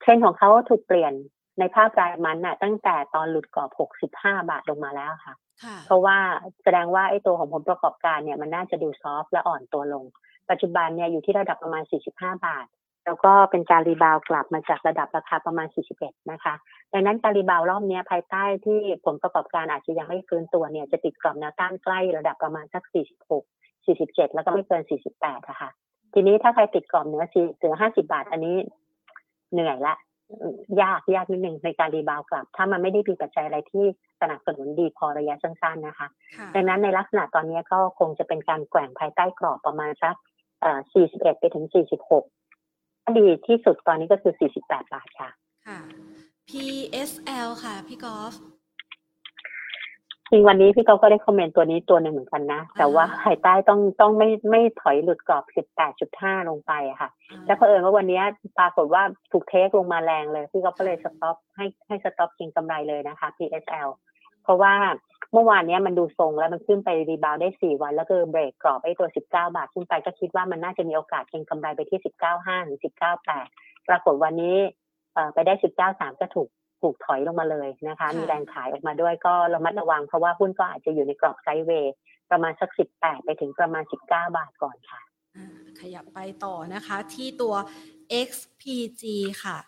[0.00, 1.12] เทรนด์ของเขาถูกเปลี่ยน
[1.58, 3.70] ในภาพรายมันน่ะ ตั้งแต่ตอนหลุดกรอบ
[4.12, 5.34] 65 บาทลงมาแล้วค่ะ
[5.64, 6.18] ค่ะเพราะว่า
[6.62, 10.04] แสดงว่าไอ้ตัวของผลประกอบการเนี่ยมันน่าจะดู soft และอ่อนตัวลง
[10.50, 12.66] ปัจจุบันเนี่ยอยู่ที่ระดับประมาณ 45 บาท
[13.06, 15.66] แล้วก็เป็นการ rebound กลับมาจากระดับราคาประมาณ
[15.98, 16.54] 41 นะคะ
[16.92, 22.84] ดังนั้นการ rebound รอบเนี้ยภายใต้ที่ผลประกอบการอาจจะยังไม่ฟื้นตัวเนี่ยจะติดกรอบแนวต้านใกล้ระดับประมาณสัก
[23.30, 23.42] 46
[23.86, 24.82] 47 แล้วก็ไม่เกิน
[25.16, 25.70] 48นะคะ
[26.14, 28.56] ทีนี้ถ้าใครติดกรอบเหนือ4เหนือ50บาท อันนี้
[29.52, 29.94] เหนื่อยละ
[30.82, 33.84] ยากยากนิดนึงในการ rebound กลับ ถ้ามันไม่ได้มีปัจจัยอะไรที่
[34.20, 40.16] สนับสนุนดีพอระยะสั้นๆนะคะค่ะดังนั้นในลักษณะตอนนี้ก็คงจะเป็นการแกว่งภายใต้กรอบประมาณสัก
[40.60, 40.78] เอ่อ
[41.10, 42.41] 41 ไปถึง 46ถ้า
[43.18, 45.30] ดีที่สุดตอนนี้ก็คือ 48 บาทค่ะ
[45.66, 45.78] ค่ะ
[46.48, 48.34] PSL ค่ะ พี่กอล์ฟ
[50.30, 55.44] จริงวันนี้พี่เขาก็ได้ comment ตัวนี้ตัวหนึ่งเหมือนกันนะ แต่ว่าภายใต้ต้องต้องไม่ไม่ถอยหลุดกรอบ
[55.96, 57.10] 18.5 ลงไปอะค่ะ
[57.46, 58.20] แล้วเผอิญว่าวันนี้
[58.58, 59.02] ปรากฏว่า
[59.32, 63.88] ถูก take ลงมาแรงเลย พี่ก็ก็เลย stop ให้ให้ stop เก็งกำไรเลยนะคะ PSL
[64.42, 64.74] เพราะว่า
[65.32, 72.00] เมื่อวานเนี้ยมันดูทรงแล้วมันขึ้นไป rebound ได้ 4 วัน แล้วก็เบรกกรอบไอ้ตัว 19 บาทขึ้นไปก็คิดว่ามันน่าจะมีโอกาสเก็งกำไรไปที่
[72.32, 72.78] 19.5หรือ
[73.32, 74.56] 19.8 ปรากฏวันนี้
[75.14, 75.54] เอ่อไปได้
[75.88, 76.48] 19.3 ก็ถูก
[76.80, 81.94] ถูกถอยลงมาเลยนะคะค่ะมีแรงขายออกมาด้วยก็ระมัดระวังเพราะว่าหุ้นก็อาจจะอยู่ในกรอบ sideway
[82.30, 85.00] ประมาณสัก 18 ไปถึงประมาณ 19 บาทก่อนค่ะ
[85.36, 85.46] อ่า
[85.80, 87.54] ขยับไปต่อนะคะ ที่ตัว
[88.28, 89.02] XPG
[89.44, 89.58] ค่ะ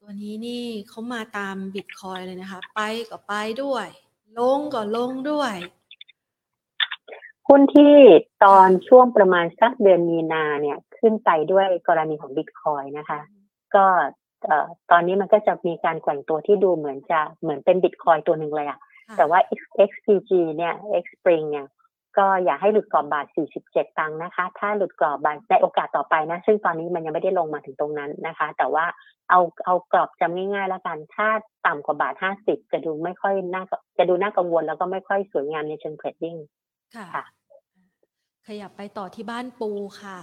[0.00, 3.86] ตัวนี้นี่เขามาตามบิตคอยเลยนะคะ ไปก็ไปด้วย
[4.38, 5.54] ลงก็ลงด้วย
[7.48, 7.94] หุ้นที่
[8.44, 13.20] ตอนช่วงประมาณสักเดือนมีนาเนี่ย ขึ้นไปด้วยกรณีของบิตคอยนะคะ
[13.74, 13.84] ก็
[14.44, 21.66] เอ่อตอนนี้มันก็จะมีการแกว่งตัวที่ดูเหมือนจะเหมือนเป็นบิตคอยตัวหนึ่งเลยอะค่ะแต่ว่า X- XPG เนี่ย X Spring เนี่ย
[22.18, 23.26] ก็อย่าให้หลุดกรอบบาท
[23.62, 28.84] 47 ตังค์นะคะ ถ้าหลุดกรอบบาทในโอกาสต่อไปนะ ซึ่งตอนนี้มันยังไม่ได้ลงมาถึงตรงนั้นนะคะ แต่ว่า
[29.30, 31.28] เอาเอากรอบจำง่ายๆแล้วกัน ถ้า
[31.66, 33.64] ต่ำกว่าบาท 50 จะดูไม่ค่อยน่า
[33.98, 36.36] จะดูน่ากังวลแล้วก็ไม่ค่อยสวยงามในเชิงเทรดดิ้ง
[36.96, 37.24] ค่ะค่ะ
[38.46, 39.70] ขยับไปต่อที่บ้านปู
[40.02, 40.18] ค่ะ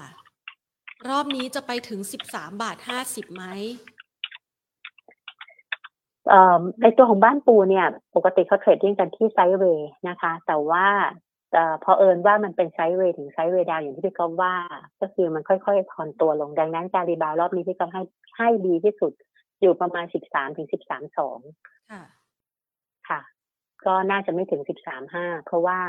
[1.09, 2.77] รอบนี้จะไปถึง 13 บาท
[3.07, 3.45] 50ไหม
[6.29, 7.85] เอ่อในตัวของบ้านปูเนี่ย
[8.15, 10.85] ปกติเขา trading กันที่ sideway นะคะ แต่ว่า
[11.53, 14.55] เอ่อเผอิญว่ามันเป็น sideway ถึง sideway down อย่างที่พี่กอล์ฟว่า
[15.01, 18.01] ก็คือมันค่อยๆทอนตัวลงดังนั้นการ rebound รอบนี้พี่กอล์ฟให้
[18.37, 19.13] ให้ดีที่สุด
[19.61, 20.67] อยู่ประมาณ13ถึง
[21.29, 22.01] 13.2ค่ะ
[23.09, 23.21] ค่ะ
[23.85, 24.61] ก็น่าจะไม่ถึง
[25.03, 25.79] 13.5เพราะว่า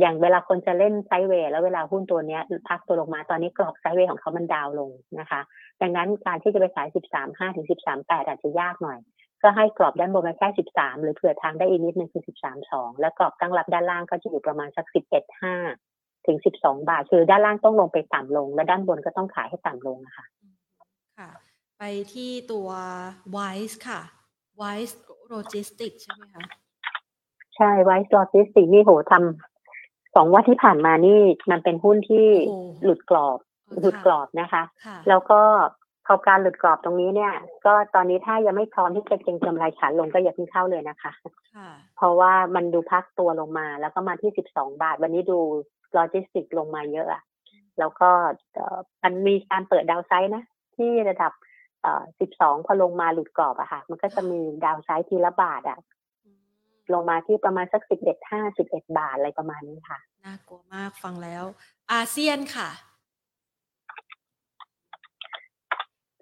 [0.00, 4.90] อย่างเวลาคนจะเล่น sideway แล้วเวลาหุ้นตัวเนี้ยพักตัวลงมาตอนนี้กรอบ sideway ของเขามัน down ลง
[5.20, 5.40] นะคะ
[5.82, 6.88] ดังนั้นการที่จะไปขาย
[7.22, 7.66] 13.5 ถึง
[7.96, 8.98] 13.8 อาจจะยากหน่อย
[9.44, 12.22] ก็ให้กรอบด้านบนมาแค่13หรือเผื่อทางได้อีกนิดนึงคือ
[12.62, 14.86] 13.2แล้วกรอบตั้งรับด้านล่างก็จะอยู่ประมาณสัก
[15.56, 20.26] 11.5ถึง12บาท คือด้านล่างต้องลงไปต่ำลง และด้านบนก็ต้องขายให้ต่ำลงนะคะ
[21.18, 21.30] ค่ะ
[21.78, 21.82] ไป
[22.12, 22.68] ที่ตัว
[23.36, 24.00] Wise ค่ะ
[24.60, 24.94] Wise
[25.32, 26.44] Logistics ใช่ไหมคะ
[27.56, 31.20] ใช่ไว้ลอจิสติกนี่โหทำสองวันที่ผ่านมานี่
[31.50, 35.40] มันเป็นหุ้นที่โอ้หลุดกรอบเออหลุดค่ะกรอบนะคะค่ะแล้วก็
[36.06, 37.32] พอการหลุดกรอบตรงนี้เนี่ย
[37.66, 41.12] ก็ตอนนี้ถ้ายังไม่พร้อมที่จะเก็งกำไรขาลงก็อย่าเพิ่งเข้าเลยนะคะ
[41.54, 45.38] ค่ะเพราะว่ามันดูพักตัวลงมา แล้วก็มาที่12บาท วันนี้ดู
[45.92, 47.22] โลจิสติกลงมาเยอะอะ
[47.78, 48.10] แล้วก็
[48.54, 50.44] เอ่อมันมีการเปิด downside นะ
[50.76, 51.32] ที่ระดับ
[51.82, 52.02] เอ่อ
[52.34, 55.78] 12พอลงมาหลุดกรอบอะค่ะ มันก็จะมี downside ทีละบาทอะ
[56.92, 61.44] ลงมาที่ประมาณสัก11 5 11บาทอะไรประมาณนี้ค่ะ น่ากลัวมากฟังแล้ว
[61.92, 62.68] อาเซียนค่ะ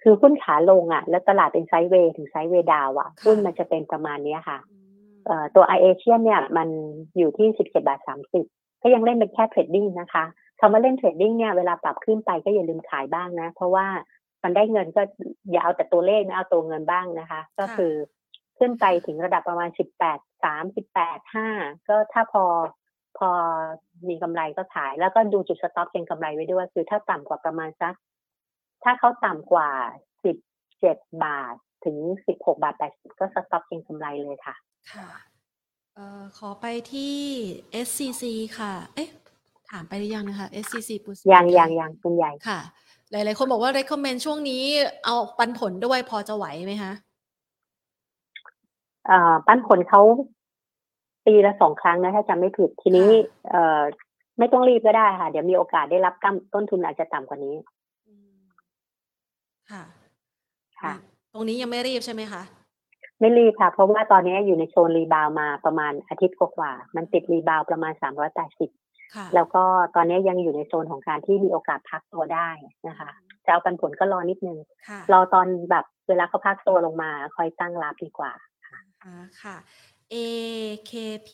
[0.03, 4.83] คือหุ้นขาลงอะแล้วตลาดเป็น sideway ถึง sideway down อะค่ะหุ้นมันจะเป็นประมาณเนี้ยค่ะอืม
[5.27, 6.69] เอ่อตัวไอเอเชียเนี่ยมัน
[7.17, 8.01] อยู่ที่17บาท
[8.43, 10.25] 30ก็ยังเล่นเป็นแค่ trading นะคะ
[10.61, 13.87] คำว่าเล่น trading เนี่ยเวลาปรับขึ้นไปก็อย่าลืมขายบ้างนะ เพราะว่า
[14.43, 15.03] มันได้เงินก็
[15.51, 17.93] อย่าเอาแต่ตัวเลขนะเอาตัวเงินบ้างนะคะ ก็คือ
[18.59, 20.63] ขึ้นไปถึงระดับประมาณ18 3
[20.95, 22.45] 18 5ก็ถ้าพอ
[23.19, 23.31] พอพอ
[24.09, 27.95] มีกำไรก็ขาย แล้วก็ดูจุด stop เก็งกำไรไว้ด้วย คือถ้าต่ำกว่าประมาณสัก
[28.83, 29.71] ถ้าเขาต่ำกว่า
[30.25, 30.37] สิบ
[30.81, 31.55] เจ็ดบาท
[31.85, 34.55] ถึงสิบหกบาทแปดสิบก็ stop เก็งกำไรเลยค่ะ
[34.93, 35.09] ค่ะ
[35.95, 37.17] เอ่อขอไปที่
[37.87, 38.25] SCC
[38.59, 39.11] ค่ะ เอ๊ะ
[39.71, 42.61] ถามไปหรือยังนะคะ SCC ปูสยังยังยังคุณใหญ่ค่ะ
[43.11, 44.63] หลาย ๆ คนบอกว่า recommend ช่วงนี้
[45.05, 46.93] เอาปันผลด้วยพอจะไหวไหมคะ
[49.07, 50.03] เอ่อปั้นผลเขา
[51.27, 53.09] ปีละสองครั้งนะถ้าจำไม่ผิดทีนี้
[53.51, 53.83] เอ่อ
[54.39, 57.82] ไม่ต้องรีบก็ได้ค่ะ เดี๋ยวมีโอกาสได้รับตั้มต้นทุนอาจจะต่ำกว่านี้อืม
[59.71, 59.83] ค่ะ
[60.81, 60.95] ค่ะ
[61.33, 62.43] ตรงนี้ยังไม่รีบใช่ไหมคะ
[63.21, 68.71] ไม่รีบค่ะ เพราะว่าตอนนี้อยู่ในโซนรีบาวมาประมาณอาทิตย์กว่าๆมันติดรีบาวประมาณสามร้อยแปดสิบ
[69.15, 69.65] ค่ะแล้วก็
[69.97, 72.49] ตอนนี้ยังอยู่ในโซนของการที่มีโอกาสพักตัวได้
[72.89, 73.11] นะคะ
[73.45, 74.59] จะเอาปันผลก็รอนิดนึง
[74.89, 78.33] ค่ะรอตอนแบบเวลาเขาพักตัวลงมาคอยตั้งรับดีกว่า
[79.05, 79.57] อ่าค่ะ
[80.15, 81.31] AKP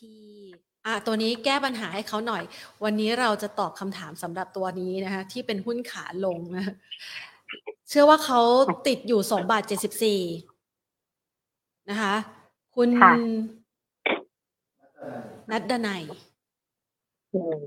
[0.85, 2.43] อะตัวนี้แก้ปัญหาให้เขาหน่อย
[2.83, 6.65] วันนี้เราจะตอบคำถามสำหรับตัวนี้นะคะที่เป็นหุ้นขาลงนะ
[7.89, 8.39] เชื่อว่าเขา
[8.87, 10.21] ติดอยู่สองบาทเจ็ดสิบสี่
[11.89, 12.15] นะคะ
[12.75, 13.13] คุณค่ะ
[15.51, 16.03] นัดดนัย
[17.33, 17.57] อืม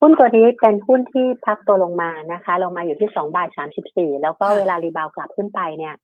[0.00, 5.94] หุ้นตัวนี้เป็นหุ้นที่พักตัวลงมานะคะ ลงมาอยู่ที่สองบาทสามสิบสี่แล้วก็ค่ะเวลารีบาวกลับขึ้นไปเนี่ย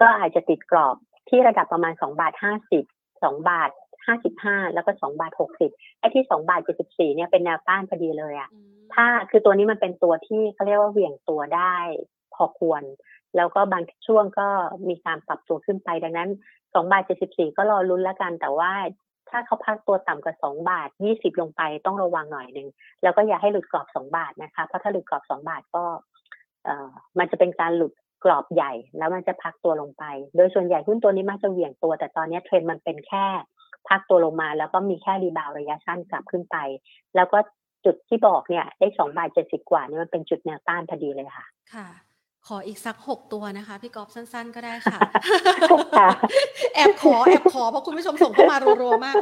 [0.00, 0.96] ก็อาจจะติดกรอบ
[1.28, 2.84] ที่ระดับประมาณสองบาทห้าสิบ
[3.22, 3.70] สองบาท
[4.06, 11.76] ห้าสิบห้าแล้วก็สองบาทหกสิบไอ้ที่สองบาทเจ็ดสิบสี่เนี่ยเป็นแนวต้านพอดีเลยอะอืม ถ้าคือตัวนี้มันเป็นตัวที่เขาเรียกว่าเหวี่ยงตัวได้
[12.34, 12.82] พอควร
[13.36, 14.48] แล้วก็บางช่วงก็
[14.88, 16.30] มีการปรับตัวขึ้นไปดังนั้น
[16.74, 18.72] สองบาทเจ็ดสิบสี่ก็รอลุ้นแล้วกัน แต่ว่า
[19.30, 22.68] ถ้าเขาพักตัวต่ำกว่าสองบาทยี่สิบลงไปต้องระวังหน่อยหนึ่ง
[23.02, 25.84] แล้วก็อย่าให้หลุดกรอบสองบาทนะคะเพราะถ้าหลุดกรอบสองบาทก็
[26.64, 27.92] เอ่อมันจะเป็นการหลุด
[28.24, 30.04] กรอบใหญ่ แล้วมันจะพักตัวลงไป
[30.36, 33.26] โดยส่วนใหญ่หุ้นตัวนี้มักจะเหวี่ยงตัว แต่ตอนนี้เทรนด์มันเป็นแค่
[33.88, 36.56] พักตัวลงมาแล้วก็มีแค่ rebound ระยะสั้นกลับขึ้นไป
[37.16, 37.38] แล้วก็
[37.84, 41.88] จุดที่บอกเนี่ยได้สองบาทเจ็ดสิบกว่าเนี่ยมันเป็นจุดแนวต้านพอดีเลยค่ะ ค่ะ
[42.46, 44.98] ขออีกสักหกตัวนะคะ พี่กอล์ฟสั้น ๆ ก็ได้ค่ะ
[45.98, 46.08] ค่ะ
[46.74, 49.14] แอบขอแอบขอเพราะคุณผู้ชมส่งเข้ามารัวๆมาก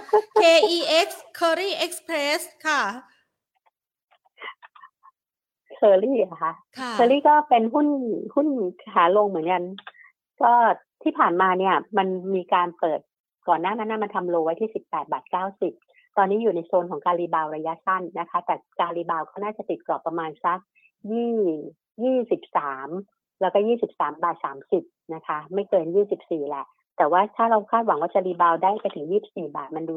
[0.42, 2.82] KEX Kerry Express ค่ะ
[5.76, 7.88] เคอรี่อะค่ะค่ะเคอรี่ก็เป็นหุ้น
[8.34, 8.48] หุ้น
[8.92, 9.62] ขาลงเหมือนกัน
[10.42, 10.52] ก็
[11.02, 13.00] ที่ผ่านมาเนี่ย มันมีการเปิด
[13.48, 15.72] ก่อนหน้านั้นนะมันทำ low ไว้ที่สิบแปดบาทเก้าสิบ
[16.16, 20.58] ตอนนี้อยู่ในโซนของการ rebound ระยะสั้นนะคะ แต่การ rebound ก็น่าจะติดกรอบประมาณสัก
[21.12, 21.36] ยี่
[22.04, 22.88] ยี่สิบสาม
[23.40, 26.64] แล้วก็ยี่สิบสามบาทสามสิบนะคะ ไม่เกินยี่สิบสี่แหละ
[26.96, 29.94] แต่ว่าถ้าเราคาดหวังว่าจะรีบาวด์ได้ไปถึงยี่สิบสี่บาทมันดู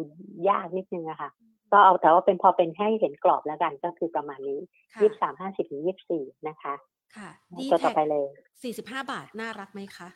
[0.49, 1.29] ยากนิดนึงอะค่ะ
[1.71, 4.59] ก็เอาแต่ว่าเป็นพอเป็นให้เห็นกรอบแล้วกันก็คือประมาณนี้
[4.93, 6.73] ค่ะยี่สิบสามห้าสิบถึงยี่สิบสี่นะคะ
[7.17, 7.29] ค่ะ
[7.71, 8.25] ตัวต่อ D-Tech ไปเลย
[8.63, 10.07] สี่สิบห้าบาทน่ารักไหมคะ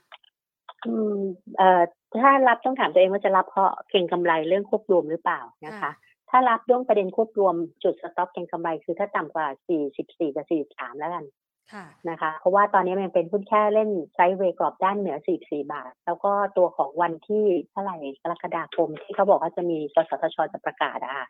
[0.85, 1.21] อืม
[1.57, 1.81] เอ่อ
[2.21, 5.91] ถ้ารับต้องถามตัวเองว่าจะรับเพราะเก่งกำไรเรื่องควบรวมหรือเปล่านะคะค่ะ
[6.29, 9.47] ถ้ารับเรื่องประเด็นควบรวมจุด stop เก็งกำไรคือถ้าต่ำกว่า
[9.91, 10.45] 44 กับ
[10.77, 11.25] 43 แล้วกัน
[11.73, 21.27] ค่ะนะคะ เพราะว่าตอนนี้มันเป็นหุ้นแค่เล่น sideway กรอบด้านเหนือ 44 บาท แล้วก็ตัวของวันที่เท่าไหร่กรกฎาคมที่เขาบอกว่าจะมีกสทชจะประกาศอะค่ะ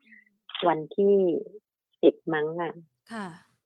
[0.67, 1.15] วันที่
[1.73, 2.73] 10 มั้งอะ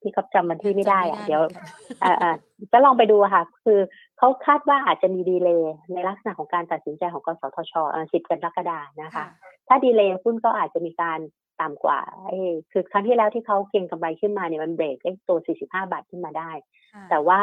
[0.00, 1.66] ่ะที่เขาจำวันที่ไม่ได้อะเดี๋ยวเหมือนกัน
[2.04, 2.34] อ่าอ่า
[2.72, 3.78] ก็ลองไปดูอะค่ะ คือ
[4.18, 7.72] เขาคาดว่าอาจจะมี delay ในลักษณะของการตัดสินใจของกสทช
[8.12, 9.26] สิบกรกฎานะคะค่ะ
[9.68, 11.18] ถ้าดีเลย์หุ้นก็อาจจะมีการ
[11.60, 12.38] ต่ำกว่าไอ้
[12.72, 16.50] คือครั้งที่แล้วที่เขาเก็งกำไรขึ้นมาเนี่ยมันเบรกไอ้ตัว 45 บาทขึ้นมาได้
[16.94, 17.40] ค่ะแต่ว่า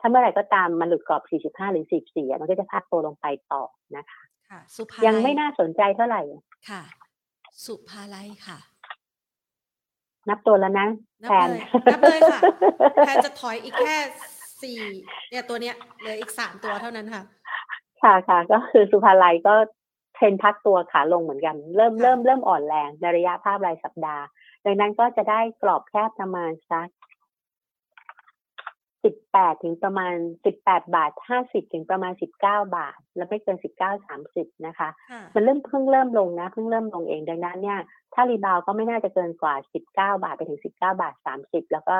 [0.00, 3.62] ถ้าเมื่อไหร่ก็ตามมันหลุดกรอบ 45 หรือ 44อะมันก็จะพักตัวลงไปต่อ
[3.96, 6.22] นะคะค่ะสุภายังลัไม่น่าสนใจเท่าไหร่
[6.70, 6.82] ค่ะ
[7.64, 8.58] สุภาลัยค่ะ
[10.28, 10.88] นับตัวแล้วนะ
[11.22, 11.62] นับแทนเลย
[11.92, 12.40] นับเลยค่ะ
[13.06, 13.96] แทนจะถอยอีกแค่
[14.62, 14.78] สี่
[15.30, 17.22] เนี่ยตัวเนี้ยเหลืออีกสามตัวเท่านั้นค่ะ
[18.02, 19.54] ค่ะค่ะก็คือศุภาลัยก็
[20.14, 24.24] เทรนด์พักตัวขาลงเหมือนกัน เริ่มค่ะเริ่มเริ่มอ่อนแรงในระยะภาพรายสัปดาห์
[24.64, 26.88] ดังนั้นก็จะได้กรอบแคบประมาณสัก
[29.04, 37.78] สิบแปดถึงประมาณสิบแปดบาทห้าสิบถึงประมาณสิบเก้าบาท แล้วไม่เกินสิบเก้าสามสิบนะคะค่ะมันเริ่มเพิ่งเริ่มลงนะเพิ่งเริ่มลงเองดังนั้นเนี่ย
[38.14, 41.96] ถ้า rebound ก็ไม่น่าจะเกินกว่าสิบเก้าบาทไปถึงสิบเก้าบาทสามสิบแล้วก็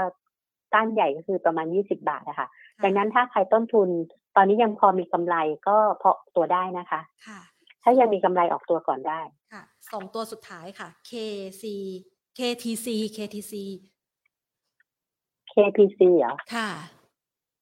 [0.72, 2.48] ต้านใหญ่ก็คือประมาณยี่สิบาทนะคะ
[2.84, 3.88] ดังนั้นถ้าใครต้นทุน
[4.36, 5.36] ตอนนี้ยังพอมีกำไร
[5.68, 7.40] ก็พอตัวได้นะคะค่ะ
[7.82, 9.20] ถ้ายังมีกำไรออกตัวก่อนได้
[9.52, 9.62] ค่ะ
[9.92, 11.64] สองตัวสุดท้ายค่ะ KC
[12.38, 12.86] KTC
[13.16, 13.54] KTC
[15.56, 16.70] KPC เหรอค่ะ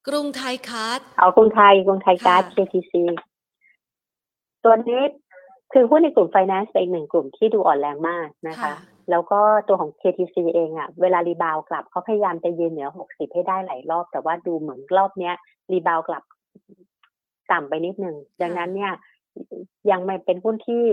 [0.08, 2.92] กรุงไทยคาร์ดเอากรุงไทยกรุงไทยการ์ดค่ะ KTC
[4.64, 5.02] ตัวนี้
[5.72, 8.74] คือหุ้นในกลุ่ม finance เป็นอีกหนึ่งกลุ่มที่ดูอ่อนแรงมากนะคะค่ะ
[9.10, 15.34] แล้วก็ตัวของ KTC เองอะ่ะ เวลา rebound กลับเขาพยายามจะยืนเหนือ60ให้ได้หลายรอบ แต่ว่าดูเหมือนรอบเนี้ย
[15.72, 16.22] rebound กลับ
[17.52, 18.92] ต่ำไปนิดนึงดังนั้นเนี่ย
[19.90, 20.84] ยังไม่เป็นหุ้นที่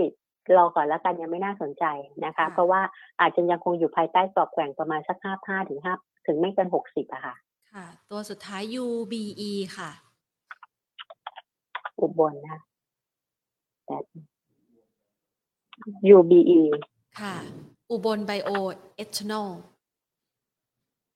[0.56, 1.84] รอก่อนแล้วกันยังไม่น่าสนใจ
[2.24, 2.80] นะคะ เพราะว่า
[3.20, 5.94] อาจจะยังคงอยู่ภายใต้กรอบแกว่งประมาณสักห้าห้าถึงห้า
[6.26, 7.34] ถึงไม่เกินหกสิบอะค่ะ
[7.72, 9.90] ค่ะ ตัวสุดท้าย UBE ค่ะ
[12.00, 12.58] อุบลนะ
[13.86, 13.96] แต่
[16.16, 16.60] UBE
[17.20, 17.34] ค่ะ
[17.90, 18.50] อุบลไบโอ
[18.96, 19.50] เอทนอล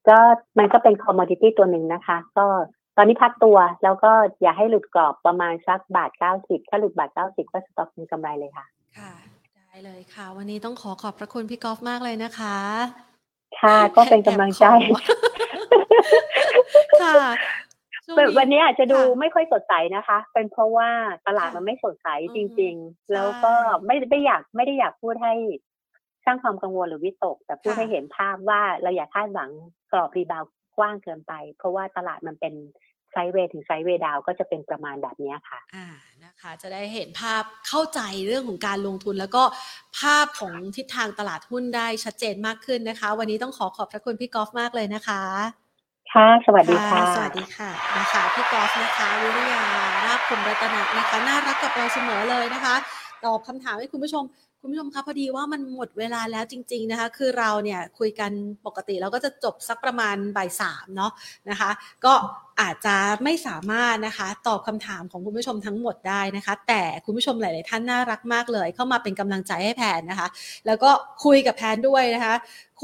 [0.08, 0.18] ก็
[0.58, 2.46] มันก็เป็นคอมมอดิตี้ตัวหนึ่งนะคะ ก็
[2.96, 8.66] ตอนนี้พักตัวแล้วก็อย่าให้หลุดกรอบประมาณสักบาทเก้าสิบถ้าหลุดบาทเก้าสิบก็สต็อกมีกำไรเลยค่ะ
[8.98, 9.12] ค่ะ
[9.66, 12.56] ได้เลยค่ะ วันนี้ต้องขอขอบพระคุณพี่กอล์ฟมากเลยนะคะ
[13.60, 14.66] ค่ะก็เป็นกำลังใจ
[17.02, 17.16] ค่ะ
[18.06, 20.90] ช่วงวันนี้อาจจะดูค่ะไม่ค่อยสดใสนะคะ เป็นเพราะว่า
[21.26, 25.34] ตลาดค่ะมันไม่สดใสอืมจริง ๆ แล้วก็ใช่ไม่ไม่อยากไม่ได้อยากพูดให้
[26.24, 29.50] สร้างความกังวลหรือวิตก แต่พูดค่ะให้เห็นภาพว่าเราอย่าคาดหวัง
[29.92, 32.54] กรอบ rebound กว้างเกินไป เพราะว่าตลาดมันเป็น
[32.84, 35.86] sideway ถึง sideway down ก็จะเป็นประมาณแบบนี้ค่ะอ่า
[36.24, 39.42] นะคะจะได้เห็นภาพเข้าใจเรื่องของการลงทุน แล้วก็
[39.98, 45.22] ภาพของทิศทางตลาดหุ้นได้ชัดเจนมากขึ้นนะคะ วันนี้ต้องขอขอบพระคุณพี่กอล์ฟมากเลยนะคะ
[46.12, 49.64] ค่ะสวัสดีค่ะ สวัสดีค่ะนะคะพี่กอล์ฟนะคะวิริยา
[50.06, 52.74] ราบคมรัตนะนะคะน่ารักกับเราเสมอเลยนะคะ
[53.24, 54.24] ตอบคำถามให้คุณผู้ชม
[54.60, 58.32] คุณผู้ชมคะพอดีว่ามันหมดเวลาแล้วจริง ๆนะคะ คือเราเนี่ยคุยกัน
[58.66, 61.12] ปกติเราก็จะจบสักประมาณบ่ายสามเนาะ
[61.50, 61.70] นะคะ
[62.04, 62.12] ก็
[62.60, 70.28] อาจจะไม่สามารถนะคะ ตอบคำถามของคุณผู้ชมทั้งหมดได้นะคะ แต่คุณผู้ชมหลาย ๆ ท่านน่ารักมากเลย เข้ามาเป็นกำลังใจให้แพนนะคะ
[70.66, 70.90] แล้วก็
[71.24, 72.34] คุยกับแพนด้วยนะคะ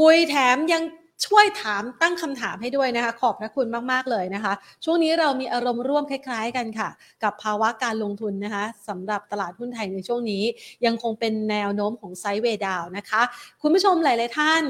[0.00, 0.82] คุยแถมยัง
[1.26, 4.52] ช่วยถามตั้งคำถามให้ด้วยนะคะ ขอบพระคุณมาก ๆ เลยนะคะ
[4.84, 6.88] ช่วงนี้เรามีอารมณ์ร่วมคล้าย ๆ กันค่ะ
[7.22, 10.42] กับภาวะการลงทุนนะคะสำหรับตลาดหุ้นไทยในช่วงนี้
[10.86, 13.22] ยังคงเป็นแนวโน้มของไซด์เวย์ดาวนะคะ
[13.62, 14.62] คุณผู้ชมหลาย ๆ ท่าน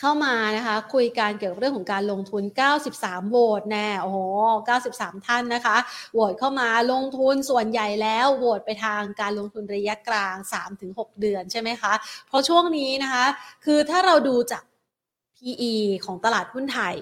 [0.00, 2.42] เข้ามานะคะ คุยการเกี่ยวกับเรื่องของการลงทุน
[2.86, 4.18] 93 โหวตแน่โอ้โห
[4.76, 5.76] 93 ท่านนะคะ
[6.12, 10.34] โหวตเข้ามาลงทุนส่วนใหญ่แล้วโหวตไปทางการลงทุนระยะกลาง
[10.78, 11.92] 3-6 เดือนใช่ไหมคะ
[12.28, 13.24] เพราะช่วงนี้นะคะ
[13.64, 14.62] คือถ้าเราดูจาก
[15.36, 16.96] PE ของตลาดหุ้นไทย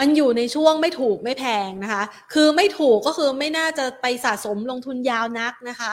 [0.00, 2.02] มันอยู่ในช่วงไม่ถูกไม่แพงนะคะ
[2.34, 5.82] คือไม่ถูกก็คือไม่น่าจะไปสะสมลงทุนยาวนักนะค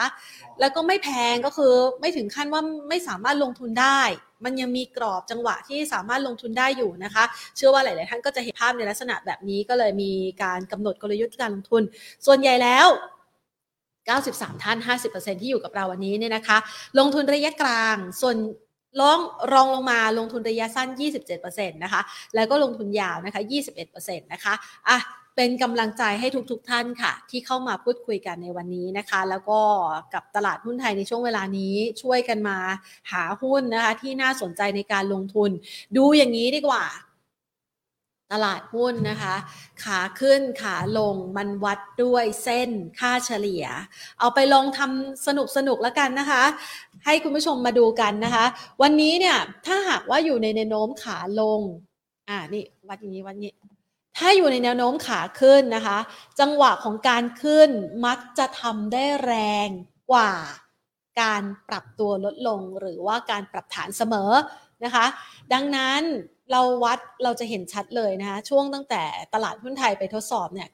[0.60, 4.00] แล้วก็ไม่แพงก็คือไม่ถึงขั้นว่าไม่สามารถลงทุนได้
[4.44, 7.24] มันยังมีกรอบจังหวะที่สามารถลงทุนได้อยู่นะคะ
[7.56, 10.12] เชื่อว่าหลาย ๆ ท่านก็จะเห็นภาพในลักษณะแบบนี้ก็เลยมี
[10.42, 11.82] การกำหนดกลยุทธ์การลงทุน
[12.26, 12.88] ส่วนใหญ่แล้ว
[14.08, 14.78] 93 ท่าน
[15.10, 16.58] 50%ที่อยู่กับเราวันนี้เนี่ยนะคะ
[16.98, 18.36] ลงทุนระยะกลาง ส่วน
[19.00, 19.18] รอง
[19.52, 20.88] รองลงมาลงทุนระยะสั้น
[21.30, 22.00] 27%นะคะ
[22.34, 23.42] แล้วก็ลงทุนยาวนะคะ
[23.86, 24.54] 21%นะคะ
[24.88, 24.98] อะ
[25.36, 29.60] เป็นกำลังใจให้ทุกๆทท่านค่ะ ที่เข้ามาพูดคุยกันในวันนี้นะคะ แล้วก็
[30.14, 32.58] กับตลาดหุ้นไทยในช่วงเวลานี้ช่วยกันมา
[33.12, 35.50] หาหุ้นนะคะ ที่น่าสนใจในการลงทุน
[35.96, 36.84] ดูอย่างนี้ดีกว่า
[38.32, 39.34] ตลาดหุ้นนะคะ
[39.84, 43.64] ขาขึ้นขาลงมันวัดด้วยเส้นค่าเฉลี่ย
[44.18, 46.42] เอาไปลองทำสนุกสนุกแล้วกันนะคะ
[47.04, 48.44] ให้คุณผู้ชมมาดูกันนะคะ
[48.82, 51.60] วันนี้เนี่ยถ้าหากว่าอยู่ในแนวโน้มขาลง
[52.28, 53.54] อ่านี่วัดอย่างนี้วัดอย่างนี้
[54.16, 55.98] ถ้าอยู่ในแนวโน้มขาขึ้นนะคะ
[56.40, 57.70] จังหวะของการขึ้น
[58.06, 59.34] มักจะทำได้แร
[59.66, 59.68] ง
[60.12, 60.32] กว่า
[61.22, 64.32] การปรับตัวลดลงหรือว่าการปรับฐานเสมอ
[64.84, 65.06] นะคะ
[65.52, 66.02] ดังนั้น
[66.50, 69.02] เราวัดเราจะเห็นชัดเลยนะคะช่วงตั้งแต่
[69.34, 70.68] ตลาดหุ้นไทยไปทดสอบเนี่ย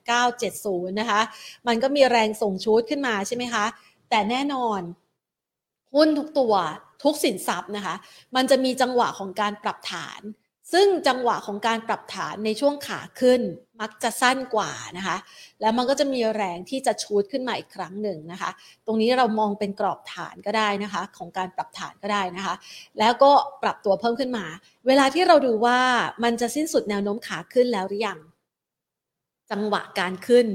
[0.46, 1.20] 970 นะคะ
[1.66, 3.64] มันก็มีแรงส่งชูดขึ้นมาใช่ไหมคะ
[4.10, 4.80] แต่แน่นอน
[5.94, 6.55] หุ้นทุกตัว
[7.05, 7.94] ทุกสินทรัพย์นะคะ
[8.36, 10.20] มันจะมีจังหวะของการปรับฐาน
[10.72, 13.40] ซึ่งจังหวะของการปรับฐานในช่วงขาขึ้น
[13.80, 15.16] มักจะสั้นกว่านะคะ
[15.65, 18.51] แล้วมันก็จะมีแรงที่จะชูดขึ้นมาอีกครั้งหนึ่งนะคะ
[18.86, 22.55] ตรงนี้เรามองเป็นกรอบฐานก็ได้นะคะ ของการปรับฐานก็ได้นะคะ
[22.99, 23.31] แล้วก็
[23.62, 24.47] ปรับตัวเพิ่มขึ้นมา
[24.86, 25.78] เวลาที่เราดูว่า
[26.24, 28.19] มันจะสิ้นสุดแนวโน้มขาขึ้นแล้วหรือยัง
[29.51, 30.47] จังหวะการขึ้น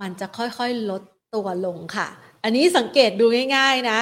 [0.00, 1.02] มันจะค่อยๆลด
[1.34, 2.08] ตัวลงค่ะ
[2.44, 3.24] อันนี้สังเกตดู
[3.56, 4.00] ง่ายๆนะ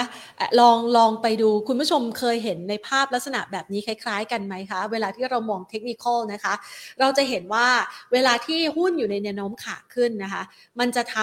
[0.60, 6.54] ลองลองไปดูคุณผู้ชมเคยเห็นในภาพลักษณะแบบนี้คล้ายๆ กันไหมคะ เวลาที่เรามองเทคนิคนะคะ
[7.00, 7.68] เราจะเห็นว่า
[8.12, 10.42] เวลาที่หุ้นอยู่ในแนวโน้มขาขึ้นนะคะ
[10.80, 11.16] มันจะท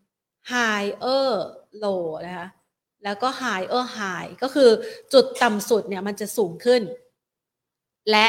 [0.00, 1.28] ำ higher
[1.82, 2.46] low นะคะ
[3.04, 4.70] แล้วก็ higher high ก็คือ
[5.12, 6.82] จุดต่ำสุดเนี่ยมันจะสูงขึ้น
[8.10, 8.26] และ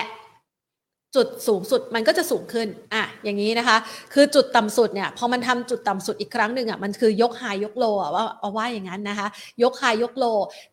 [1.16, 3.78] จุดสูงสุดมันก็จะสูงขึ้น อะ อย่างนี้นะคะ
[4.14, 9.28] คือจุดต่ำสุดเนี่ย พอมันทำจุดต่ำสุดอีกครั้งหนึ่งอะ มันคือยกไฮยกโลอะว่าเอาว่าอย่างนั้นนะคะ
[9.64, 10.26] ยกไฮยกโล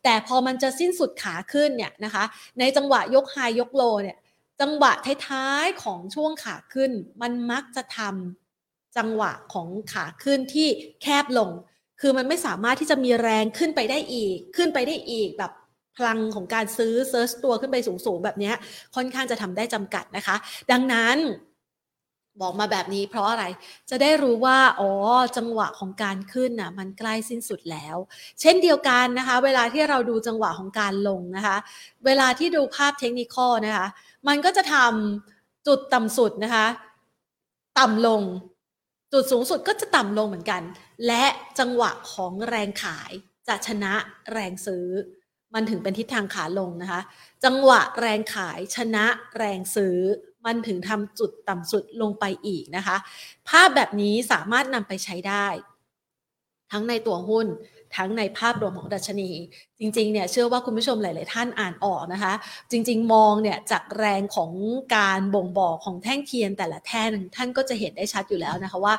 [0.05, 2.24] แต่พอมันจะสิ้นสุดขาขึ้นเนี่ยนะคะ
[2.59, 4.16] ในจังหวะยกไฮยกโลเนี่ย
[4.60, 4.93] จังหวะ
[5.28, 6.90] ท้ายๆของช่วงขาขึ้น
[7.23, 10.69] มันมักจะทำจังหวะของขาขึ้นที่
[11.02, 11.51] แคบลง
[12.01, 15.52] คือมันไม่สามารถที่จะมีแรงขึ้นไปได้อีก ขึ้นไปได้อีกแบบ
[15.97, 18.52] พลังของการซื้อเซิร์ชตัวขึ้นไปสูงๆ แบบนี้
[18.94, 20.36] ค่อนข้างจะทำได้จำกัดนะคะ
[20.70, 21.19] ดังนั้น
[22.40, 23.44] บอกมาแบบนี้เพราะอะไร
[23.90, 24.90] จะได้รู้ว่า อ๋อ
[25.36, 27.97] จังหวะของการขึ้นน่ะ มันใกล้สิ้นสุดแล้ว
[28.40, 31.56] เช่นเดียวกันนะคะ เวลาที่เราดูจังหวะของการลงนะคะ
[32.06, 33.36] เวลาที่ดูภาพเทคนิค
[33.66, 33.86] นะคะ
[34.28, 36.66] มันก็จะทำจุดต่ำสุดนะคะ
[37.78, 38.23] ต่ำลง
[39.12, 40.62] จุดสูงสุดก็จะต่ำลงเหมือนกัน
[41.06, 41.24] และ
[41.59, 43.12] จังหวะของแรงขาย
[43.48, 43.93] จะชนะ
[44.32, 44.86] แรงซื้อ
[45.55, 47.01] มันถึงเป็นทิศทางขาลงนะคะ
[47.45, 49.07] จังหวะแรงขายชนะ
[49.37, 49.97] แรงซื้อ
[50.45, 52.97] มันถึงทำจุดต่ำสุดลงไปอีกนะคะ
[53.49, 55.47] ภาพแบบนี้สามารถนำไปใช้ได้
[56.73, 57.47] ทั้งในตัวหุ้น
[57.97, 59.31] ทั้งในภาพรวมของดัชนี
[59.79, 62.33] จริงๆเนี่ยเชื่อว่าคุณผู้ชมหลาย ๆ ท่านอ่านออกนะคะ
[62.70, 64.51] จริง ๆ มองเนี่ยจากแรงของ
[64.97, 68.95] การบ่งบอกของแท่งเทียนแต่ละแท่งท่านก็จะเห็นได้ชัดอยู่แล้วนะคะว่า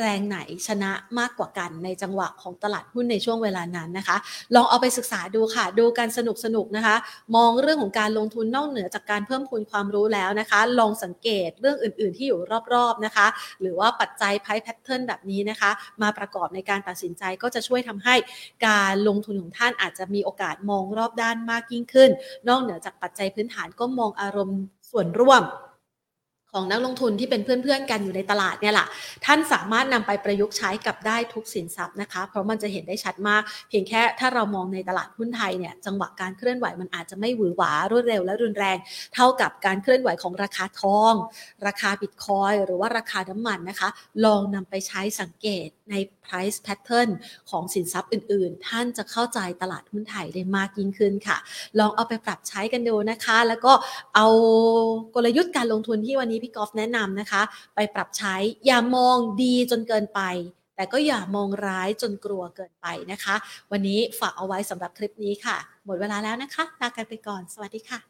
[0.00, 4.16] แรงไหนชนะมากกว่ากันในจังหวะของตลาดหุ้นในช่วงเวลานั้นนะคะ
[4.54, 6.96] ลองเอาไปศึกษาดูค่ะ ดูกันสนุกสนุกนะคะ
[7.36, 12.40] มองเรื่องของการลงทุนนอกเหนือจากการเพิ่มพูนความรู้แล้วนะคะ ลองสังเกตเรื่องอื่น ๆ ที่อยู่
[12.74, 13.26] รอบๆนะคะ
[13.60, 15.70] หรือว่าปัจจัยไพ่แพทเทิร์นแบบนี้นะคะ
[16.02, 18.14] มาประกอบในการตัดสินใจก็จะช่วยทำให้
[18.66, 22.10] การลงทุนของท่านอาจจะมีโอกาสมองรอบด้านมากยิ่งขึ้น
[22.48, 24.60] นอกเหนือจากปัจจัยพื้นฐานก็มองอารมณ์
[24.90, 25.42] ส่วนร่วม
[26.58, 28.88] ของนักลงทุนที่เป็นเพื่อนๆกันอยู่ในตลาดเนี่ยแหละ
[29.24, 38.76] ท่านสามารถนำไปประยุกต์ใช้กับได้ทุกสินทรัพย์นะคะ เพราะมันจะเห็นได้ชัดมาก เพียงแค่ถ้าเรามองในตลาดหุ้นไทยเนี่ยจังหวะการเคลื่อนไหวมันอาจจะไม่หวือหวารวดเร็วและรุนแรง
[39.14, 41.14] เท่ากับการเคลื่อนไหวของราคาทอง
[41.66, 43.88] ราคาบิตคอยหรือว่าราคาน้ำมันนะคะ
[44.24, 45.94] ลองนำไปใช้สังเกต ใน
[46.24, 47.10] price pattern
[47.50, 51.36] ของสินทรัพย์อื่น ๆ ท่านจะเข้าใจตลาดหุ้นไทยได้มากยิ่งขึ้นค่ะ
[51.78, 53.72] ลองเอาไปปรับใช้กันดูนะคะ แล้วก็
[54.14, 54.26] เอา
[55.14, 57.42] กลยุทธ์การลงทุนที่วันนี้พี่กอล์ฟแนะนำนะคะ
[57.74, 58.34] ไปปรับใช้
[58.66, 60.22] อย่ามองดีจนเกินไป
[60.76, 63.34] แต่ก็อย่ามองร้ายจนกลัวเกินไปนะคะ
[63.72, 68.08] วันนี้ฝากเอาไว้สำหรับคลิปนี้ค่ะ หมดเวลาแล้วนะคะลากันไปก่อน สวัสดีค่ะ